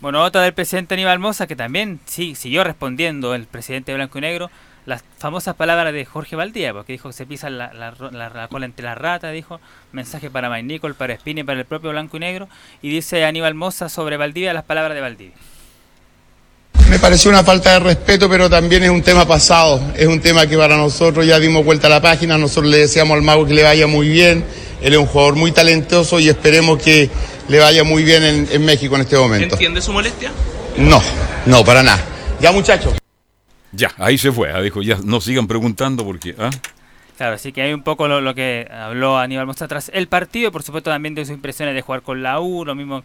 Bueno, 0.00 0.22
otra 0.22 0.42
del 0.42 0.52
presidente 0.52 0.94
Aníbal 0.94 1.18
Moza, 1.20 1.46
que 1.46 1.54
también 1.56 2.00
sí, 2.06 2.34
siguió 2.34 2.64
respondiendo 2.64 3.34
el 3.34 3.46
presidente 3.46 3.92
de 3.92 3.96
Blanco 3.96 4.18
y 4.18 4.22
Negro 4.22 4.50
las 4.84 5.04
famosas 5.18 5.54
palabras 5.54 5.92
de 5.92 6.04
Jorge 6.04 6.34
Valdía, 6.34 6.72
porque 6.72 6.92
dijo 6.92 7.08
que 7.08 7.12
se 7.12 7.24
pisa 7.24 7.48
la, 7.50 7.72
la, 7.72 7.92
ro- 7.92 8.10
la- 8.10 8.30
la 8.30 8.48
cola 8.48 8.66
entre 8.66 8.84
las 8.84 8.98
ratas, 8.98 9.32
dijo, 9.32 9.60
mensaje 9.92 10.28
para 10.28 10.50
Mike 10.50 10.64
Nicol, 10.64 10.96
para 10.96 11.12
Espina 11.12 11.42
y 11.42 11.44
para 11.44 11.60
el 11.60 11.66
propio 11.66 11.90
Blanco 11.90 12.16
y 12.16 12.20
Negro, 12.20 12.48
y 12.82 12.90
dice 12.90 13.24
Aníbal 13.24 13.54
Moza 13.54 13.88
sobre 13.88 14.16
Valdivia 14.16 14.52
las 14.52 14.64
palabras 14.64 14.96
de 14.96 15.00
Valdivia. 15.00 15.34
Me 16.92 16.98
pareció 16.98 17.30
una 17.30 17.42
falta 17.42 17.72
de 17.72 17.78
respeto, 17.80 18.28
pero 18.28 18.50
también 18.50 18.82
es 18.82 18.90
un 18.90 19.00
tema 19.00 19.26
pasado. 19.26 19.80
Es 19.96 20.06
un 20.06 20.20
tema 20.20 20.46
que 20.46 20.58
para 20.58 20.76
nosotros 20.76 21.26
ya 21.26 21.40
dimos 21.40 21.64
vuelta 21.64 21.86
a 21.86 21.90
la 21.90 22.02
página. 22.02 22.36
Nosotros 22.36 22.70
le 22.70 22.80
deseamos 22.80 23.14
al 23.16 23.22
mago 23.22 23.46
que 23.46 23.54
le 23.54 23.62
vaya 23.62 23.86
muy 23.86 24.10
bien. 24.10 24.44
Él 24.82 24.92
es 24.92 24.98
un 24.98 25.06
jugador 25.06 25.34
muy 25.36 25.52
talentoso 25.52 26.20
y 26.20 26.28
esperemos 26.28 26.82
que 26.82 27.08
le 27.48 27.58
vaya 27.60 27.82
muy 27.82 28.02
bien 28.02 28.22
en, 28.22 28.46
en 28.52 28.62
México 28.66 28.94
en 28.96 29.00
este 29.00 29.16
momento. 29.16 29.54
¿Entiende 29.54 29.80
su 29.80 29.90
molestia? 29.90 30.32
No, 30.76 31.00
no, 31.46 31.64
para 31.64 31.82
nada. 31.82 31.98
Ya 32.42 32.52
muchachos. 32.52 32.92
Ya, 33.72 33.90
ahí 33.96 34.18
se 34.18 34.30
fue. 34.30 34.52
ah, 34.52 34.60
Dijo, 34.60 34.82
ya 34.82 34.98
no 35.02 35.18
sigan 35.22 35.46
preguntando 35.46 36.04
porque... 36.04 36.34
¿ah? 36.38 36.50
Claro, 37.16 37.36
así 37.36 37.52
que 37.52 37.62
hay 37.62 37.72
un 37.72 37.82
poco 37.82 38.06
lo, 38.06 38.20
lo 38.20 38.34
que 38.34 38.68
habló 38.70 39.16
Aníbal 39.16 39.46
Moza 39.46 39.66
tras 39.66 39.90
el 39.94 40.08
partido, 40.08 40.52
por 40.52 40.62
supuesto 40.62 40.90
también 40.90 41.14
de 41.14 41.24
sus 41.24 41.32
impresiones 41.32 41.74
de 41.74 41.80
jugar 41.80 42.02
con 42.02 42.22
la 42.22 42.38
U, 42.38 42.66
lo 42.66 42.74
mismo 42.74 43.02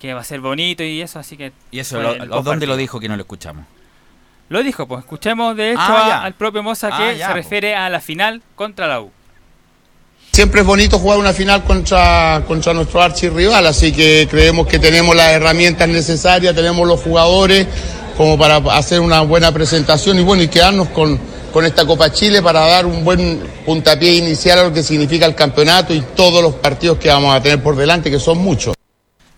que 0.00 0.12
va 0.14 0.20
a 0.20 0.24
ser 0.24 0.40
bonito 0.40 0.82
y 0.82 1.00
eso, 1.00 1.18
así 1.18 1.36
que... 1.36 1.52
¿Y 1.70 1.78
eso 1.80 2.00
lo- 2.00 2.14
lo- 2.24 2.42
dónde 2.42 2.66
lo 2.66 2.76
dijo 2.76 3.00
que 3.00 3.08
no 3.08 3.16
lo 3.16 3.22
escuchamos? 3.22 3.64
Lo 4.48 4.62
dijo, 4.62 4.86
pues 4.86 5.00
escuchemos 5.00 5.56
de 5.56 5.72
hecho 5.72 5.80
Ah, 5.80 6.20
a- 6.20 6.24
al 6.24 6.34
propio 6.34 6.62
Moza 6.62 6.90
Ah, 6.92 6.98
que 6.98 7.18
ya, 7.18 7.26
se 7.28 7.32
po. 7.32 7.36
refiere 7.36 7.74
a 7.74 7.88
la 7.90 8.00
final 8.00 8.42
contra 8.54 8.86
la 8.86 9.00
U. 9.00 9.10
Siempre 10.32 10.60
es 10.60 10.66
bonito 10.66 10.98
jugar 10.98 11.18
una 11.18 11.32
final 11.32 11.64
contra, 11.64 12.42
contra 12.46 12.74
nuestro 12.74 13.00
archirrival, 13.00 13.66
así 13.66 13.90
que 13.90 14.28
creemos 14.30 14.66
que 14.66 14.78
tenemos 14.78 15.16
las 15.16 15.32
herramientas 15.32 15.88
necesarias, 15.88 16.54
tenemos 16.54 16.86
los 16.86 17.00
jugadores 17.00 17.66
como 18.18 18.36
para 18.38 18.56
hacer 18.76 19.00
una 19.00 19.22
buena 19.22 19.50
presentación 19.50 20.18
y 20.18 20.22
bueno, 20.22 20.42
y 20.42 20.48
quedarnos 20.48 20.88
con, 20.90 21.18
con 21.52 21.64
esta 21.64 21.86
Copa 21.86 22.12
Chile 22.12 22.42
para 22.42 22.60
dar 22.60 22.84
un 22.86 23.02
buen 23.02 23.40
puntapié 23.64 24.12
inicial 24.16 24.58
a 24.58 24.62
lo 24.64 24.72
que 24.74 24.82
significa 24.82 25.24
el 25.26 25.34
campeonato 25.34 25.94
y 25.94 26.02
todos 26.14 26.42
los 26.42 26.54
partidos 26.56 26.98
que 26.98 27.08
vamos 27.08 27.34
a 27.34 27.40
tener 27.42 27.62
por 27.62 27.74
delante, 27.74 28.10
que 28.10 28.20
son 28.20 28.36
muchos. 28.38 28.75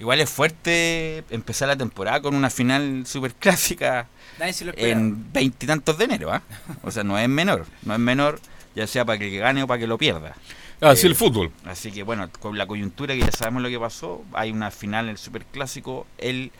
Igual 0.00 0.20
es 0.20 0.30
fuerte 0.30 1.24
empezar 1.30 1.68
la 1.68 1.76
temporada 1.76 2.20
con 2.20 2.34
una 2.34 2.50
final 2.50 3.04
super 3.06 3.34
clásica 3.34 4.06
en 4.76 5.32
veintitantos 5.32 5.98
de 5.98 6.04
enero, 6.04 6.32
¿ah? 6.32 6.42
O 6.82 6.90
sea, 6.90 7.02
no 7.02 7.18
es 7.18 7.28
menor, 7.28 7.66
no 7.82 7.94
es 7.94 8.00
menor, 8.00 8.40
ya 8.76 8.86
sea 8.86 9.04
para 9.04 9.18
que 9.18 9.26
el 9.26 9.30
que 9.32 9.38
gane 9.38 9.62
o 9.62 9.66
para 9.66 9.80
que 9.80 9.86
lo 9.88 9.98
pierda. 9.98 10.34
Así 10.80 11.08
el 11.08 11.16
fútbol. 11.16 11.50
Así 11.66 11.90
que 11.90 12.04
bueno, 12.04 12.30
con 12.38 12.56
la 12.56 12.66
coyuntura 12.68 13.14
que 13.14 13.20
ya 13.20 13.32
sabemos 13.32 13.62
lo 13.62 13.68
que 13.68 13.80
pasó, 13.80 14.24
hay 14.32 14.52
una 14.52 14.70
final 14.70 15.06
en 15.06 15.10
el 15.10 15.18
super 15.18 15.44
clásico, 15.44 16.06
él 16.18 16.52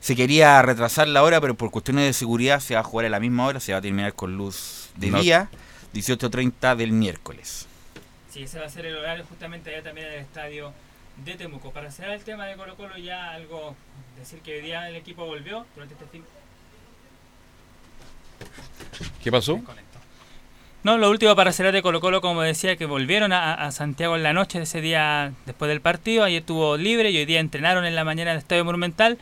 se 0.00 0.16
quería 0.16 0.60
retrasar 0.62 1.06
la 1.06 1.22
hora, 1.22 1.40
pero 1.40 1.54
por 1.54 1.70
cuestiones 1.70 2.04
de 2.06 2.12
seguridad 2.12 2.58
se 2.58 2.74
va 2.74 2.80
a 2.80 2.84
jugar 2.84 3.06
a 3.06 3.10
la 3.10 3.20
misma 3.20 3.46
hora, 3.46 3.60
se 3.60 3.70
va 3.70 3.78
a 3.78 3.82
terminar 3.82 4.14
con 4.14 4.36
luz 4.36 4.88
de 4.96 5.10
No. 5.10 5.20
día, 5.20 5.48
18.30 5.94 6.74
del 6.74 6.90
miércoles. 6.90 7.66
Sí, 8.32 8.42
ese 8.44 8.58
va 8.58 8.66
a 8.66 8.70
ser 8.70 8.86
el 8.86 8.96
horario 8.96 9.24
justamente 9.28 9.70
allá 9.72 9.84
también 9.84 10.08
en 10.08 10.14
el 10.14 10.20
estadio 10.20 10.72
de 11.24 11.34
Temuco. 11.34 11.70
Para 11.70 11.90
cerrar 11.90 12.14
el 12.14 12.24
tema 12.24 12.46
de 12.46 12.56
Colo 12.56 12.76
Colo 12.76 12.96
ya 12.98 13.32
algo, 13.32 13.74
decir 14.18 14.40
que 14.40 14.56
hoy 14.56 14.60
día 14.62 14.88
el 14.88 14.96
equipo 14.96 15.26
volvió 15.26 15.66
durante 15.74 15.94
este 15.94 16.06
fin. 16.06 16.24
¿Qué 19.22 19.30
pasó? 19.30 19.60
No, 20.82 20.96
lo 20.96 21.10
último 21.10 21.36
para 21.36 21.52
cerrar 21.52 21.72
de 21.72 21.82
Colo 21.82 22.00
Colo, 22.00 22.20
como 22.20 22.40
decía, 22.40 22.76
que 22.76 22.86
volvieron 22.86 23.32
a, 23.32 23.54
a 23.54 23.70
Santiago 23.70 24.16
en 24.16 24.22
la 24.22 24.32
noche 24.32 24.58
de 24.58 24.64
ese 24.64 24.80
día 24.80 25.32
después 25.44 25.68
del 25.68 25.80
partido. 25.80 26.24
Ayer 26.24 26.40
estuvo 26.40 26.76
libre 26.76 27.10
y 27.10 27.18
hoy 27.18 27.26
día 27.26 27.40
entrenaron 27.40 27.84
en 27.84 27.94
la 27.94 28.04
mañana 28.04 28.30
en 28.30 28.36
el 28.36 28.42
Estadio 28.42 28.64
Monumental 28.64 29.18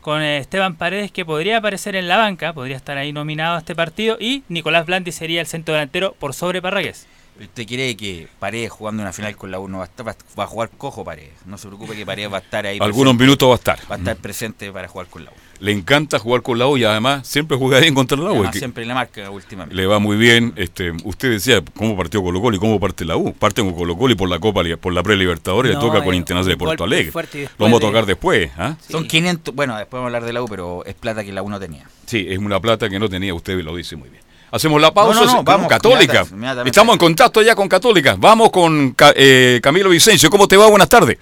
con 0.00 0.22
eh, 0.22 0.38
Esteban 0.38 0.76
Paredes, 0.76 1.10
que 1.10 1.24
podría 1.24 1.58
aparecer 1.58 1.96
en 1.96 2.08
la 2.08 2.16
banca, 2.16 2.52
podría 2.52 2.76
estar 2.76 2.96
ahí 2.98 3.12
nominado 3.12 3.56
a 3.56 3.58
este 3.58 3.74
partido, 3.74 4.16
y 4.20 4.42
Nicolás 4.48 4.86
Blandi 4.86 5.12
sería 5.12 5.40
el 5.40 5.46
centro 5.46 5.74
delantero 5.74 6.14
por 6.18 6.34
sobre 6.34 6.62
Parragués. 6.62 7.06
¿Usted 7.40 7.66
quiere 7.66 7.96
que 7.96 8.26
Paredes 8.40 8.70
jugando 8.70 9.02
una 9.02 9.12
final 9.12 9.36
con 9.36 9.50
la 9.50 9.58
1 9.60 9.78
va 9.78 9.84
a, 9.84 9.86
estar- 9.86 10.16
va 10.38 10.44
a 10.44 10.46
jugar 10.46 10.70
cojo 10.76 11.04
Paredes? 11.04 11.30
No 11.46 11.56
se 11.56 11.68
preocupe 11.68 11.94
que 11.94 12.04
Paredes 12.04 12.32
va 12.32 12.38
a 12.38 12.40
estar 12.40 12.66
ahí. 12.66 12.78
Algunos 12.80 13.14
presente. 13.16 13.24
minutos 13.24 13.48
va 13.48 13.52
a 13.52 13.56
estar. 13.56 13.78
Va 13.90 13.94
a 13.94 13.98
estar 13.98 14.16
presente 14.16 14.72
para 14.72 14.88
jugar 14.88 15.06
con 15.06 15.24
la 15.24 15.30
U. 15.30 15.34
Le 15.60 15.72
encanta 15.72 16.18
jugar 16.18 16.42
con 16.42 16.58
la 16.58 16.66
U 16.68 16.76
y 16.76 16.84
además 16.84 17.26
siempre 17.26 17.56
juega 17.56 17.80
bien 17.80 17.94
contra 17.94 18.16
la 18.18 18.30
U. 18.30 18.34
Además, 18.36 18.56
siempre 18.56 18.84
le 18.86 18.94
marca 18.94 19.30
últimamente. 19.30 19.74
Le 19.74 19.86
va 19.86 19.98
muy 19.98 20.16
bien. 20.16 20.52
Este, 20.56 20.92
usted 21.04 21.30
decía 21.30 21.62
cómo 21.76 21.96
partió 21.96 22.22
Colo 22.22 22.40
Colo 22.40 22.56
y 22.56 22.60
cómo 22.60 22.78
parte 22.80 23.04
la 23.04 23.16
U. 23.16 23.32
Parte 23.32 23.62
con 23.62 23.72
Colo 23.74 23.96
Colo 23.96 24.12
y 24.12 24.16
por 24.16 24.28
la 24.28 24.38
Copa, 24.38 24.62
por 24.80 24.92
la 24.92 25.02
Pre-Libertadores 25.02 25.74
No, 25.74 25.80
le 25.80 25.86
toca 25.86 26.04
con 26.04 26.14
eh, 26.14 26.16
Internacional 26.18 26.58
de 26.58 26.64
Porto 26.64 26.84
Alegre. 26.84 27.12
Lo 27.12 27.64
vamos 27.66 27.76
a 27.80 27.80
de- 27.80 27.86
tocar 27.86 28.06
después. 28.06 28.50
¿ah? 28.56 28.76
Son 28.88 29.06
500, 29.06 29.54
bueno, 29.54 29.76
después 29.76 29.98
vamos 29.98 30.06
a 30.06 30.08
hablar 30.08 30.24
de 30.24 30.32
la 30.32 30.42
U, 30.42 30.46
pero 30.48 30.84
es 30.84 30.94
plata 30.94 31.24
que 31.24 31.32
la 31.32 31.42
U 31.42 31.50
no 31.50 31.58
tenía. 31.60 31.88
Sí, 32.06 32.26
es 32.28 32.38
una 32.38 32.60
plata 32.60 32.88
que 32.88 32.98
no 32.98 33.08
tenía, 33.08 33.34
usted 33.34 33.60
lo 33.62 33.74
dice 33.76 33.96
muy 33.96 34.08
bien. 34.08 34.22
Hacemos 34.50 34.80
la 34.80 34.92
pausa 34.92 35.20
No, 35.20 35.26
no, 35.26 35.30
no, 35.30 35.36
con 35.38 35.44
vamos, 35.44 35.68
Católica. 35.68 36.24
inmediatamente. 36.30 36.70
Estamos 36.70 36.94
en 36.94 36.98
contacto 36.98 37.42
ya 37.42 37.54
con 37.54 37.68
Católica. 37.68 38.16
Vamos 38.18 38.50
con 38.50 38.94
eh, 39.14 39.60
Camilo 39.62 39.90
Vicencio. 39.90 40.30
¿Cómo 40.30 40.48
te 40.48 40.56
va? 40.56 40.66
Buenas 40.68 40.88
tardes. 40.88 41.18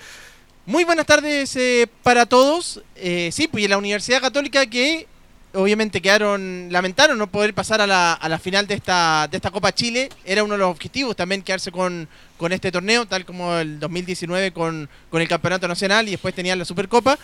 Muy 0.65 0.85
buenas 0.85 1.07
tardes 1.07 1.55
eh, 1.57 1.89
para 2.03 2.27
todos. 2.27 2.83
Eh, 2.97 3.31
sí, 3.33 3.49
pues 3.49 3.65
en 3.65 3.71
la 3.71 3.79
Universidad 3.79 4.21
Católica 4.21 4.67
que 4.67 5.07
obviamente 5.55 6.03
quedaron, 6.03 6.69
lamentaron 6.71 7.19
no 7.19 7.29
poder 7.29 7.55
pasar 7.55 7.81
a 7.81 7.87
la, 7.87 8.13
a 8.13 8.29
la 8.29 8.39
final 8.39 8.67
de 8.67 8.75
esta, 8.75 9.27
de 9.31 9.39
esta 9.39 9.51
Copa 9.51 9.73
Chile. 9.73 10.09
Era 10.25 10.45
uno 10.45 10.55
de 10.55 10.59
los 10.59 10.71
objetivos 10.71 11.17
también 11.17 11.43
quedarse 11.43 11.73
con, 11.73 12.09
con 12.37 12.53
este 12.53 12.71
torneo, 12.71 13.07
tal 13.07 13.25
como 13.25 13.57
el 13.57 13.81
2019 13.81 14.53
con, 14.53 14.89
con 15.11 15.23
el 15.23 15.29
Campeonato 15.29 15.67
Nacional 15.67 16.07
y 16.09 16.13
después 16.13 16.35
tenían 16.35 16.59
la 16.59 16.65
Supercopa. 16.65 17.19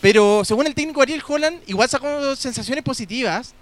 Pero 0.00 0.42
según 0.44 0.66
el 0.66 0.74
técnico 0.74 1.02
Ariel 1.02 1.22
Holland, 1.26 1.60
igual 1.66 1.88
sacó 1.88 2.34
sensaciones 2.36 2.84
positivas 2.84 3.54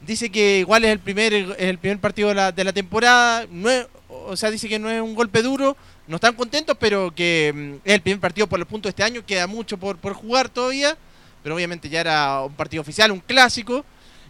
Dice 0.00 0.30
que 0.30 0.58
igual 0.60 0.84
es 0.84 0.92
el 0.92 0.98
primer, 0.98 1.32
el 1.32 1.78
primer 1.78 1.98
partido 1.98 2.28
de 2.28 2.64
la, 2.64 2.72
temporada. 2.72 3.46
No 3.50 3.70
o 4.08 4.36
sea, 4.36 4.50
dice 4.50 4.68
que 4.68 4.78
no 4.78 4.90
es 4.90 5.00
un 5.00 5.14
golpe 5.14 5.42
duro. 5.42 5.76
No 6.06 6.16
están 6.16 6.34
contentos, 6.34 6.76
pero 6.78 7.12
que 7.14 7.52
mm, 7.54 7.88
es 7.88 7.94
el 7.94 8.00
primer 8.00 8.20
partido 8.20 8.46
por 8.46 8.58
los 8.58 8.68
puntos 8.68 8.88
de 8.88 8.90
este 8.90 9.02
año. 9.02 9.24
Queda 9.26 9.46
mucho 9.46 9.78
por, 9.78 9.96
por 9.98 10.12
jugar 10.12 10.48
todavía. 10.48 10.96
Pero 11.42 11.54
obviamente 11.54 11.88
ya 11.88 12.00
era 12.00 12.42
un 12.42 12.54
partido 12.54 12.80
oficial, 12.80 13.10
un 13.10 13.20
clásico. 13.20 13.84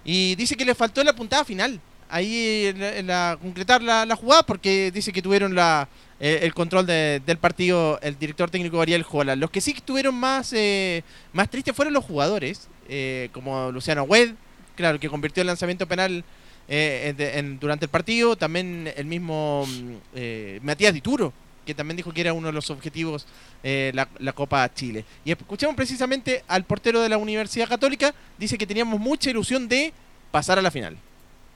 Y 0.04 0.34
dice 0.36 0.56
que 0.56 0.64
le 0.64 0.74
faltó 0.74 1.02
la 1.04 1.14
puntada 1.14 1.44
final. 1.44 1.80
Ahí 2.08 2.66
en 2.66 3.06
la, 3.08 3.36
concretar 3.40 3.82
la, 3.82 4.06
la 4.06 4.14
jugada 4.16 4.44
porque 4.44 4.92
dice 4.92 5.12
que 5.12 5.20
tuvieron 5.20 5.54
la, 5.56 5.88
eh, 6.20 6.38
el 6.42 6.54
control 6.54 6.86
de- 6.86 7.20
del 7.26 7.36
partido 7.38 7.98
el 8.00 8.16
director 8.16 8.48
técnico 8.48 8.80
Ariel 8.80 9.04
Holland. 9.10 9.40
Los 9.40 9.50
que 9.50 9.60
sí 9.60 9.72
estuvieron 9.76 10.14
más, 10.14 10.52
eh, 10.52 11.02
más 11.32 11.50
tristes 11.50 11.74
fueron 11.74 11.92
los 11.92 12.04
jugadores, 12.04 12.68
eh, 12.88 13.28
como 13.32 13.72
Luciano 13.72 14.04
Wed, 14.04 14.34
claro, 14.76 15.00
que 15.00 15.08
convirtió 15.08 15.40
el 15.40 15.48
lanzamiento 15.48 15.88
penal 15.88 16.22
eh, 16.68 17.56
durante 17.60 17.86
el 17.86 17.90
partido. 17.90 18.36
También 18.36 18.92
el 18.96 19.06
mismo 19.06 19.66
mm, 19.66 19.92
eh, 20.14 20.60
Matías 20.62 20.94
Dituro, 20.94 21.32
que 21.64 21.74
también 21.74 21.96
dijo 21.96 22.12
que 22.12 22.20
era 22.20 22.32
uno 22.32 22.48
de 22.48 22.52
los 22.52 22.70
objetivos 22.70 23.26
eh, 23.62 23.90
la, 23.94 24.08
la 24.18 24.32
Copa 24.32 24.72
Chile. 24.72 25.04
Y 25.24 25.32
escuchamos 25.32 25.74
precisamente 25.74 26.44
al 26.46 26.64
portero 26.64 27.00
de 27.00 27.08
la 27.08 27.18
Universidad 27.18 27.68
Católica, 27.68 28.14
dice 28.38 28.56
que 28.56 28.66
teníamos 28.66 29.00
mucha 29.00 29.30
ilusión 29.30 29.68
de 29.68 29.92
pasar 30.30 30.58
a 30.58 30.62
la 30.62 30.70
final. 30.70 30.96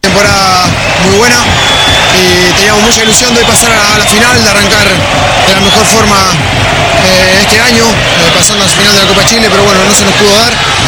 temporada 0.00 0.66
muy 1.04 1.18
buena 1.18 1.44
y 2.16 2.52
teníamos 2.56 2.82
mucha 2.82 3.02
ilusión 3.02 3.34
de 3.34 3.42
pasar 3.42 3.72
a 3.72 3.98
la 3.98 4.04
final, 4.06 4.42
de 4.42 4.48
arrancar 4.48 4.88
de 4.88 5.54
la 5.54 5.60
mejor 5.60 5.84
forma 5.86 6.32
este 7.42 7.60
año, 7.60 7.84
pasando 8.34 8.64
a 8.64 8.66
la 8.66 8.72
final 8.72 8.94
de 8.94 9.02
la 9.02 9.08
Copa 9.08 9.24
Chile, 9.26 9.46
pero 9.50 9.62
bueno, 9.64 9.84
no 9.84 9.94
se 9.94 10.04
nos 10.04 10.14
pudo 10.14 10.34
dar. 10.34 10.79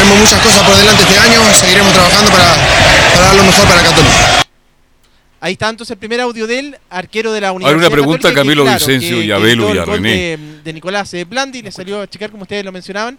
Tenemos 0.00 0.18
muchas 0.20 0.40
cosas 0.42 0.62
por 0.66 0.76
delante 0.76 1.02
este 1.02 1.18
año, 1.18 1.40
seguiremos 1.54 1.92
trabajando 1.92 2.30
para, 2.30 2.44
para 3.14 3.26
dar 3.26 3.36
lo 3.36 3.44
mejor 3.44 3.68
para 3.68 3.82
Católica. 3.82 4.42
Ahí 5.42 5.52
está 5.52 5.68
entonces 5.68 5.92
el 5.92 5.98
primer 5.98 6.20
audio 6.20 6.46
del 6.46 6.78
arquero 6.90 7.32
de 7.32 7.40
la 7.40 7.48
Hay 7.48 7.56
Universidad 7.56 7.86
una 7.86 7.90
pregunta 7.90 8.28
a 8.28 8.30
Católica 8.30 8.42
que, 8.42 8.48
Camilo 8.48 8.62
claro, 8.64 8.78
Vicencio 8.78 9.16
que- 9.18 9.24
y 9.24 9.32
a 9.32 9.36
que 9.36 9.42
Belu 9.42 9.74
y 9.74 9.78
a 9.78 9.84
René. 9.84 10.10
De, 10.10 10.38
de 10.64 10.72
Nicolás 10.72 11.12
eh, 11.14 11.24
Blandi, 11.24 11.62
le 11.62 11.70
salió 11.72 12.00
a 12.02 12.06
checar 12.06 12.30
como 12.30 12.42
ustedes 12.42 12.64
lo 12.64 12.72
mencionaban. 12.72 13.18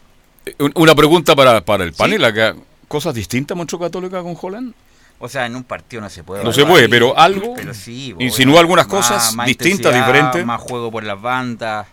Un- 0.59 0.71
Una 0.75 0.95
pregunta 0.95 1.35
para, 1.35 1.63
para 1.63 1.83
el 1.83 1.93
panel 1.93 2.23
acá. 2.25 2.55
¿Cosas 2.87 3.13
distintas 3.13 3.55
mucho 3.55 3.77
Católica 3.79 4.21
con 4.21 4.35
Holland? 4.39 4.73
O 5.19 5.29
sea, 5.29 5.45
en 5.45 5.55
un 5.55 5.63
partido 5.63 6.01
no 6.01 6.09
se 6.09 6.23
puede. 6.23 6.43
No 6.43 6.51
se 6.51 6.65
puede, 6.65 6.89
pero 6.89 7.17
algo 7.17 7.53
Pero 7.55 7.73
sí, 7.75 8.15
insinuó 8.19 8.59
algunas 8.59 8.87
más- 8.87 8.95
cosas 8.95 9.35
más 9.35 9.45
distintas, 9.47 9.93
diferentes. 9.93 10.43
Más 10.45 10.59
juego 10.61 10.91
por 10.91 11.03
las 11.03 11.19
bandas, 11.21 11.85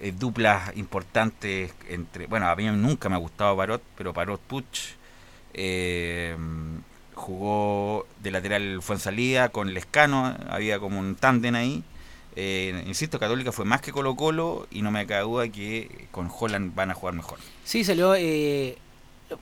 eh, 0.00 0.12
duplas 0.16 0.76
importantes 0.76 1.72
entre. 1.88 2.26
Bueno, 2.26 2.48
a 2.48 2.56
mí 2.56 2.64
nunca 2.64 3.08
me 3.08 3.16
ha 3.16 3.18
gustado 3.18 3.56
Parot, 3.56 3.82
pero 3.96 4.12
Parot 4.12 4.40
Puch 4.40 4.94
eh, 5.54 6.36
jugó 7.14 8.06
de 8.22 8.30
lateral 8.30 8.80
fue 8.82 8.96
en 8.96 9.00
salida 9.00 9.48
con 9.50 9.74
Lescano, 9.74 10.36
había 10.48 10.78
como 10.78 10.98
un 10.98 11.16
tándem 11.16 11.54
ahí. 11.54 11.84
Eh, 12.36 12.84
insisto, 12.86 13.18
Católica 13.18 13.52
fue 13.52 13.64
más 13.64 13.80
que 13.80 13.92
Colo 13.92 14.14
Colo 14.16 14.66
y 14.70 14.82
no 14.82 14.90
me 14.90 15.06
cabe 15.06 15.22
duda 15.22 15.48
que 15.48 16.06
con 16.10 16.30
Holland 16.30 16.74
van 16.74 16.90
a 16.90 16.94
jugar 16.94 17.14
mejor. 17.14 17.38
Sí, 17.64 17.84
salió. 17.84 18.14
Eh, 18.14 18.78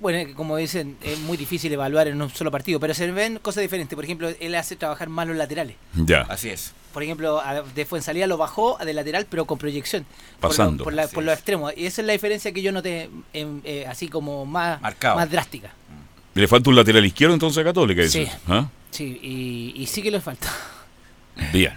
bueno, 0.00 0.34
como 0.34 0.56
dicen, 0.56 0.96
es 1.02 1.18
muy 1.20 1.36
difícil 1.36 1.72
evaluar 1.72 2.08
en 2.08 2.20
un 2.20 2.30
solo 2.30 2.50
partido, 2.50 2.80
pero 2.80 2.94
se 2.94 3.10
ven 3.12 3.38
cosas 3.38 3.62
diferentes. 3.62 3.94
Por 3.94 4.04
ejemplo, 4.04 4.28
él 4.40 4.54
hace 4.54 4.76
trabajar 4.76 5.08
más 5.08 5.26
los 5.28 5.36
laterales. 5.36 5.76
Ya. 5.94 6.22
Así 6.22 6.50
es. 6.50 6.72
Por 6.98 7.04
ejemplo, 7.04 7.38
a- 7.40 7.62
de 7.62 7.86
Fuensalida 7.86 8.26
lo 8.26 8.36
bajó 8.38 8.76
a 8.80 8.84
de 8.84 8.92
lateral, 8.92 9.24
pero 9.30 9.44
con 9.44 9.56
proyección. 9.56 10.04
Por 10.40 10.42
lo- 10.42 10.48
Pasando. 10.48 10.82
Por, 10.82 10.92
la- 10.94 11.06
por 11.06 11.22
los 11.22 11.32
extremos. 11.32 11.72
Y 11.76 11.86
esa 11.86 12.00
es 12.00 12.06
la 12.08 12.12
diferencia 12.12 12.50
que 12.50 12.60
yo 12.60 12.72
noté 12.72 13.08
en- 13.32 13.62
eh, 13.64 13.86
así 13.88 14.08
como 14.08 14.44
más, 14.44 14.80
Marcado. 14.82 15.14
más 15.14 15.30
drástica. 15.30 15.70
¿Le 16.34 16.48
falta 16.48 16.70
un 16.70 16.74
lateral 16.74 17.06
izquierdo 17.06 17.34
entonces 17.34 17.60
a 17.60 17.62
Católica? 17.64 18.02
Sí. 18.08 18.26
¿Ah? 18.48 18.66
Sí, 18.90 19.16
y, 19.22 19.80
y 19.80 19.86
sí 19.86 20.02
que 20.02 20.10
le 20.10 20.20
falta. 20.20 20.48
Bien. 21.52 21.72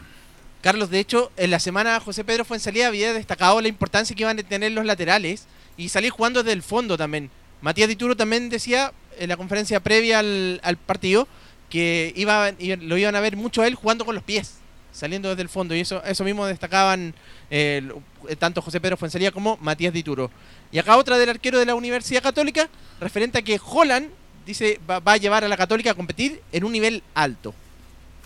Carlos, 0.61 0.89
de 0.89 0.97
hecho, 0.99 1.31
en 1.37 1.51
la 1.51 1.59
semana 1.59 1.99
José 1.99 2.23
Pedro 2.23 2.43
Fuensalida 2.43 2.87
había 2.87 3.13
destacado 3.13 3.61
la 3.61 3.67
importancia 3.67 4.15
que 4.15 4.23
iban 4.23 4.39
a 4.39 4.41
tener 4.41 4.71
los 4.71 4.85
laterales 4.87 5.45
y 5.77 5.89
salir 5.89 6.09
jugando 6.09 6.41
desde 6.41 6.53
el 6.53 6.63
fondo 6.63 6.97
también. 6.97 7.29
Matías 7.61 7.89
Dituro 7.89 8.15
también 8.17 8.49
decía 8.49 8.91
en 9.19 9.29
la 9.29 9.37
conferencia 9.37 9.81
previa 9.81 10.17
al, 10.17 10.59
al 10.63 10.77
partido 10.77 11.27
que 11.69 12.11
iba- 12.15 12.53
lo 12.81 12.97
iban 12.97 13.15
a 13.15 13.19
ver 13.19 13.37
mucho 13.37 13.61
a 13.61 13.67
él 13.67 13.75
jugando 13.75 14.03
con 14.03 14.15
los 14.15 14.23
pies, 14.23 14.55
saliendo 14.91 15.29
desde 15.29 15.41
el 15.41 15.49
fondo. 15.49 15.75
Y 15.75 15.81
eso, 15.81 16.03
eso 16.03 16.23
mismo 16.23 16.45
destacaban 16.45 17.13
eh, 17.49 17.81
el- 18.27 18.37
tanto 18.37 18.61
José 18.61 18.79
Pedro 18.79 18.97
Fuensalida 18.97 19.31
como 19.31 19.57
Matías 19.57 19.93
Dituro. 19.93 20.31
Y 20.71 20.79
acá 20.79 20.97
otra 20.97 21.17
del 21.17 21.29
arquero 21.29 21.59
de 21.59 21.65
la 21.65 21.75
Universidad 21.75 22.21
Católica, 22.23 22.69
referente 22.99 23.37
a 23.39 23.41
que 23.41 23.59
Holland 23.63 24.09
dice 24.45 24.79
va, 24.89 24.99
va 24.99 25.13
a 25.13 25.17
llevar 25.17 25.43
a 25.43 25.47
la 25.47 25.57
Católica 25.57 25.91
a 25.91 25.93
competir 25.93 26.41
en 26.51 26.63
un 26.63 26.71
nivel 26.71 27.03
alto. 27.13 27.53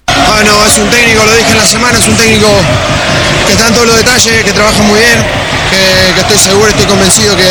Bueno, 0.08 0.66
es 0.66 0.78
un 0.78 0.90
técnico, 0.90 1.24
lo 1.26 1.36
dije 1.36 1.52
en 1.52 1.58
la 1.58 1.66
semana, 1.66 1.98
es 1.98 2.08
un 2.08 2.16
técnico 2.16 2.48
que 3.46 3.52
está 3.54 3.68
en 3.68 3.74
todos 3.74 3.88
los 3.88 3.98
detalles, 3.98 4.44
que 4.44 4.54
trabaja 4.54 4.82
muy 4.84 5.00
bien, 5.00 5.20
que, 5.70 6.22
estoy 6.22 6.38
seguro, 6.38 6.68
estoy 6.70 6.86
convencido 6.86 7.36
que, 7.36 7.44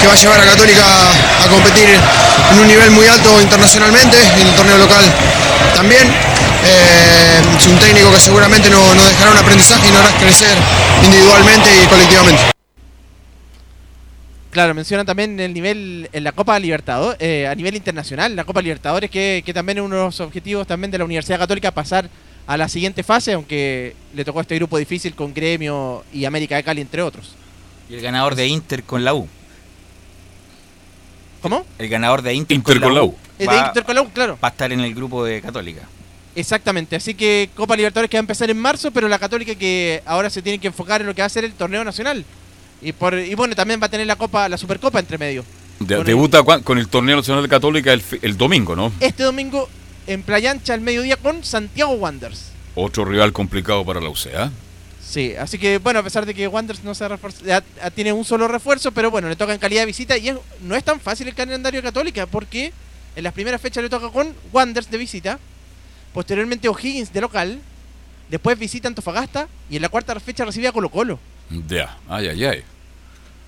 que 0.00 0.06
va 0.06 0.12
a 0.12 0.16
llevar 0.16 0.40
a 0.40 0.44
Católica 0.44 0.84
a, 0.84 1.48
competir 1.48 1.88
en 1.88 2.58
un 2.58 2.66
nivel 2.66 2.90
muy 2.90 3.06
alto 3.06 3.40
internacionalmente 3.40 4.16
en 4.40 4.46
el 4.46 4.54
torneo 4.54 4.78
local 4.78 5.04
también. 5.74 6.06
Eh, 6.64 7.42
es 7.56 7.66
un 7.66 7.78
técnico 7.78 8.12
que 8.12 8.20
seguramente 8.20 8.70
nos 8.70 8.96
no 8.96 9.04
dejará 9.04 9.30
un 9.30 9.36
aprendizaje 9.38 9.88
y 9.88 9.90
nos 9.92 10.00
hará 10.00 10.16
crecer 10.18 10.56
individualmente 11.04 11.68
y 11.82 11.86
colectivamente. 11.86 12.42
Claro, 14.50 14.74
mencionan 14.74 15.06
también 15.06 15.40
el 15.40 15.54
nivel 15.54 16.10
en 16.12 16.24
la 16.24 16.32
Copa 16.32 16.58
Libertadores, 16.58 17.16
eh, 17.20 17.48
a 17.48 17.54
nivel 17.54 17.74
internacional, 17.74 18.36
la 18.36 18.44
Copa 18.44 18.60
Libertadores, 18.60 19.10
que, 19.10 19.42
que 19.46 19.54
también 19.54 19.78
es 19.78 19.84
uno 19.84 19.96
de 19.96 20.02
los 20.02 20.20
objetivos 20.20 20.66
también 20.66 20.90
de 20.90 20.98
la 20.98 21.04
Universidad 21.04 21.38
Católica, 21.38 21.70
pasar 21.70 22.10
a 22.46 22.56
la 22.58 22.68
siguiente 22.68 23.02
fase, 23.02 23.32
aunque 23.32 23.96
le 24.14 24.24
tocó 24.24 24.42
este 24.42 24.56
grupo 24.56 24.76
difícil 24.76 25.14
con 25.14 25.32
Gremio 25.32 26.04
y 26.12 26.26
América 26.26 26.56
de 26.56 26.62
Cali, 26.62 26.82
entre 26.82 27.00
otros. 27.00 27.34
Y 27.88 27.94
el 27.94 28.02
ganador 28.02 28.34
de 28.34 28.46
Inter 28.46 28.84
con 28.84 29.04
la 29.04 29.14
U. 29.14 29.26
¿Cómo? 31.40 31.64
El 31.78 31.88
ganador 31.88 32.20
de 32.22 32.34
Inter, 32.34 32.54
Inter 32.54 32.80
con 32.80 32.94
la 32.94 33.02
U. 33.04 33.16
Eh, 33.38 33.46
de 33.46 33.56
Inter 33.56 33.84
con 33.84 33.94
la 33.94 34.02
U, 34.02 34.10
claro. 34.10 34.38
Va 34.42 34.48
a 34.48 34.50
estar 34.50 34.70
en 34.70 34.80
el 34.80 34.94
grupo 34.94 35.24
de 35.24 35.40
Católica. 35.40 35.88
Exactamente, 36.34 36.96
así 36.96 37.14
que 37.14 37.50
Copa 37.54 37.76
Libertadores 37.76 38.10
que 38.10 38.16
va 38.16 38.20
a 38.20 38.22
empezar 38.22 38.48
en 38.50 38.58
marzo, 38.58 38.90
pero 38.90 39.06
la 39.08 39.18
Católica 39.18 39.54
que 39.54 40.02
ahora 40.06 40.30
se 40.30 40.40
tiene 40.40 40.58
que 40.58 40.66
enfocar 40.68 41.00
en 41.02 41.06
lo 41.06 41.14
que 41.14 41.20
va 41.22 41.26
a 41.26 41.30
ser 41.30 41.44
el 41.44 41.52
torneo 41.52 41.84
nacional. 41.84 42.24
Y, 42.80 42.92
por, 42.92 43.14
y 43.18 43.34
bueno, 43.34 43.54
también 43.54 43.80
va 43.80 43.86
a 43.86 43.90
tener 43.90 44.06
la 44.06 44.16
Copa, 44.16 44.48
la 44.48 44.56
Supercopa 44.56 44.98
entre 44.98 45.18
medio. 45.18 45.44
De- 45.78 45.96
Con 45.96 46.06
debuta 46.06 46.42
cuan- 46.42 46.62
con 46.62 46.78
el 46.78 46.88
Torneo 46.88 47.16
Nacional 47.16 47.42
de 47.42 47.48
Católica 47.48 47.92
el, 47.92 48.02
el 48.22 48.36
domingo, 48.36 48.74
¿no? 48.74 48.92
Este 49.00 49.22
domingo 49.24 49.68
en 50.06 50.22
Playa 50.22 50.50
Ancha 50.50 50.74
al 50.74 50.80
mediodía 50.80 51.16
con 51.16 51.44
Santiago 51.44 51.92
Wanderers. 51.92 52.46
Otro 52.74 53.04
rival 53.04 53.32
complicado 53.32 53.84
para 53.84 54.00
la 54.00 54.08
UCA. 54.08 54.50
Sí, 55.06 55.34
así 55.38 55.58
que 55.58 55.78
bueno, 55.78 55.98
a 55.98 56.02
pesar 56.02 56.24
de 56.24 56.32
que 56.34 56.48
Wanderers 56.48 56.82
no 56.84 56.94
se 56.94 57.06
refuerza- 57.06 57.44
ya- 57.44 57.62
ya 57.76 57.90
tiene 57.90 58.12
un 58.12 58.24
solo 58.24 58.48
refuerzo, 58.48 58.90
pero 58.92 59.10
bueno, 59.10 59.28
le 59.28 59.36
toca 59.36 59.52
en 59.52 59.58
calidad 59.58 59.82
de 59.82 59.86
visita 59.86 60.16
y 60.16 60.30
es- 60.30 60.36
no 60.62 60.74
es 60.76 60.82
tan 60.84 60.98
fácil 60.98 61.28
el 61.28 61.34
calendario 61.34 61.80
de 61.82 61.86
Católica 61.88 62.26
porque 62.26 62.72
en 63.14 63.24
las 63.24 63.32
primeras 63.34 63.60
fechas 63.60 63.82
le 63.82 63.90
toca 63.90 64.08
con 64.08 64.32
Wanderers 64.52 64.90
de 64.90 64.98
visita, 64.98 65.38
posteriormente 66.12 66.68
O'Higgins 66.68 67.12
de 67.12 67.20
local, 67.20 67.60
después 68.28 68.58
visita 68.58 68.88
Antofagasta 68.88 69.48
y 69.70 69.76
en 69.76 69.82
la 69.82 69.88
cuarta 69.88 70.18
fecha 70.20 70.44
recibe 70.44 70.68
a 70.68 70.72
Colo 70.72 70.88
Colo. 70.88 71.18
Ya, 71.68 71.98
ay, 72.08 72.28
ay, 72.28 72.44
ay. 72.44 72.62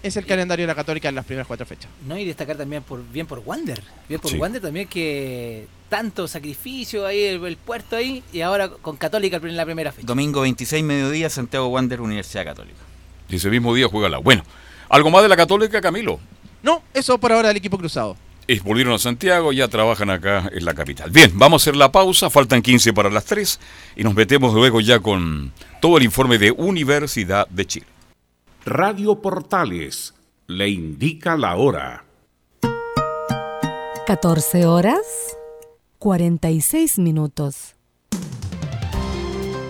Es 0.02 0.16
el 0.18 0.26
calendario 0.26 0.64
de 0.64 0.66
la 0.66 0.74
Católica 0.74 1.08
en 1.08 1.14
las 1.14 1.24
primeras 1.24 1.46
cuatro 1.46 1.64
fechas. 1.64 1.90
No, 2.06 2.18
y 2.18 2.26
destacar 2.26 2.56
también 2.58 2.82
por 2.82 3.02
bien 3.08 3.26
por 3.26 3.38
Wander. 3.38 3.82
Bien 4.06 4.20
por 4.20 4.30
Sí. 4.30 4.36
Wander 4.36 4.60
también 4.60 4.86
que 4.86 5.66
tanto 5.88 6.28
sacrificio 6.28 7.06
ahí, 7.06 7.22
el, 7.22 7.42
el 7.46 7.56
puerto 7.56 7.96
ahí, 7.96 8.22
y 8.30 8.42
ahora 8.42 8.68
con 8.68 8.96
Católica 8.98 9.38
en 9.38 9.56
la 9.56 9.64
primera 9.64 9.92
fecha. 9.92 10.06
Domingo 10.06 10.42
26, 10.42 10.84
mediodía, 10.84 11.30
Santiago 11.30 11.68
Wander, 11.68 12.02
Universidad 12.02 12.44
Católica. 12.44 12.76
Y 13.30 13.36
ese 13.36 13.48
mismo 13.48 13.74
día 13.74 13.88
juega 13.88 14.10
la. 14.10 14.18
Bueno, 14.18 14.42
¿algo 14.90 15.10
más 15.10 15.22
de 15.22 15.28
la 15.30 15.36
Católica, 15.36 15.80
Camilo? 15.80 16.20
No, 16.62 16.82
eso 16.92 17.16
por 17.16 17.32
ahora 17.32 17.48
del 17.48 17.56
equipo 17.56 17.78
cruzado. 17.78 18.14
Es, 18.46 18.62
volvieron 18.62 18.94
a 18.94 18.98
Santiago, 18.98 19.52
ya 19.52 19.68
trabajan 19.68 20.10
acá 20.10 20.50
en 20.52 20.64
la 20.64 20.74
capital. 20.74 21.10
Bien, 21.10 21.32
vamos 21.34 21.62
a 21.62 21.64
hacer 21.64 21.76
la 21.76 21.92
pausa, 21.92 22.30
faltan 22.30 22.62
15 22.62 22.92
para 22.92 23.10
las 23.10 23.24
3 23.24 23.60
y 23.96 24.04
nos 24.04 24.14
metemos 24.14 24.54
luego 24.54 24.80
ya 24.80 25.00
con 25.00 25.52
todo 25.80 25.98
el 25.98 26.04
informe 26.04 26.38
de 26.38 26.50
Universidad 26.50 27.48
de 27.48 27.66
Chile. 27.66 27.86
Radio 28.64 29.20
Portales 29.20 30.14
le 30.46 30.68
indica 30.68 31.36
la 31.36 31.56
hora. 31.56 32.04
14 34.06 34.66
horas 34.66 35.00
46 35.98 36.98
minutos. 36.98 37.76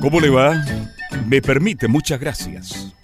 ¿Cómo 0.00 0.20
le 0.20 0.30
va? 0.30 0.64
Me 1.26 1.42
permite, 1.42 1.88
muchas 1.88 2.20
gracias. 2.20 2.94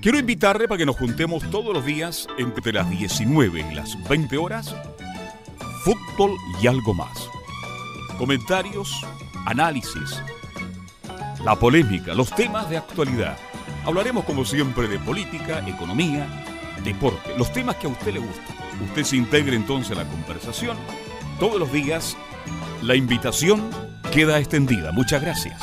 Quiero 0.00 0.18
invitarle 0.18 0.66
para 0.66 0.78
que 0.78 0.86
nos 0.86 0.96
juntemos 0.96 1.48
todos 1.50 1.74
los 1.74 1.84
días 1.84 2.26
entre 2.38 2.72
las 2.72 2.88
19 2.88 3.66
y 3.70 3.74
las 3.74 4.02
20 4.08 4.36
horas, 4.38 4.74
fútbol 5.84 6.36
y 6.62 6.66
algo 6.66 6.94
más. 6.94 7.28
Comentarios, 8.16 9.04
análisis, 9.44 10.22
la 11.44 11.54
polémica, 11.56 12.14
los 12.14 12.34
temas 12.34 12.70
de 12.70 12.78
actualidad. 12.78 13.36
Hablaremos 13.84 14.24
como 14.24 14.44
siempre 14.44 14.88
de 14.88 14.98
política, 14.98 15.62
economía, 15.66 16.26
deporte, 16.82 17.36
los 17.36 17.52
temas 17.52 17.76
que 17.76 17.88
a 17.88 17.90
usted 17.90 18.14
le 18.14 18.20
gustan. 18.20 18.56
Usted 18.88 19.04
se 19.04 19.16
integre 19.16 19.54
entonces 19.54 19.96
a 19.96 20.02
la 20.02 20.08
conversación. 20.08 20.78
Todos 21.38 21.60
los 21.60 21.70
días 21.70 22.16
la 22.82 22.94
invitación 22.94 23.68
queda 24.12 24.38
extendida. 24.38 24.92
Muchas 24.92 25.20
gracias. 25.20 25.60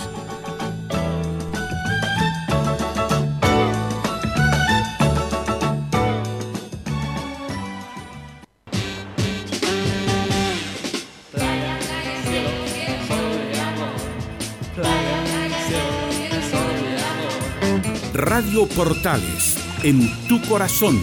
Radio 18.36 18.65
Portales, 18.65 19.57
en 19.84 20.09
tu 20.27 20.41
corazón, 20.49 20.99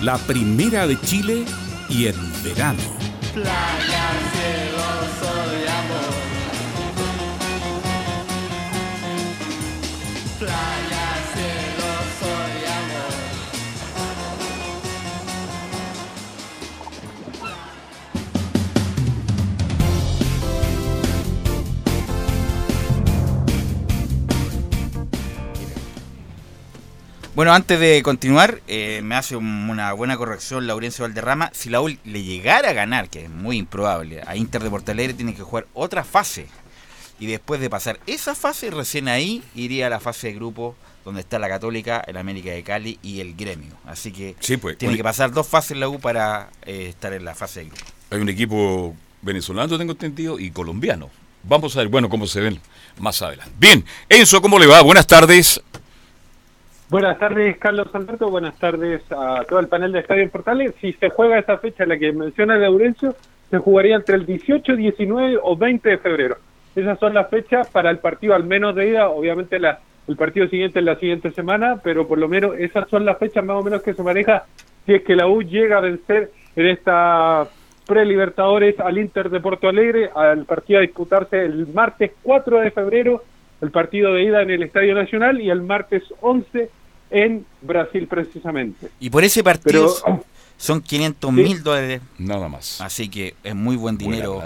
la 0.00 0.18
primera 0.18 0.88
de 0.88 1.00
Chile 1.02 1.44
y 1.88 2.08
en 2.08 2.16
verano. 2.42 2.82
Playa, 3.32 4.10
cielo, 4.32 4.82
sol 5.20 5.68
amor. 5.68 6.14
Playa, 10.40 10.93
Bueno, 27.34 27.52
antes 27.52 27.80
de 27.80 28.00
continuar, 28.04 28.60
eh, 28.68 29.00
me 29.02 29.16
hace 29.16 29.34
un- 29.34 29.68
una 29.68 29.92
buena 29.92 30.16
corrección 30.16 30.66
Laurencio 30.68 31.02
Valderrama. 31.04 31.50
Si 31.52 31.68
la 31.68 31.80
U 31.80 31.88
le 31.88 32.22
llegara 32.22 32.70
a 32.70 32.72
ganar, 32.72 33.08
que 33.08 33.24
es 33.24 33.30
muy 33.30 33.56
improbable, 33.58 34.22
a 34.24 34.36
Inter 34.36 34.62
de 34.62 34.70
Porto 34.70 34.92
Alegre 34.92 35.14
tiene 35.14 35.34
que 35.34 35.42
jugar 35.42 35.66
otra 35.74 36.04
fase. 36.04 36.46
Y 37.18 37.26
después 37.26 37.60
de 37.60 37.68
pasar 37.70 37.98
esa 38.06 38.34
fase, 38.36 38.70
recién 38.70 39.08
ahí 39.08 39.42
iría 39.56 39.88
a 39.88 39.90
la 39.90 39.98
fase 40.00 40.28
de 40.28 40.34
grupo 40.34 40.76
donde 41.04 41.20
está 41.22 41.38
la 41.40 41.48
Católica, 41.48 42.02
el 42.06 42.16
América 42.16 42.50
de 42.50 42.62
Cali 42.62 42.98
y 43.02 43.20
el 43.20 43.34
Gremio. 43.34 43.72
Así 43.84 44.12
que 44.12 44.36
Sí, 44.40 44.56
pues. 44.56 44.78
tiene 44.78 44.96
que 44.96 45.02
pasar 45.04 45.32
dos 45.32 45.46
fases 45.46 45.76
la 45.76 45.88
U 45.88 45.98
para 46.00 46.50
eh, 46.64 46.86
estar 46.90 47.12
en 47.12 47.24
la 47.24 47.34
fase 47.34 47.60
de 47.60 47.66
grupo. 47.66 47.82
Hay 48.10 48.20
un 48.20 48.28
equipo 48.28 48.94
venezolano, 49.22 49.76
tengo 49.76 49.92
entendido, 49.92 50.38
y 50.38 50.50
colombiano. 50.52 51.10
Vamos 51.42 51.74
a 51.76 51.80
ver, 51.80 51.88
bueno, 51.88 52.08
cómo 52.08 52.26
se 52.28 52.40
ven 52.40 52.60
más 52.98 53.20
adelante. 53.22 53.52
Bien, 53.58 53.84
Enzo, 54.08 54.40
¿cómo 54.40 54.58
le 54.58 54.66
va? 54.66 54.80
Buenas 54.82 55.06
tardes. 55.06 55.60
Buenas 56.90 57.18
tardes, 57.18 57.56
Carlos 57.58 57.88
Alberto. 57.94 58.28
Buenas 58.30 58.58
tardes 58.58 59.02
a 59.10 59.42
todo 59.48 59.58
el 59.58 59.68
panel 59.68 59.92
de 59.92 60.00
Estadio 60.00 60.28
Portales. 60.30 60.74
Si 60.80 60.92
se 60.92 61.08
juega 61.10 61.38
esa 61.38 61.58
fecha, 61.58 61.86
la 61.86 61.98
que 61.98 62.12
menciona 62.12 62.56
Laurencio, 62.56 63.14
se 63.50 63.58
jugaría 63.58 63.96
entre 63.96 64.16
el 64.16 64.26
18, 64.26 64.76
19 64.76 65.38
o 65.42 65.56
20 65.56 65.88
de 65.88 65.98
febrero. 65.98 66.36
Esas 66.76 66.98
son 66.98 67.14
las 67.14 67.30
fechas 67.30 67.68
para 67.68 67.90
el 67.90 67.98
partido, 67.98 68.34
al 68.34 68.44
menos 68.44 68.74
de 68.74 68.90
ida. 68.90 69.08
Obviamente, 69.08 69.58
la, 69.58 69.80
el 70.06 70.16
partido 70.16 70.46
siguiente 70.48 70.80
es 70.80 70.84
la 70.84 70.96
siguiente 70.96 71.30
semana, 71.30 71.80
pero 71.82 72.06
por 72.06 72.18
lo 72.18 72.28
menos 72.28 72.56
esas 72.58 72.88
son 72.90 73.04
las 73.04 73.18
fechas 73.18 73.44
más 73.44 73.56
o 73.56 73.62
menos 73.62 73.82
que 73.82 73.94
se 73.94 74.02
maneja 74.02 74.44
si 74.84 74.94
es 74.94 75.02
que 75.02 75.16
la 75.16 75.26
U 75.26 75.42
llega 75.42 75.78
a 75.78 75.80
vencer 75.80 76.30
en 76.56 76.66
esta 76.66 77.48
pre-Libertadores 77.86 78.78
al 78.80 78.98
Inter 78.98 79.30
de 79.30 79.40
Porto 79.40 79.68
Alegre, 79.68 80.10
al 80.14 80.44
partido 80.44 80.78
a 80.78 80.82
disputarse 80.82 81.44
el 81.44 81.66
martes 81.68 82.12
4 82.22 82.60
de 82.60 82.70
febrero, 82.70 83.22
el 83.64 83.70
partido 83.70 84.12
de 84.14 84.24
ida 84.24 84.42
en 84.42 84.50
el 84.50 84.62
Estadio 84.62 84.94
Nacional 84.94 85.40
y 85.40 85.50
el 85.50 85.62
martes 85.62 86.02
11 86.20 86.70
en 87.10 87.44
Brasil 87.62 88.06
precisamente. 88.06 88.88
Y 89.00 89.10
por 89.10 89.24
ese 89.24 89.42
partido 89.42 89.92
Pero- 90.04 90.24
son 90.56 90.80
500 90.80 91.32
mil 91.32 91.62
dólares. 91.62 92.00
Nada 92.18 92.48
más. 92.48 92.80
Así 92.80 93.08
que 93.08 93.34
es 93.42 93.54
muy 93.54 93.76
buen 93.76 93.98
dinero. 93.98 94.42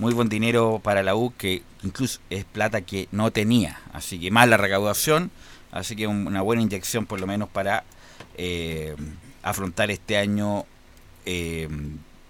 Muy 0.00 0.12
buen 0.12 0.28
dinero 0.28 0.80
para 0.82 1.04
la 1.04 1.14
U, 1.14 1.32
que 1.38 1.62
incluso 1.84 2.18
es 2.28 2.44
plata 2.44 2.80
que 2.80 3.06
no 3.12 3.30
tenía. 3.30 3.78
Así 3.92 4.18
que 4.18 4.32
más 4.32 4.48
la 4.48 4.56
recaudación. 4.56 5.30
Así 5.70 5.94
que 5.94 6.06
un- 6.08 6.26
una 6.26 6.42
buena 6.42 6.62
inyección 6.62 7.06
por 7.06 7.20
lo 7.20 7.26
menos 7.28 7.48
para 7.48 7.84
eh, 8.36 8.96
afrontar 9.42 9.90
este 9.92 10.16
año 10.16 10.64
eh, 11.26 11.68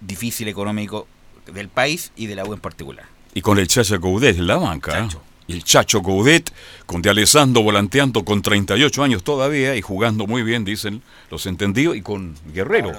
difícil 0.01 0.47
económico 0.47 1.07
del 1.51 1.67
país 1.69 2.11
y 2.15 2.27
de 2.27 2.35
la 2.35 2.45
U 2.45 2.53
en 2.53 2.59
particular. 2.59 3.05
Y 3.33 3.41
con 3.41 3.57
el 3.59 3.67
Chacho 3.67 3.99
Coudet 3.99 4.37
en 4.37 4.47
la 4.47 4.57
banca. 4.57 4.99
¿eh? 4.99 5.07
El 5.47 5.63
Chacho 5.63 6.01
Coudet, 6.01 6.51
con 6.85 7.01
De 7.01 7.09
Alessandro 7.09 7.61
volanteando 7.61 8.25
con 8.25 8.41
38 8.41 9.03
años 9.03 9.23
todavía 9.23 9.75
y 9.75 9.81
jugando 9.81 10.25
muy 10.25 10.41
bien, 10.43 10.65
dicen 10.65 11.01
los 11.29 11.45
entendidos, 11.45 11.95
y 11.95 12.01
con 12.01 12.35
Guerrero. 12.53 12.91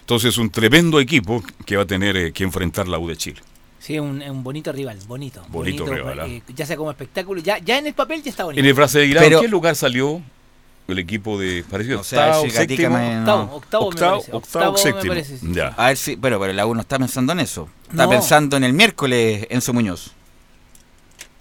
Entonces, 0.00 0.36
un 0.38 0.50
tremendo 0.50 1.00
equipo 1.00 1.42
que 1.64 1.76
va 1.76 1.82
a 1.82 1.86
tener 1.86 2.16
eh, 2.16 2.32
que 2.32 2.44
enfrentar 2.44 2.86
la 2.86 2.98
U 2.98 3.08
de 3.08 3.16
Chile. 3.16 3.40
Sí, 3.80 3.98
un, 3.98 4.22
un 4.22 4.42
bonito 4.44 4.70
rival, 4.72 4.98
bonito. 5.06 5.44
Bonito 5.48 5.84
rival, 5.86 6.20
¿ah? 6.20 6.26
eh, 6.26 6.42
ya 6.54 6.64
sea 6.64 6.76
como 6.76 6.90
espectáculo, 6.90 7.40
ya, 7.40 7.58
ya 7.58 7.78
en 7.78 7.86
el 7.86 7.94
papel 7.94 8.22
ya 8.22 8.30
está 8.30 8.44
bonito. 8.44 8.60
En 8.60 8.66
el 8.66 8.74
Brasileirão, 8.74 9.18
Pero- 9.20 9.38
¿en 9.38 9.42
qué 9.44 9.48
lugar 9.48 9.74
salió 9.76 10.22
el 10.88 10.98
equipo 10.98 11.38
de 11.38 11.64
parecido? 11.68 12.00
O 12.00 12.04
sea, 12.04 12.38
octavo, 12.38 12.50
séptimo, 12.50 12.90
me- 12.98 13.18
Octavo, 13.20 13.42
octavo 13.56 13.82
me 13.82 13.88
octavo, 13.88 14.12
parece, 14.20 14.32
octavo, 14.32 14.38
octavo 14.38 14.72
me 14.72 14.78
séptimo. 14.78 15.08
parece, 15.10 15.38
sí. 15.38 15.46
Ya. 15.52 15.68
A 15.76 15.88
ver 15.88 15.96
si, 15.96 16.16
pero, 16.16 16.38
pero 16.38 16.52
la 16.52 16.66
U 16.66 16.74
no 16.74 16.80
está 16.82 16.98
pensando 16.98 17.32
en 17.32 17.40
eso. 17.40 17.68
Está 17.90 18.04
No. 18.04 18.10
pensando 18.10 18.56
en 18.56 18.64
el 18.64 18.72
miércoles, 18.74 19.46
Enzo 19.50 19.72
Muñoz. 19.72 20.12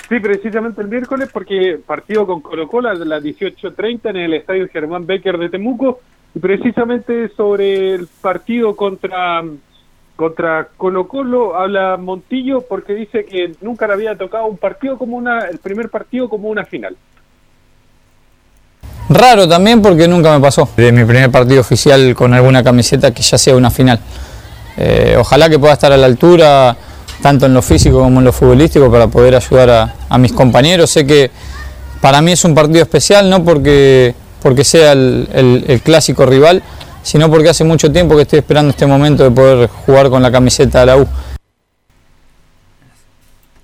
Sí, 0.10 0.20
precisamente 0.20 0.82
el 0.82 0.89
miércoles, 0.89 1.30
porque 1.32 1.80
partido 1.86 2.28
con 2.28 2.41
Colo 2.41 2.68
Colo 2.68 2.89
a 2.89 2.93
las 2.93 3.24
18.30 3.24 4.10
en 4.10 4.18
el 4.18 4.34
estadio 4.34 4.68
Germán 4.68 5.06
Becker 5.06 5.38
de 5.38 5.49
Temuco, 5.49 6.01
y 6.36 6.39
precisamente 6.39 7.30
sobre 7.36 7.93
el 7.93 8.08
partido 8.22 8.76
contra, 8.76 9.43
contra 10.16 10.68
Colo 10.78 11.08
Colo 11.08 11.56
habla 11.56 11.97
Montillo 11.97 12.62
porque 12.62 12.93
dice 12.93 13.26
que 13.26 13.54
nunca 13.62 13.88
le 13.88 13.93
había 13.93 14.18
tocado 14.18 14.45
un 14.45 14.58
partido 14.58 14.97
como 14.97 15.16
una, 15.16 15.47
el 15.47 15.60
primer 15.60 15.89
partido 15.89 16.28
como 16.28 16.49
una 16.49 16.66
final. 16.66 16.95
Raro 19.10 19.47
también 19.47 19.82
porque 19.82 20.08
nunca 20.08 20.34
me 20.34 20.41
pasó. 20.41 20.68
De 20.76 20.91
mi 20.91 21.06
primer 21.06 21.30
partido 21.30 21.62
oficial 21.62 22.16
con 22.16 22.34
alguna 22.34 22.64
camiseta 22.64 23.14
que 23.14 23.22
ya 23.22 23.38
sea 23.38 23.56
una 23.56 23.70
final. 23.70 23.99
Eh, 24.76 25.16
ojalá 25.20 25.49
que 25.49 25.60
pueda 25.60 25.74
estar 25.74 25.91
a 25.91 25.97
la 25.97 26.08
altura, 26.08 26.76
tanto 27.22 27.45
en 27.45 27.53
lo 27.53 27.61
físico 27.61 27.99
como 27.99 28.20
en 28.20 28.26
lo 28.26 28.34
futbolístico, 28.34 28.91
para 28.91 29.07
poder 29.07 29.36
ayudar 29.36 29.93
a, 30.09 30.18
mis 30.18 30.34
compañeros. 30.34 30.89
Sé 30.89 31.05
que 31.05 31.32
para 32.01 32.22
mí 32.22 32.32
es 32.32 32.43
un 32.45 32.53
partido 32.53 32.82
especial, 32.82 33.30
no 33.30 33.43
porque, 33.43 34.14
porque 34.41 34.64
sea 34.64 34.91
el, 34.93 35.28
el- 35.68 35.82
clásico 35.82 36.26
rival, 36.26 36.61
sino 37.01 37.30
porque 37.30 37.49
hace 37.49 37.64
mucho 37.64 37.91
tiempo 37.91 38.16
que 38.16 38.24
estoy 38.24 38.39
esperando 38.39 38.72
este 38.72 38.86
momento 38.86 39.24
de 39.24 39.32
poder 39.32 39.68
jugar 39.68 40.09
con 40.09 40.22
la 40.22 40.32
camiseta 40.32 40.82
de 40.82 40.86
la 40.86 40.97
U. 40.97 41.07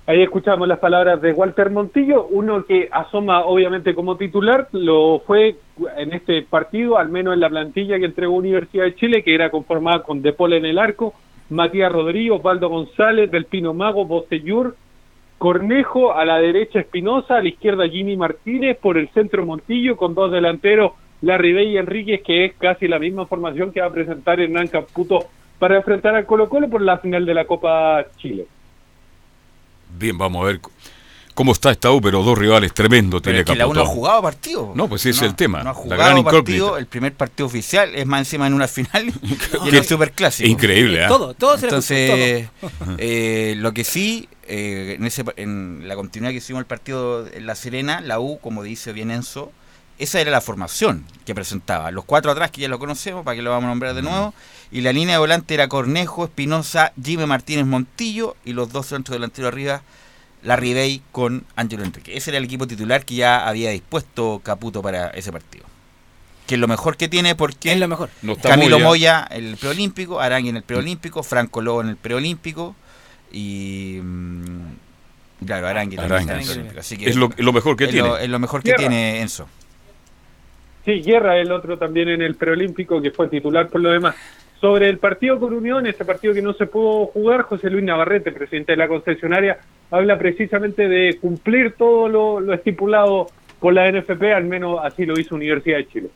Ahí 0.06 0.22
escuchamos 0.22 0.66
las 0.66 0.80
palabras 0.80 1.22
de 1.22 1.32
Walter 1.32 1.70
Montillo, 1.70 2.26
uno 2.32 2.64
que 2.64 2.88
asoma 2.90 3.44
obviamente 3.44 3.94
como 3.94 4.16
titular, 4.16 4.66
lo 4.72 5.20
fue 5.24 5.54
en 5.96 6.12
este 6.12 6.42
partido, 6.42 6.98
al 6.98 7.10
menos 7.10 7.32
en 7.32 7.38
la 7.38 7.48
plantilla 7.48 7.96
que 7.96 8.06
entregó 8.06 8.34
Universidad 8.34 8.84
de 8.86 8.96
Chile, 8.96 9.22
que 9.22 9.32
era 9.36 9.50
conformada 9.52 10.02
con 10.02 10.20
De 10.20 10.32
Paul 10.32 10.54
en 10.54 10.64
el 10.64 10.80
arco, 10.80 11.14
Matías 11.50 11.92
Rodríguez, 11.92 12.32
Osvaldo 12.32 12.68
González, 12.68 13.30
Del 13.30 13.44
Pino 13.44 13.74
Mago, 13.74 14.04
Bocellur, 14.04 14.76
Cornejo, 15.38 16.12
a 16.12 16.24
la 16.24 16.38
derecha 16.38 16.80
Espinosa, 16.80 17.36
a 17.36 17.42
la 17.42 17.48
izquierda 17.48 17.88
Jimmy 17.88 18.16
Martínez, 18.16 18.78
por 18.78 18.96
el 18.96 19.08
centro 19.10 19.44
Montillo, 19.44 19.96
con 19.96 20.14
dos 20.14 20.30
delanteros, 20.30 20.92
Larry 21.22 21.52
Bey 21.52 21.68
y 21.72 21.78
Enríquez, 21.78 22.22
que 22.22 22.44
es 22.46 22.54
casi 22.54 22.88
la 22.88 22.98
misma 22.98 23.26
formación 23.26 23.72
que 23.72 23.80
va 23.80 23.88
a 23.88 23.92
presentar 23.92 24.40
Hernán 24.40 24.68
Caputo 24.68 25.26
para 25.58 25.76
enfrentar 25.76 26.14
al 26.14 26.26
Colo 26.26 26.48
Colo 26.48 26.68
por 26.68 26.80
la 26.80 26.98
final 26.98 27.26
de 27.26 27.34
la 27.34 27.44
Copa 27.44 28.04
Chile. 28.16 28.46
Bien, 29.98 30.16
vamos 30.16 30.42
a 30.42 30.46
ver 30.46 30.60
cómo 31.34 31.52
está 31.52 31.70
esta 31.70 31.90
U, 31.90 32.00
pero 32.00 32.22
dos 32.22 32.36
rivales 32.36 32.72
tremendos 32.74 33.20
Pero 33.22 33.32
tiene 33.32 33.40
es 33.40 33.44
que 33.46 33.56
la 33.56 33.66
U 33.66 33.74
no 33.74 33.82
ha 33.82 33.86
jugado 33.86 34.22
partido. 34.22 34.72
No, 34.74 34.88
pues 34.88 35.06
ese 35.06 35.10
es 35.10 35.22
el 35.22 35.34
tema. 35.34 35.62
No 35.62 35.70
ha 35.70 35.72
la 35.72 35.78
jugado 35.78 36.02
gran 36.02 36.24
partido, 36.24 36.76
el 36.76 36.86
primer 36.86 37.14
partido 37.14 37.46
oficial, 37.46 37.94
es 37.94 38.06
más 38.06 38.20
encima 38.20 38.46
en 38.46 38.54
una 38.54 38.68
final 38.68 39.12
y 39.64 39.68
en 39.68 39.74
el 39.74 39.84
superclásico. 39.84 40.48
Increíble, 40.48 41.04
¿eh? 41.04 41.08
Todo, 41.08 41.34
todo 41.34 41.56
se 41.56 41.62
le 41.62 41.68
Entonces, 41.68 42.48
ajustó, 42.62 42.96
eh, 42.98 43.54
lo 43.56 43.72
que 43.72 43.84
sí, 43.84 44.28
eh, 44.46 44.96
en, 44.98 45.06
ese, 45.06 45.24
en 45.36 45.82
la 45.86 45.94
continuidad 45.94 46.32
que 46.32 46.38
hicimos 46.38 46.60
el 46.60 46.66
partido 46.66 47.26
en 47.26 47.46
La 47.46 47.54
Serena, 47.54 48.00
la 48.00 48.20
U, 48.20 48.38
como 48.40 48.62
dice 48.62 48.92
bien 48.92 49.10
Enzo, 49.10 49.52
esa 50.00 50.18
era 50.18 50.30
la 50.30 50.40
formación 50.40 51.04
que 51.26 51.34
presentaba. 51.34 51.90
Los 51.90 52.06
cuatro 52.06 52.32
atrás, 52.32 52.50
que 52.50 52.62
ya 52.62 52.68
lo 52.68 52.78
conocemos, 52.78 53.22
para 53.22 53.36
que 53.36 53.42
lo 53.42 53.50
vamos 53.50 53.66
a 53.66 53.68
nombrar 53.68 53.94
de 53.94 54.00
nuevo. 54.00 54.32
Y 54.72 54.80
la 54.80 54.94
línea 54.94 55.16
de 55.16 55.18
volante 55.18 55.52
era 55.52 55.68
Cornejo, 55.68 56.24
Espinosa, 56.24 56.94
Jimmy 57.02 57.26
Martínez 57.26 57.66
Montillo 57.66 58.34
y 58.44 58.54
los 58.54 58.72
dos 58.72 58.86
centros 58.86 59.14
delanteros 59.14 59.52
arriba, 59.52 59.82
Larry 60.42 60.74
Bay 60.74 61.02
con 61.12 61.44
Ángelo 61.56 61.84
Enrique. 61.84 62.16
Ese 62.16 62.30
era 62.30 62.38
el 62.38 62.44
equipo 62.44 62.66
titular 62.66 63.04
que 63.04 63.14
ya 63.16 63.46
había 63.46 63.70
dispuesto 63.70 64.40
Caputo 64.42 64.82
para 64.82 65.08
ese 65.08 65.30
partido. 65.32 65.64
Que 66.46 66.54
es 66.54 66.60
lo 66.60 66.66
mejor 66.68 66.96
que 66.96 67.08
tiene 67.08 67.34
porque 67.34 67.72
Es 67.72 67.78
lo 67.78 67.86
mejor. 67.88 68.10
No 68.22 68.32
está 68.32 68.48
Camilo 68.50 68.78
Moya. 68.78 68.86
Moya 69.24 69.28
en 69.30 69.46
el 69.46 69.56
preolímpico, 69.56 70.20
Arangui 70.20 70.48
en 70.50 70.56
el 70.56 70.62
preolímpico, 70.62 71.22
Franco 71.22 71.60
Lobo 71.62 71.80
en 71.82 71.88
el 71.90 71.96
preolímpico 71.96 72.74
y 73.30 74.00
mm, 74.02 75.44
claro, 75.46 75.68
Arangui 75.68 75.96
también 75.96 76.12
Arangui, 76.12 76.30
está 76.30 76.32
en 76.34 76.40
el 76.40 76.46
preolímpico. 76.46 76.80
Así 76.80 76.96
que 76.96 77.10
Es 77.10 77.16
lo- 77.16 77.30
lo 77.36 77.52
mejor 77.52 77.76
que 77.76 77.84
es 77.84 77.90
tiene. 77.90 78.08
Lo, 78.08 78.16
es 78.18 78.28
lo 78.28 78.38
mejor 78.38 78.60
que 78.62 78.64
Tierra. 78.70 78.78
tiene 78.80 79.20
Enzo. 79.20 79.46
Sí, 80.84 81.02
Guerra, 81.02 81.36
el 81.38 81.52
otro 81.52 81.76
también 81.78 82.08
en 82.08 82.22
el 82.22 82.34
preolímpico, 82.36 83.00
que 83.02 83.10
fue 83.10 83.28
titular 83.28 83.68
por 83.68 83.80
lo 83.82 83.90
demás. 83.90 84.14
Sobre 84.60 84.90
el 84.90 84.98
partido 84.98 85.40
con 85.40 85.54
Unión, 85.54 85.86
ese 85.86 86.04
partido 86.04 86.34
que 86.34 86.42
no 86.42 86.52
se 86.52 86.66
pudo 86.66 87.06
jugar, 87.06 87.42
José 87.42 87.70
Luis 87.70 87.84
Navarrete, 87.84 88.30
presidente 88.30 88.72
de 88.72 88.76
la 88.76 88.88
concesionaria, 88.88 89.58
habla 89.90 90.18
precisamente 90.18 90.86
de 90.86 91.16
cumplir 91.18 91.74
todo 91.78 92.08
lo, 92.08 92.40
lo 92.40 92.52
estipulado 92.52 93.28
por 93.58 93.72
la 93.72 93.90
NFP, 93.90 94.22
al 94.34 94.44
menos 94.44 94.78
así 94.82 95.06
lo 95.06 95.18
hizo 95.18 95.34
Universidad 95.34 95.78
de 95.78 95.88
Chile. 95.88 96.10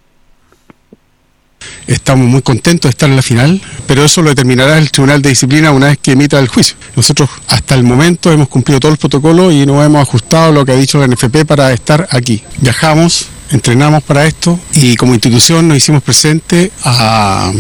Estamos 1.86 2.26
muy 2.26 2.42
contentos 2.42 2.82
de 2.82 2.90
estar 2.90 3.08
en 3.08 3.16
la 3.16 3.22
final, 3.22 3.60
pero 3.86 4.04
eso 4.04 4.22
lo 4.22 4.30
determinará 4.30 4.78
el 4.78 4.90
Tribunal 4.90 5.22
de 5.22 5.30
Disciplina 5.30 5.70
una 5.70 5.88
vez 5.88 5.98
que 5.98 6.12
emita 6.12 6.38
el 6.38 6.48
juicio. 6.48 6.76
Nosotros 6.96 7.28
hasta 7.48 7.74
el 7.74 7.82
momento 7.82 8.32
hemos 8.32 8.48
cumplido 8.48 8.80
todos 8.80 8.92
los 8.92 8.98
protocolos 8.98 9.52
y 9.52 9.64
nos 9.64 9.84
hemos 9.84 10.02
ajustado 10.02 10.50
a 10.50 10.52
lo 10.52 10.64
que 10.64 10.72
ha 10.72 10.76
dicho 10.76 10.98
la 10.98 11.06
NFP 11.06 11.44
para 11.46 11.72
estar 11.72 12.08
aquí. 12.10 12.42
Viajamos, 12.58 13.28
entrenamos 13.50 14.02
para 14.02 14.26
esto 14.26 14.58
y 14.74 14.96
como 14.96 15.14
institución 15.14 15.68
nos 15.68 15.76
hicimos 15.78 16.02
presente 16.02 16.70
a, 16.84 17.52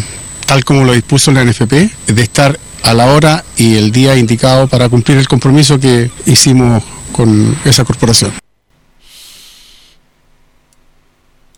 tal 0.46 0.64
como 0.64 0.84
lo 0.84 0.92
dispuso 0.92 1.32
la 1.32 1.44
NFP, 1.44 1.72
de 2.06 2.22
estar 2.22 2.56
a 2.84 2.94
la 2.94 3.06
hora 3.06 3.42
y 3.56 3.76
el 3.76 3.90
día 3.90 4.16
indicado 4.16 4.66
para 4.68 4.88
cumplir 4.88 5.18
el 5.18 5.26
compromiso 5.26 5.80
que 5.80 6.10
hicimos 6.26 6.84
con 7.12 7.56
esa 7.64 7.84
corporación. 7.84 8.32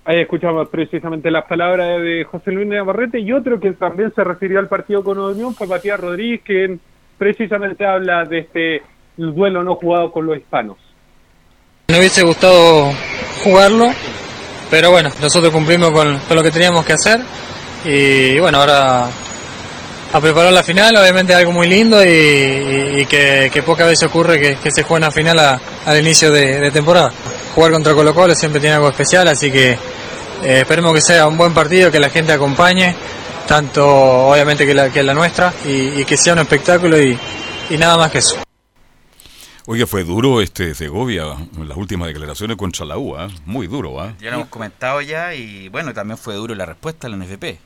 Ahí 0.05 0.21
escuchamos 0.21 0.69
precisamente 0.69 1.33
las 1.33 1.47
palabras 1.47 2.01
de 2.01 2.25
José 2.31 2.53
Luis 2.53 2.69
Navarrete 2.69 3.19
y 3.19 3.33
otro 3.33 3.59
que 3.59 3.73
también 3.73 4.13
se 4.15 4.23
refirió 4.23 4.61
al 4.61 4.69
partido 4.69 5.03
con 5.03 5.19
Unión 5.19 5.53
fue 5.53 5.67
Matías 5.67 5.99
Rodríguez, 5.99 6.43
que 6.45 6.79
precisamente 7.19 7.85
habla 7.85 8.25
de 8.25 8.39
este 8.39 8.83
duelo 9.17 9.65
no 9.65 9.75
jugado 9.75 10.13
con 10.13 10.27
los 10.27 10.37
hispanos. 10.37 10.77
Me 11.89 11.99
hubiese 11.99 12.23
gustado 12.23 12.93
jugarlo, 13.43 13.89
pero 14.71 14.93
bueno, 14.93 15.11
nosotros 15.21 15.53
cumplimos 15.53 15.91
con, 15.91 16.19
con 16.21 16.37
lo 16.37 16.43
que 16.43 16.53
teníamos 16.53 16.85
que 16.85 16.93
hacer 16.93 17.21
y 17.87 18.39
bueno, 18.41 18.59
ahora 18.59 19.09
a 20.13 20.21
preparar 20.21 20.53
la 20.53 20.63
final, 20.63 20.97
obviamente 20.97 21.35
algo 21.35 21.53
muy 21.53 21.67
lindo 21.69 22.03
y, 22.05 22.09
y- 22.09 23.01
y 23.01 23.07
que, 23.07 23.51
que 23.53 23.63
pocas 23.63 23.87
veces 23.87 24.09
ocurre 24.09 24.41
que, 24.41 24.57
que 24.57 24.71
se 24.71 24.83
juega 24.83 25.07
una 25.07 25.11
final 25.11 25.39
a- 25.39 25.61
al 25.85 25.99
inicio 25.99 26.31
de, 26.31 26.61
de 26.61 26.71
temporada. 26.71 27.13
Jugar 27.55 27.73
contra 27.73 27.95
Colo 27.95 28.15
Colo 28.15 28.35
siempre 28.35 28.61
tiene 28.61 28.77
algo 28.77 28.89
especial, 28.89 29.29
así 29.29 29.51
que 29.51 29.73
eh, 29.73 29.79
esperemos 30.61 30.95
que 30.95 31.01
sea 31.01 31.27
un 31.27 31.37
buen 31.37 31.53
partido, 31.55 31.91
que 31.91 31.99
la 31.99 32.11
gente 32.11 32.33
acompañe, 32.33 32.95
tanto 33.49 33.87
obviamente 33.87 34.67
que 34.67 34.75
la, 34.75 34.91
que 34.91 35.03
la 35.03 35.15
nuestra, 35.15 35.53
y, 35.67 36.01
y 36.01 36.05
que 36.05 36.17
sea 36.17 36.33
un 36.35 36.41
espectáculo 36.41 37.01
y, 37.01 37.19
y 37.71 37.77
nada 37.79 37.97
más 37.97 38.11
que 38.11 38.19
eso. 38.19 38.37
Oiga, 39.69 39.85
fue 39.87 40.05
duro 40.05 40.41
este 40.41 40.75
Segovia 40.75 41.25
las 41.67 41.77
últimas 41.77 42.07
declaraciones 42.09 42.57
contra 42.57 42.87
la 42.87 42.99
U, 42.99 43.17
¿ah? 43.17 43.29
muy 43.47 43.67
duro. 43.67 44.01
¿ah? 44.01 44.13
Ya 44.21 44.31
lo 44.31 44.37
hemos 44.37 44.49
comentado 44.49 45.01
ya 45.01 45.35
y 45.35 45.69
bueno, 45.69 45.93
también 45.93 46.17
fue 46.17 46.35
duro 46.35 46.55
la 46.55 46.67
respuesta 46.67 47.09
la 47.09 47.17
NFP, 47.17 47.59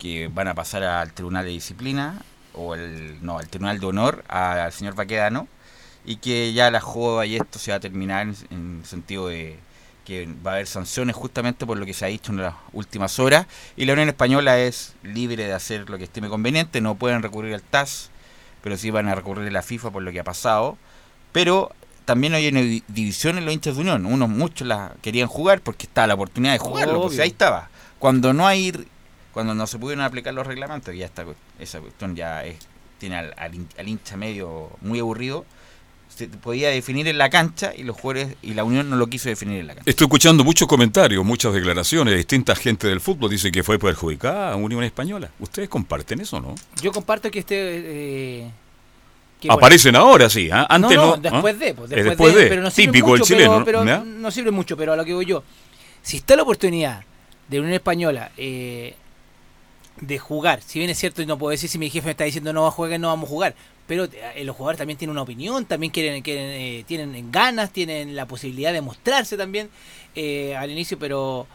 que 0.00 0.28
van 0.32 0.48
a 0.48 0.54
pasar 0.54 0.82
al 0.82 1.12
Tribunal 1.12 1.44
de 1.44 1.50
Disciplina 1.52 2.20
o 2.54 2.74
el 2.74 3.18
no, 3.24 3.38
al 3.38 3.46
Tribunal 3.48 3.78
de 3.78 3.86
Honor 3.86 4.24
al 4.26 4.72
señor 4.72 4.94
Baquedano 4.96 5.46
y 6.04 6.16
que 6.16 6.52
ya 6.52 6.70
la 6.72 6.80
joda 6.80 7.26
y 7.26 7.36
esto 7.36 7.58
se 7.60 7.70
va 7.70 7.76
a 7.76 7.80
terminar 7.80 8.22
en, 8.26 8.34
en 8.50 8.78
el 8.80 8.86
sentido 8.86 9.28
de 9.28 9.58
que 10.04 10.26
va 10.44 10.52
a 10.52 10.54
haber 10.54 10.66
sanciones 10.66 11.14
justamente 11.14 11.66
por 11.66 11.76
lo 11.78 11.84
que 11.86 11.92
se 11.94 12.04
ha 12.04 12.08
dicho 12.08 12.32
en 12.32 12.38
las 12.40 12.54
últimas 12.72 13.18
horas 13.20 13.46
y 13.76 13.84
la 13.84 13.92
Unión 13.92 14.08
Española 14.08 14.58
es 14.58 14.94
libre 15.04 15.44
de 15.46 15.52
hacer 15.52 15.88
lo 15.90 15.98
que 15.98 16.04
estime 16.04 16.28
conveniente, 16.28 16.80
no 16.80 16.94
pueden 16.96 17.22
recurrir 17.22 17.54
al 17.54 17.62
TAS, 17.62 18.10
pero 18.62 18.76
sí 18.78 18.90
van 18.90 19.06
a 19.08 19.14
recurrir 19.14 19.46
a 19.48 19.50
la 19.52 19.62
FIFA 19.62 19.90
por 19.90 20.02
lo 20.02 20.10
que 20.10 20.20
ha 20.20 20.24
pasado, 20.24 20.78
pero 21.32 21.70
también 22.06 22.32
hay 22.34 22.48
una 22.48 22.60
di- 22.62 22.82
división 22.88 23.36
en 23.38 23.44
los 23.44 23.54
hinchas 23.54 23.76
de 23.76 23.82
Unión, 23.82 24.06
unos 24.06 24.28
muchos 24.30 24.66
la 24.66 24.94
querían 25.02 25.28
jugar 25.28 25.60
porque 25.60 25.86
estaba 25.86 26.06
la 26.08 26.14
oportunidad 26.14 26.54
de 26.54 26.58
jugarlo, 26.58 27.02
pues 27.02 27.12
Obvio. 27.12 27.22
ahí 27.22 27.28
estaba. 27.28 27.68
Cuando 28.00 28.32
no 28.32 28.46
hay 28.46 28.72
cuando 29.32 29.54
no 29.54 29.66
se 29.66 29.78
pudieron 29.78 30.04
aplicar 30.04 30.34
los 30.34 30.46
reglamentos, 30.46 30.94
ya 30.94 31.06
está 31.06 31.24
esa 31.58 31.80
cuestión 31.80 32.16
ya 32.16 32.44
es, 32.44 32.56
tiene 32.98 33.16
al, 33.16 33.34
al 33.36 33.52
hin- 33.54 33.68
al 33.78 33.88
hincha 33.88 34.16
medio 34.16 34.70
muy 34.80 34.98
aburrido. 35.00 35.44
Se 36.08 36.26
podía 36.26 36.70
definir 36.70 37.06
en 37.06 37.16
la 37.18 37.30
cancha 37.30 37.72
y 37.74 37.84
los 37.84 37.96
jugadores 37.96 38.36
y 38.42 38.54
la 38.54 38.64
Unión 38.64 38.90
no 38.90 38.96
lo 38.96 39.06
quiso 39.06 39.28
definir 39.28 39.60
en 39.60 39.68
la 39.68 39.74
cancha. 39.76 39.88
Estoy 39.88 40.06
escuchando 40.06 40.42
muchos 40.44 40.66
comentarios, 40.66 41.24
muchas 41.24 41.54
declaraciones 41.54 42.12
de 42.12 42.18
distintas 42.18 42.58
gente 42.58 42.88
del 42.88 43.00
fútbol. 43.00 43.30
Dice 43.30 43.52
que 43.52 43.62
fue 43.62 43.78
perjudicada 43.78 44.52
a 44.52 44.56
Unión 44.56 44.82
Española. 44.82 45.30
¿Ustedes 45.38 45.68
comparten 45.68 46.20
eso, 46.20 46.40
no? 46.40 46.56
Yo 46.82 46.90
comparto 46.92 47.30
que 47.30 47.38
este... 47.38 47.54
eh, 47.56 48.50
que, 49.40 49.48
bueno, 49.48 49.58
Aparecen 49.60 49.96
ahora, 49.96 50.28
sí. 50.28 50.50
¿ah? 50.52 50.66
Antes 50.68 50.96
no. 50.96 51.06
no, 51.06 51.12
¿ah? 51.14 51.16
después 51.16 51.58
de, 51.58 51.74
pues, 51.74 51.90
Eh, 51.92 51.94
después, 51.94 52.04
después 52.18 52.34
de, 52.34 52.40
de. 52.42 52.48
pero 52.48 52.62
no 52.62 52.70
sirve 52.70 52.86
Típico 52.92 53.06
mucho, 53.08 53.22
el 53.22 53.26
chileno. 53.28 53.64
pero, 53.64 53.84
no 54.04 54.30
sirve 54.32 54.50
mucho, 54.50 54.76
pero 54.76 54.92
a 54.92 54.96
lo 54.96 55.04
que 55.04 55.14
voy 55.14 55.24
yo, 55.24 55.42
si 56.02 56.18
está 56.18 56.36
la 56.36 56.42
oportunidad 56.42 57.04
de 57.48 57.60
Unión 57.60 57.72
Española 57.74 58.32
eh, 58.36 58.94
de 60.00 60.18
jugar, 60.18 60.62
si 60.62 60.78
bien 60.78 60.90
es 60.90 60.98
cierto 60.98 61.22
y 61.22 61.26
no 61.26 61.38
puedo 61.38 61.50
decir 61.50 61.68
si 61.68 61.78
mi 61.78 61.90
jefe 61.90 62.06
me 62.06 62.10
está 62.12 62.24
diciendo 62.24 62.52
no 62.52 62.62
va 62.62 62.68
a 62.68 62.72
jugar, 62.72 62.98
no 62.98 63.08
vamos 63.08 63.28
a 63.28 63.30
jugar, 63.30 63.54
pero 63.86 64.04
eh, 64.04 64.44
los 64.44 64.56
jugadores 64.56 64.78
también 64.78 64.98
tienen 64.98 65.12
una 65.12 65.22
opinión, 65.22 65.66
también 65.66 65.92
quieren, 65.92 66.22
quieren 66.22 66.50
eh, 66.50 66.84
tienen 66.86 67.30
ganas, 67.30 67.72
tienen 67.72 68.16
la 68.16 68.26
posibilidad 68.26 68.72
de 68.72 68.80
mostrarse 68.80 69.36
también 69.36 69.68
eh, 70.14 70.56
al 70.56 70.70
inicio, 70.70 70.98
pero 70.98 71.46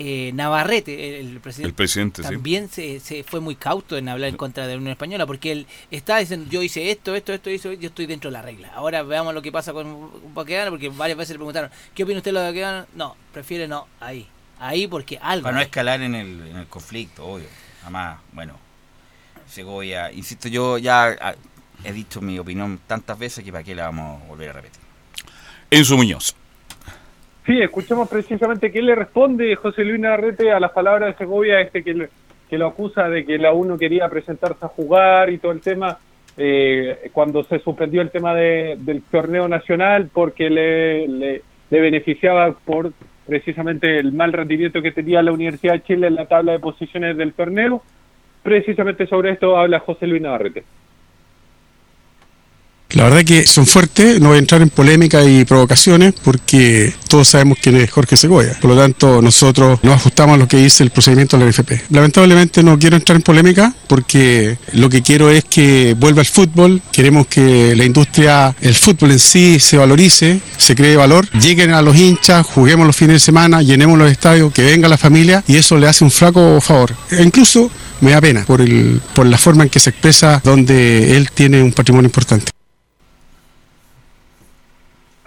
eh, 0.00 0.30
Navarrete, 0.32 1.18
el, 1.18 1.28
el 1.28 1.40
presidente, 1.40 1.68
El 1.68 1.74
presidente, 1.74 2.22
sí. 2.22 2.28
también 2.28 2.68
se, 2.68 3.00
se 3.00 3.24
fue 3.24 3.40
muy 3.40 3.56
cauto 3.56 3.96
en 3.96 4.08
hablar 4.08 4.28
en 4.28 4.36
contra 4.36 4.64
de 4.64 4.74
la 4.74 4.78
Unión 4.78 4.92
Española, 4.92 5.26
porque 5.26 5.50
él 5.50 5.66
está 5.90 6.18
diciendo, 6.18 6.48
yo 6.48 6.62
hice 6.62 6.92
esto, 6.92 7.16
esto, 7.16 7.32
esto, 7.32 7.50
hizo, 7.50 7.72
yo 7.72 7.88
estoy 7.88 8.06
dentro 8.06 8.30
de 8.30 8.34
la 8.34 8.42
regla. 8.42 8.70
Ahora 8.74 9.02
veamos 9.02 9.34
lo 9.34 9.42
que 9.42 9.50
pasa 9.50 9.72
con 9.72 10.34
Baquedano, 10.34 10.70
porque 10.70 10.88
varias 10.88 11.18
veces 11.18 11.34
le 11.34 11.38
preguntaron, 11.38 11.70
¿qué 11.96 12.04
opina 12.04 12.18
usted 12.18 12.28
de 12.28 12.34
lo 12.34 12.40
de 12.40 12.46
Baquedano? 12.46 12.86
No, 12.94 13.16
prefiere 13.32 13.66
no, 13.66 13.88
ahí. 13.98 14.28
Ahí 14.60 14.86
porque 14.86 15.18
algo. 15.20 15.42
Para 15.44 15.54
no 15.54 15.60
hay. 15.60 15.66
escalar 15.66 16.00
en 16.00 16.14
el, 16.14 16.46
en 16.46 16.56
el 16.58 16.66
conflicto, 16.66 17.26
obvio. 17.26 17.46
Además, 17.82 18.18
bueno, 18.32 18.54
Segovia, 19.46 20.12
insisto, 20.12 20.48
yo 20.48 20.78
ya 20.78 21.16
ah, 21.20 21.34
he 21.84 21.92
dicho 21.92 22.20
mi 22.20 22.38
opinión 22.38 22.78
tantas 22.86 23.18
veces 23.18 23.44
que 23.44 23.52
para 23.52 23.64
qué 23.64 23.74
la 23.74 23.84
vamos 23.86 24.22
a 24.22 24.26
volver 24.26 24.50
a 24.50 24.52
repetir. 24.54 24.80
Enzo 25.70 25.96
Muñoz. 25.96 26.34
Sí, 27.46 27.60
escuchamos 27.62 28.08
precisamente 28.08 28.70
qué 28.70 28.82
le 28.82 28.94
responde 28.94 29.54
José 29.56 29.82
Luis 29.84 30.00
Navarrete 30.00 30.52
a 30.52 30.60
las 30.60 30.72
palabras 30.72 31.12
de 31.12 31.18
Segovia, 31.18 31.60
este 31.60 31.82
que, 31.82 31.94
le- 31.94 32.10
que 32.50 32.58
lo 32.58 32.66
acusa 32.66 33.08
de 33.08 33.24
que 33.24 33.38
la 33.38 33.52
UNO 33.52 33.78
quería 33.78 34.08
presentarse 34.08 34.64
a 34.64 34.68
jugar 34.68 35.30
y 35.30 35.38
todo 35.38 35.52
el 35.52 35.60
tema, 35.60 35.98
eh, 36.36 37.08
cuando 37.12 37.42
se 37.44 37.58
suspendió 37.60 38.02
el 38.02 38.10
tema 38.10 38.34
de- 38.34 38.76
del 38.78 39.02
torneo 39.02 39.48
nacional 39.48 40.10
porque 40.12 40.50
le, 40.50 41.08
le, 41.08 41.42
le 41.70 41.80
beneficiaba 41.80 42.52
por 42.52 42.92
precisamente 43.28 43.98
el 43.98 44.12
mal 44.12 44.32
rendimiento 44.32 44.80
que 44.80 44.90
tenía 44.90 45.22
la 45.22 45.32
Universidad 45.32 45.74
de 45.74 45.82
Chile 45.82 46.06
en 46.06 46.14
la 46.14 46.26
tabla 46.26 46.52
de 46.52 46.58
posiciones 46.58 47.14
del 47.18 47.34
torneo. 47.34 47.82
Precisamente 48.42 49.06
sobre 49.06 49.32
esto 49.32 49.58
habla 49.58 49.80
José 49.80 50.06
Luis 50.06 50.22
Navarrete. 50.22 50.64
La 52.90 53.04
verdad 53.04 53.22
que 53.22 53.46
son 53.46 53.66
fuertes, 53.66 54.18
no 54.18 54.28
voy 54.28 54.36
a 54.36 54.38
entrar 54.38 54.62
en 54.62 54.70
polémica 54.70 55.22
y 55.22 55.44
provocaciones 55.44 56.14
porque 56.24 56.94
todos 57.06 57.28
sabemos 57.28 57.58
quién 57.60 57.76
es 57.76 57.90
Jorge 57.90 58.16
Segovia. 58.16 58.56
Por 58.60 58.70
lo 58.70 58.76
tanto, 58.76 59.20
nosotros 59.20 59.78
nos 59.82 59.96
ajustamos 59.96 60.34
a 60.34 60.38
lo 60.38 60.48
que 60.48 60.56
dice 60.56 60.84
el 60.84 60.90
procedimiento 60.90 61.36
de 61.36 61.44
la 61.44 61.50
NFP. 61.50 61.90
Lamentablemente 61.90 62.62
no 62.62 62.78
quiero 62.78 62.96
entrar 62.96 63.16
en 63.16 63.22
polémica 63.22 63.74
porque 63.88 64.56
lo 64.72 64.88
que 64.88 65.02
quiero 65.02 65.28
es 65.28 65.44
que 65.44 65.94
vuelva 65.98 66.22
el 66.22 66.26
fútbol, 66.26 66.80
queremos 66.90 67.26
que 67.26 67.76
la 67.76 67.84
industria, 67.84 68.56
el 68.62 68.74
fútbol 68.74 69.10
en 69.10 69.18
sí 69.18 69.60
se 69.60 69.76
valorice, 69.76 70.40
se 70.56 70.74
cree 70.74 70.96
valor, 70.96 71.28
lleguen 71.32 71.72
a 71.72 71.82
los 71.82 71.94
hinchas, 71.94 72.46
juguemos 72.46 72.86
los 72.86 72.96
fines 72.96 73.16
de 73.16 73.20
semana, 73.20 73.60
llenemos 73.60 73.98
los 73.98 74.10
estadios, 74.10 74.50
que 74.52 74.62
venga 74.62 74.88
la 74.88 74.96
familia 74.96 75.44
y 75.46 75.56
eso 75.56 75.76
le 75.76 75.88
hace 75.88 76.04
un 76.04 76.10
flaco 76.10 76.58
favor. 76.62 76.94
E 77.10 77.22
incluso 77.22 77.70
me 78.00 78.12
da 78.12 78.20
pena 78.22 78.44
por, 78.46 78.62
el, 78.62 79.02
por 79.14 79.26
la 79.26 79.36
forma 79.36 79.64
en 79.64 79.68
que 79.68 79.78
se 79.78 79.90
expresa 79.90 80.40
donde 80.42 81.16
él 81.18 81.30
tiene 81.32 81.62
un 81.62 81.72
patrimonio 81.72 82.06
importante. 82.06 82.50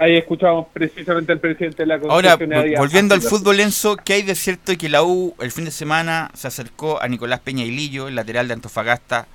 Ahí 0.01 0.17
escuchamos 0.17 0.65
precisamente 0.73 1.31
al 1.31 1.37
presidente 1.37 1.83
de 1.83 1.85
la 1.85 1.99
Ahora, 2.09 2.35
volviendo 2.35 3.13
al 3.13 3.21
fútbol, 3.21 3.59
Enzo, 3.59 3.97
¿qué 3.97 4.13
hay 4.13 4.23
de 4.23 4.33
cierto 4.33 4.73
que 4.75 4.89
la 4.89 5.03
U 5.03 5.35
el 5.39 5.51
fin 5.51 5.63
de 5.63 5.69
semana 5.69 6.31
se 6.33 6.47
acercó 6.47 6.99
a 6.99 7.07
Nicolás 7.07 7.39
Peña 7.41 7.63
y 7.65 7.69
Lillo, 7.69 8.07
el 8.07 8.15
lateral 8.15 8.47
de 8.47 8.55
Antofagasta, 8.55 9.27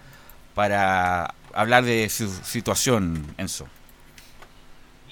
para 0.56 1.34
hablar 1.54 1.84
de 1.84 2.08
su 2.08 2.26
situación, 2.26 3.26
Enzo? 3.38 3.68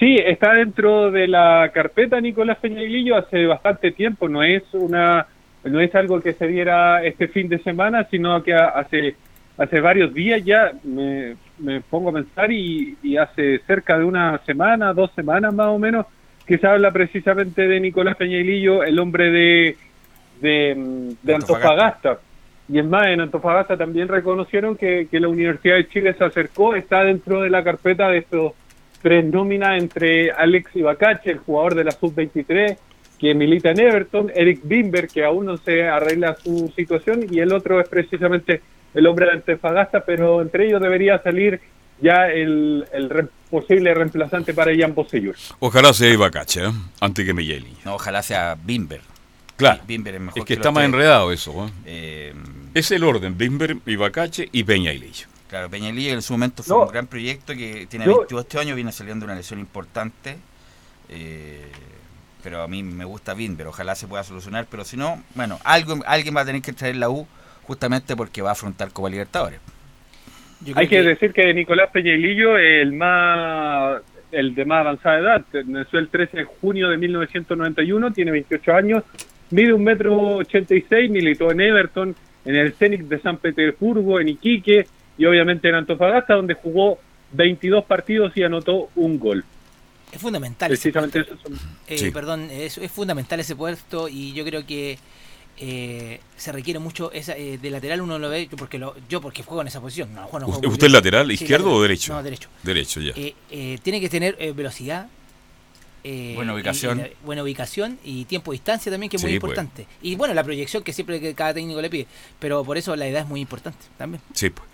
Sí, 0.00 0.16
está 0.16 0.55
dentro 0.55 1.12
de 1.12 1.28
la 1.28 1.70
carpeta 1.72 2.20
Nicolás 2.20 2.59
Peñailillo 2.59 3.16
hace 3.16 3.46
bastante 3.46 3.92
tiempo, 3.92 4.28
no 4.28 4.42
es 4.42 4.64
una 4.72 5.28
no 5.62 5.78
es 5.78 5.94
algo 5.94 6.20
que 6.20 6.32
se 6.32 6.48
diera 6.48 7.05
este 7.05 7.28
fin 7.28 7.48
de 7.48 7.62
semana, 7.62 8.09
sino 8.11 8.42
que 8.42 8.55
hace 8.55 9.14
hace 9.57 9.80
varios 9.80 10.12
días 10.12 10.44
ya. 10.44 10.72
Me, 10.82 11.36
me 11.59 11.80
pongo 11.80 12.11
a 12.11 12.14
pensar 12.14 12.50
y, 12.50 12.96
y 13.02 13.16
hace 13.16 13.61
cerca 13.61 13.98
de 13.98 14.05
una 14.05 14.38
semana, 14.44 14.92
dos 14.92 15.11
semanas 15.12 15.55
más 15.55 15.68
o 15.68 15.78
menos, 15.78 16.07
que 16.46 16.59
se 16.59 16.66
habla 16.66 16.90
precisamente 16.90 17.66
de 17.66 17.80
Nicolás 17.80 18.16
Peñailillo, 18.16 18.84
el 18.84 18.98
hombre 18.98 19.30
de, 19.30 19.76
de, 20.40 21.34
Antofagasta. 21.34 22.18
Y 22.68 22.78
es 22.78 22.84
más, 22.84 23.07
en 23.09 23.20
Antofagasta 23.20 23.76
también 23.76 24.09
reconocieron 24.09 24.76
que, 24.76 25.09
que 25.11 25.20
la 25.20 25.28
Universidad 25.28 25.76
de 25.76 25.88
Chile 25.88 26.14
se 26.14 26.24
acercó, 26.24 26.74
está 26.74 27.05
dentro 27.05 27.42
de 27.42 27.50
la 27.50 27.62
carpeta 27.62 28.09
de 28.09 28.18
estos 28.18 28.52
tres 29.02 29.24
nóminas 29.24 29.80
entre 29.80 30.30
Alex 30.32 30.74
Ibacache, 30.74 31.30
el 31.30 31.38
jugador 31.38 31.74
de 31.74 31.84
la 31.84 31.90
Sub-23, 31.90 32.78
que 33.18 33.34
milita 33.34 33.70
en 33.70 33.80
Everton, 33.80 34.32
Eric 34.34 34.61
Bimber, 34.64 35.09
que 35.09 35.24
aún 35.24 35.46
no 35.46 35.57
se 35.59 35.86
arregla 35.86 36.36
su 36.36 36.72
situación, 36.74 37.26
y 37.30 37.38
el 37.40 37.52
otro 37.52 37.80
es 37.80 37.88
precisamente 37.88 38.62
el 38.95 39.07
hombre 39.07 39.26
de 39.26 39.32
Antofagasta, 39.32 40.05
pero 40.05 40.40
entre 40.42 40.66
ellos 40.66 40.80
debería 40.80 41.20
salir 41.22 41.61
ya 42.01 42.28
el, 42.28 42.86
el 42.92 43.11
re- 43.11 43.28
posible 43.51 43.92
reemplazante 43.95 44.53
para 44.55 44.72
Jan 44.76 44.95
Bosellur. 44.95 45.36
Ojalá 45.61 45.92
sea 45.92 46.12
Ibacache, 46.12 46.64
¿eh? 46.66 46.70
antes 47.01 47.24
que 47.24 47.32
Migueli. 47.34 47.76
No, 47.84 47.95
ojalá 47.95 48.22
sea 48.22 48.57
Bimber. 48.62 49.01
Claro. 49.57 49.82
Bimber 49.86 50.14
es 50.16 50.20
mejor 50.20 50.38
Es 50.40 50.45
que 50.45 50.55
está 50.55 50.70
más 50.72 50.82
tres. 50.82 50.92
enredado 50.95 51.30
eso. 51.32 51.66
¿eh? 51.66 51.70
Eh, 51.86 52.34
Es 52.74 52.90
el 52.90 53.05
orden, 53.05 53.38
Bimber, 53.38 53.76
Ibacache 53.86 54.49
y 54.51 54.64
Peña 54.64 54.92
y 54.92 54.99
Lillo. 54.99 55.26
Claro, 55.49 55.70
Peña 55.70 55.90
y 55.90 55.92
Lillo 55.92 56.12
en 56.14 56.22
su 56.22 56.32
momento 56.32 56.64
fue 56.64 56.76
No. 56.76 56.82
un 56.84 56.88
gran 56.90 57.07
proyecto 57.07 57.55
que 57.55 57.86
tiene 57.88 58.07
Yo- 58.07 58.18
28 58.18 58.59
años, 58.59 58.74
viene 58.74 58.90
saliendo 58.90 59.24
de 59.26 59.30
una 59.32 59.36
lesión 59.38 59.61
importante. 59.61 60.36
eh, 61.09 61.70
pero 62.42 62.62
a 62.62 62.68
mí 62.68 62.82
me 62.82 63.05
gusta 63.07 63.32
Bimber, 63.34 63.66
ojalá 63.68 63.95
se 63.95 64.07
pueda 64.07 64.22
solucionar. 64.24 64.66
Pero 64.70 64.84
si 64.84 64.97
no, 64.97 65.22
bueno, 65.34 65.59
algo, 65.64 66.01
alguien 66.07 66.36
va 66.36 66.40
a 66.42 66.45
tener 66.45 66.61
que 66.61 66.72
traer 66.72 66.97
la 66.97 67.09
U 67.09 67.26
justamente 67.66 68.16
porque 68.16 68.42
va 68.42 68.50
a 68.50 68.52
afrontar 68.52 68.90
Copa 68.92 69.08
Libertadores. 69.10 69.60
Hay 70.74 70.88
que, 70.88 71.02
decir 71.02 71.32
que 71.32 71.52
Nicolás 71.52 71.90
Peñailillo 71.92 72.56
es 72.56 72.82
el 72.82 72.92
más 72.92 74.00
el 74.32 74.54
de 74.54 74.64
más 74.64 74.80
avanzada 74.80 75.18
edad, 75.20 75.44
nació 75.66 76.00
el 76.00 76.08
13 76.08 76.38
de 76.38 76.44
junio 76.44 76.88
de 76.88 76.96
1991, 76.96 78.12
tiene 78.12 78.32
28 78.32 78.72
años, 78.74 79.04
mide 79.50 79.72
un 79.72 79.84
metro 79.84 80.36
86, 80.38 81.08
militó 81.08 81.52
en 81.52 81.60
Everton, 81.60 82.16
en 82.44 82.56
el 82.56 82.72
Zenit 82.72 83.02
de 83.02 83.20
San 83.20 83.36
Petersburgo, 83.36 84.18
en 84.18 84.30
Iquique 84.30 84.88
y 85.16 85.24
obviamente 85.26 85.68
en 85.68 85.76
Antofagasta, 85.76 86.34
donde 86.34 86.54
jugó 86.54 86.98
22 87.32 87.84
partidos 87.84 88.36
y 88.36 88.42
anotó 88.42 88.88
un 88.96 89.20
gol. 89.20 89.44
Es 90.10 90.20
fundamental. 90.20 90.72
ese 90.72 90.90
Precisamente 90.90 91.24
puesto. 91.24 91.34
eso 91.48 91.56
son- 91.56 91.68
Eh, 91.86 91.98
Sí. 91.98 92.10
Perdón, 92.10 92.48
es, 92.50 92.78
es 92.78 92.90
fundamental 92.90 93.38
ese 93.38 93.54
puesto 93.54 94.08
y 94.08 94.32
yo 94.32 94.44
creo 94.44 94.66
que 94.66 94.98
eh, 95.59 96.20
se 96.36 96.50
requiere 96.52 96.78
mucho 96.80 97.12
esa, 97.12 97.36
eh, 97.36 97.59
de 97.59 97.70
lateral 97.70 98.00
uno 98.00 98.18
lo 98.18 98.28
ve 98.28 98.48
yo 98.50 98.57
porque 98.57 98.78
lo, 98.78 98.94
yo 99.09 99.20
porque 99.20 99.42
juego 99.42 99.61
en 99.62 99.68
esa 99.68 99.80
posición 99.80 100.12
no, 100.14 100.22
juego- 100.26 100.40
no 100.46 100.52
juego 100.52 100.68
¿Usted, 100.72 100.86
es 100.86 100.92
lateral, 100.92 101.26
Sí, 101.28 101.34
izquierdo 101.34 101.66
lateral. 101.66 101.78
o 101.78 101.82
derecho? 101.82 102.12
no 102.14 102.22
derecho 102.22 102.48
Derecho, 102.62 103.00
ya. 103.00 103.12
Eh, 103.16 103.34
eh, 103.50 103.78
tiene 103.82 104.00
que 104.00 104.09
tener 104.09 104.34
eh, 104.40 104.52
velocidad 104.52 105.07
eh, 106.02 106.32
Buena 106.34 106.55
ubicación. 106.55 106.98
y 106.98 107.02
la- 107.02 107.09
buena 107.24 107.42
ubicación 107.42 107.98
y 108.05 108.24
tiempo 108.26 108.50
de 108.50 108.57
distancia 108.57 108.90
también 108.92 109.09
que 109.11 109.16
es 109.16 109.22
muy 109.22 109.30
pues. 109.30 109.36
importante 109.36 109.86
y 110.02 110.16
bueno 110.16 110.34
la 110.34 110.42
proyección 110.44 110.82
que 110.82 110.92
siempre 110.92 111.20
que 111.20 111.34
cada 111.34 111.55
técnico 111.55 111.80
le 111.80 111.88
pide 111.88 112.07
pero 112.38 112.62
por 112.64 112.76
eso 112.76 112.94
la 112.96 113.07
edad 113.07 113.22
es 113.22 113.28
muy 113.28 113.40
importante 113.40 113.78
también 113.96 114.22
Sí, 114.34 114.50
pues. 114.50 114.68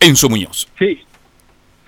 Enzo 0.00 0.28
Muñoz. 0.28 0.68
Sí, 0.78 1.00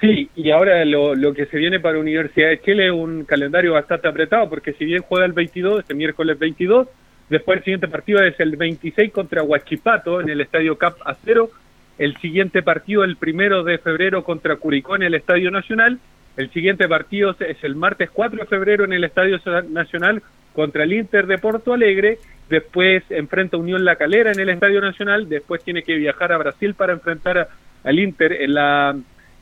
sí, 0.01 0.28
y 0.35 0.51
ahora 0.51 0.85
lo, 0.85 1.14
lo 1.14 1.33
que 1.33 1.47
se 1.47 1.57
viene 1.59 1.78
para 1.81 1.99
Universidad 1.99 2.49
de 2.49 2.61
Chile 2.61 2.87
es 2.87 2.93
un 2.93 3.24
calendario 3.24 3.72
bastante 3.74 4.09
apretado, 4.09 4.49
porque 4.51 4.72
si 4.72 4.85
bien 4.85 5.03
juega 5.03 5.26
el 5.26 5.33
22, 5.33 5.81
este 5.81 5.95
miércoles 5.95 6.39
22, 6.39 6.89
después 7.31 7.59
el 7.59 7.64
siguiente 7.64 7.89
partido 7.89 8.22
es 8.22 8.39
el 8.39 8.57
26 8.57 9.12
contra 9.12 9.43
Huachipato 9.43 10.20
en 10.20 10.28
el 10.28 10.43
Estadio 10.43 10.76
Cap 10.76 10.97
Acero, 11.05 11.51
el 11.99 12.16
siguiente 12.18 12.62
partido 12.62 13.05
el 13.05 13.16
primero 13.16 13.64
de 13.64 13.78
febrero 13.78 14.22
contra 14.24 14.57
Curicó 14.57 14.97
en 14.97 15.03
el 15.05 15.14
Estadio 15.14 15.51
Nacional, 15.51 15.99
el 16.37 16.51
siguiente 16.51 16.89
partido 16.89 17.35
es 17.39 17.64
el 17.64 17.74
martes 17.74 18.11
4 18.11 18.41
de 18.41 18.47
febrero 18.47 18.85
en 18.85 18.93
el 18.93 19.05
Estadio 19.05 19.39
Nacional 19.70 20.22
contra 20.55 20.85
el 20.85 20.93
Inter 20.93 21.26
de 21.26 21.39
Porto 21.39 21.72
Alegre, 21.72 22.18
después 22.49 23.03
enfrenta 23.11 23.57
Unión 23.57 23.85
La 23.85 23.97
Calera 23.97 24.33
en 24.33 24.41
el 24.41 24.49
Estadio 24.49 24.81
Nacional, 24.81 25.28
después 25.28 25.62
tiene 25.62 25.83
que 25.83 25.95
viajar 25.95 26.33
a 26.33 26.39
Brasil 26.39 26.74
para 26.74 26.93
enfrentar 26.93 27.49
al 27.85 27.99
Inter 27.99 28.33
en 28.33 28.55
la 28.55 28.97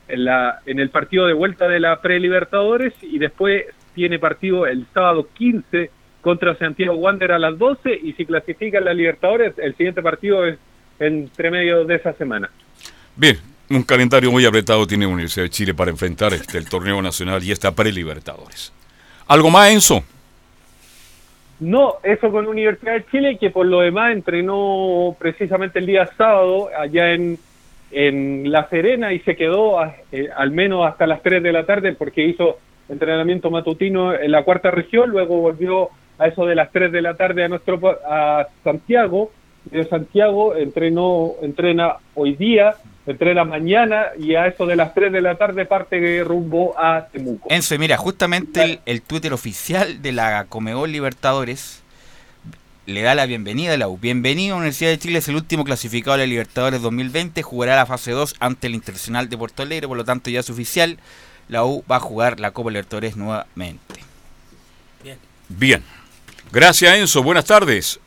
en 0.07 0.25
la 0.25 0.59
en 0.65 0.79
el 0.79 0.89
partido 0.89 1.27
de 1.27 1.33
vuelta 1.33 1.67
de 1.67 1.79
la 1.79 2.01
pre-Libertadores. 2.01 2.93
Y 3.01 3.19
después 3.19 3.65
tiene 3.93 4.19
partido 4.19 4.65
el 4.65 4.85
sábado 4.93 5.27
15 5.33 5.91
contra 6.21 6.55
Santiago 6.55 6.95
Wander 6.95 7.31
a 7.31 7.39
las 7.39 7.57
12 7.57 7.93
y 8.03 8.13
si 8.13 8.25
clasifica 8.25 8.77
en 8.79 8.85
la 8.85 8.93
Libertadores 8.93 9.53
el 9.57 9.75
siguiente 9.75 10.01
partido 10.01 10.45
es 10.45 10.57
entre 10.99 11.49
medio 11.51 11.85
de 11.85 11.95
esa 11.95 12.13
semana. 12.13 12.49
Bien, 13.15 13.37
un 13.69 13.83
calendario 13.83 14.31
muy 14.31 14.45
apretado 14.45 14.85
tiene 14.85 15.07
Universidad 15.07 15.45
de 15.45 15.49
Chile 15.49 15.73
para 15.73 15.91
enfrentar 15.91 16.33
este, 16.33 16.57
el 16.57 16.67
torneo 16.67 17.01
nacional 17.01 17.41
y 17.43 17.51
esta 17.51 17.73
pre-Libertadores. 17.73 18.73
¿Algo 19.27 19.49
más, 19.49 19.69
Enzo? 19.71 20.03
No, 21.59 21.95
eso 22.03 22.31
con 22.31 22.47
Universidad 22.47 22.93
de 22.93 23.05
Chile, 23.11 23.37
que 23.37 23.49
por 23.49 23.65
lo 23.65 23.81
demás 23.81 24.13
entrenó 24.13 25.15
precisamente 25.19 25.79
el 25.79 25.85
día 25.85 26.09
sábado 26.17 26.69
allá 26.77 27.11
en, 27.13 27.37
en 27.91 28.49
La 28.49 28.69
Serena 28.69 29.11
y 29.11 29.19
se 29.19 29.35
quedó 29.35 29.79
a- 29.79 29.93
eh, 30.11 30.29
al 30.35 30.51
menos 30.51 30.85
hasta 30.87 31.05
las 31.05 31.21
3 31.21 31.43
de 31.43 31.51
la 31.51 31.65
tarde 31.65 31.93
porque 31.93 32.25
hizo 32.25 32.59
entrenamiento 32.87 33.51
matutino 33.51 34.13
en 34.13 34.31
la 34.31 34.43
cuarta 34.43 34.71
región, 34.71 35.09
luego 35.09 35.37
volvió 35.41 35.89
a 36.19 36.27
eso 36.27 36.45
de 36.45 36.53
las 36.53 36.71
3 36.71 36.91
de 36.91 37.01
la 37.01 37.15
tarde 37.15 37.45
a 37.45 37.47
nuestro 37.47 37.79
a 38.07 38.47
Santiago, 38.63 39.31
de 39.65 39.87
Santiago 39.87 40.55
entrenó 40.55 41.35
entrena 41.41 41.95
hoy 42.13 42.35
día, 42.35 42.75
entrena 43.05 43.43
mañana 43.45 44.07
y 44.17 44.35
a 44.35 44.47
eso 44.47 44.65
de 44.65 44.75
las 44.75 44.93
3 44.93 45.11
de 45.11 45.21
la 45.21 45.35
tarde 45.35 45.65
parte 45.65 46.23
rumbo 46.23 46.75
a 46.77 47.07
Temuco. 47.11 47.47
Enzo, 47.49 47.75
y 47.75 47.77
mira, 47.77 47.97
justamente 47.97 48.63
el, 48.63 48.79
el 48.85 49.01
Twitter 49.01 49.33
oficial 49.33 50.01
de 50.01 50.11
la 50.11 50.45
Comebol 50.45 50.91
Libertadores 50.91 51.83
le 52.85 53.01
da 53.01 53.13
la 53.15 53.25
bienvenida 53.27 53.73
a 53.73 53.77
la 53.77 53.87
U. 53.87 53.97
Bienvenido 53.97 54.55
a 54.55 54.57
Universidad 54.57 54.89
de 54.89 54.97
Chile, 54.97 55.19
es 55.19 55.27
el 55.27 55.35
último 55.35 55.63
clasificado 55.63 56.17
de 56.17 56.23
la 56.23 56.29
Libertadores 56.29 56.81
2020, 56.81 57.43
jugará 57.43 57.75
la 57.75 57.85
fase 57.85 58.11
2 58.11 58.35
ante 58.39 58.67
el 58.67 58.75
Internacional 58.75 59.29
de 59.29 59.37
Puerto 59.37 59.61
Alegre, 59.61 59.87
por 59.87 59.95
lo 59.95 60.03
tanto 60.03 60.29
ya 60.31 60.39
es 60.39 60.49
oficial, 60.49 60.97
la 61.47 61.63
U 61.65 61.83
va 61.89 61.97
a 61.97 61.99
jugar 61.99 62.39
la 62.39 62.51
Copa 62.51 62.71
Libertadores 62.71 63.15
nuevamente. 63.15 64.01
Bien. 65.49 65.98
Gracias, 66.51 66.95
Enzo. 66.97 67.23
Buenas 67.23 67.45
tardes. 67.45 67.99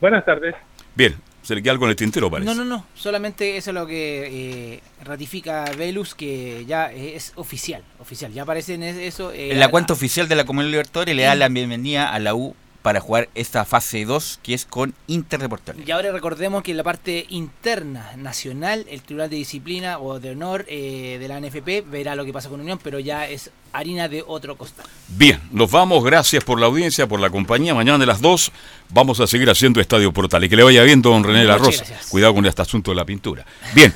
Buenas 0.00 0.24
tardes. 0.24 0.54
Bien, 0.94 1.16
se 1.42 1.54
le 1.54 1.62
queda 1.62 1.72
algo 1.72 1.84
en 1.84 1.90
el 1.90 1.96
tintero, 1.96 2.30
parece. 2.30 2.46
No, 2.52 2.54
no, 2.54 2.64
no. 2.64 2.86
Solamente 2.94 3.56
eso 3.56 3.70
es 3.70 3.74
lo 3.74 3.86
que 3.86 4.74
eh, 4.74 4.80
ratifica 5.04 5.64
Velus, 5.76 6.14
que 6.14 6.64
ya 6.66 6.90
es 6.92 7.32
oficial. 7.36 7.82
Oficial. 7.98 8.32
Ya 8.32 8.42
aparece 8.42 8.74
en 8.74 8.82
eso. 8.82 9.32
eh, 9.32 9.52
En 9.52 9.60
la 9.60 9.68
cuenta 9.68 9.92
oficial 9.92 10.28
de 10.28 10.34
la 10.36 10.44
Comebol 10.44 10.70
Libertadores 10.70 11.14
le 11.14 11.22
da 11.22 11.34
la 11.34 11.48
bienvenida 11.48 12.12
a 12.12 12.18
la 12.18 12.34
U 12.34 12.54
para 12.82 13.00
jugar 13.00 13.28
esta 13.34 13.64
fase 13.64 14.04
2 14.04 14.40
que 14.42 14.54
es 14.54 14.64
con 14.66 14.94
Inter 15.06 15.40
de 15.40 15.48
Porto 15.48 15.70
Alegre. 15.70 15.88
Y 15.88 15.92
ahora 15.92 16.12
recordemos 16.12 16.62
que 16.62 16.72
en 16.72 16.76
la 16.76 16.82
parte 16.82 17.26
interna 17.28 18.12
nacional, 18.16 18.84
el 18.90 19.02
Tribunal 19.02 19.30
de 19.30 19.36
Disciplina 19.36 19.98
o 19.98 20.20
de 20.20 20.30
Honor 20.30 20.64
eh, 20.68 21.16
de 21.18 21.28
la 21.28 21.40
NFP 21.40 21.88
verá 21.90 22.14
lo 22.16 22.24
que 22.24 22.32
pasa 22.32 22.48
con 22.48 22.60
Unión, 22.60 22.78
pero 22.82 22.98
ya 22.98 23.28
es 23.28 23.50
harina 23.72 24.08
de 24.08 24.22
otro 24.26 24.56
costal. 24.56 24.86
Bien, 25.08 25.40
nos 25.50 25.70
vamos. 25.70 26.04
Gracias 26.04 26.44
por 26.44 26.60
la 26.60 26.66
audiencia, 26.66 27.06
por 27.06 27.20
la 27.20 27.30
compañía. 27.30 27.74
Mañana 27.74 27.98
de 27.98 28.06
las 28.06 28.20
2 28.20 28.52
vamos 28.90 29.20
a 29.20 29.26
seguir 29.26 29.48
haciendo 29.48 29.80
Estadio 29.80 30.12
Portal. 30.12 30.44
Y 30.44 30.48
que 30.48 30.56
le 30.56 30.62
vaya 30.62 30.82
bien, 30.82 31.00
don 31.02 31.24
René 31.24 31.44
La 31.44 31.56
Rosa. 31.56 31.84
gracias. 31.84 32.06
Cuidado 32.08 32.34
con 32.34 32.44
este 32.46 32.62
asunto 32.62 32.90
de 32.90 32.96
la 32.96 33.04
pintura. 33.04 33.46
Bien, 33.74 33.92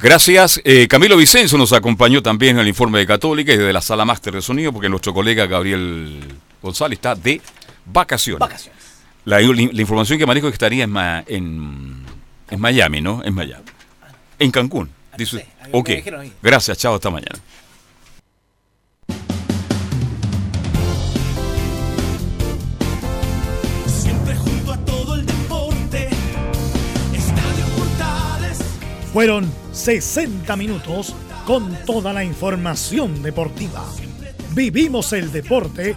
gracias. 0.00 0.60
Eh, 0.64 0.88
Camilo 0.88 1.16
Vicenzo 1.16 1.56
nos 1.56 1.72
acompañó 1.72 2.22
también 2.22 2.56
en 2.56 2.62
el 2.62 2.68
informe 2.68 2.98
de 2.98 3.06
Católica 3.06 3.52
y 3.52 3.56
desde 3.56 3.72
la 3.72 3.80
sala 3.80 4.04
máster 4.04 4.34
de 4.34 4.42
sonido, 4.42 4.72
porque 4.72 4.88
nuestro 4.88 5.14
colega 5.14 5.46
Gabriel 5.46 6.20
González 6.62 6.98
está 6.98 7.14
de 7.14 7.40
vacaciones. 7.86 8.48
La, 9.24 9.40
la 9.40 9.80
información 9.80 10.18
que 10.18 10.26
manejo 10.26 10.46
es 10.48 10.52
que 10.52 10.56
estaría 10.56 10.84
en, 10.84 10.90
Ma- 10.90 11.24
en, 11.26 12.04
en 12.50 12.60
Miami, 12.60 13.00
¿no? 13.00 13.22
En 13.24 13.34
Miami. 13.34 13.64
En 14.38 14.50
Cancún. 14.50 14.90
Dice, 15.16 15.46
ok. 15.72 15.90
Gracias, 16.42 16.78
chao, 16.78 16.94
hasta 16.94 17.10
mañana. 17.10 17.38
Fueron 29.12 29.50
60 29.72 30.54
minutos 30.56 31.14
con 31.46 31.76
toda 31.84 32.12
la 32.12 32.22
información 32.22 33.22
deportiva. 33.22 33.84
Vivimos 34.54 35.12
el 35.12 35.32
deporte 35.32 35.96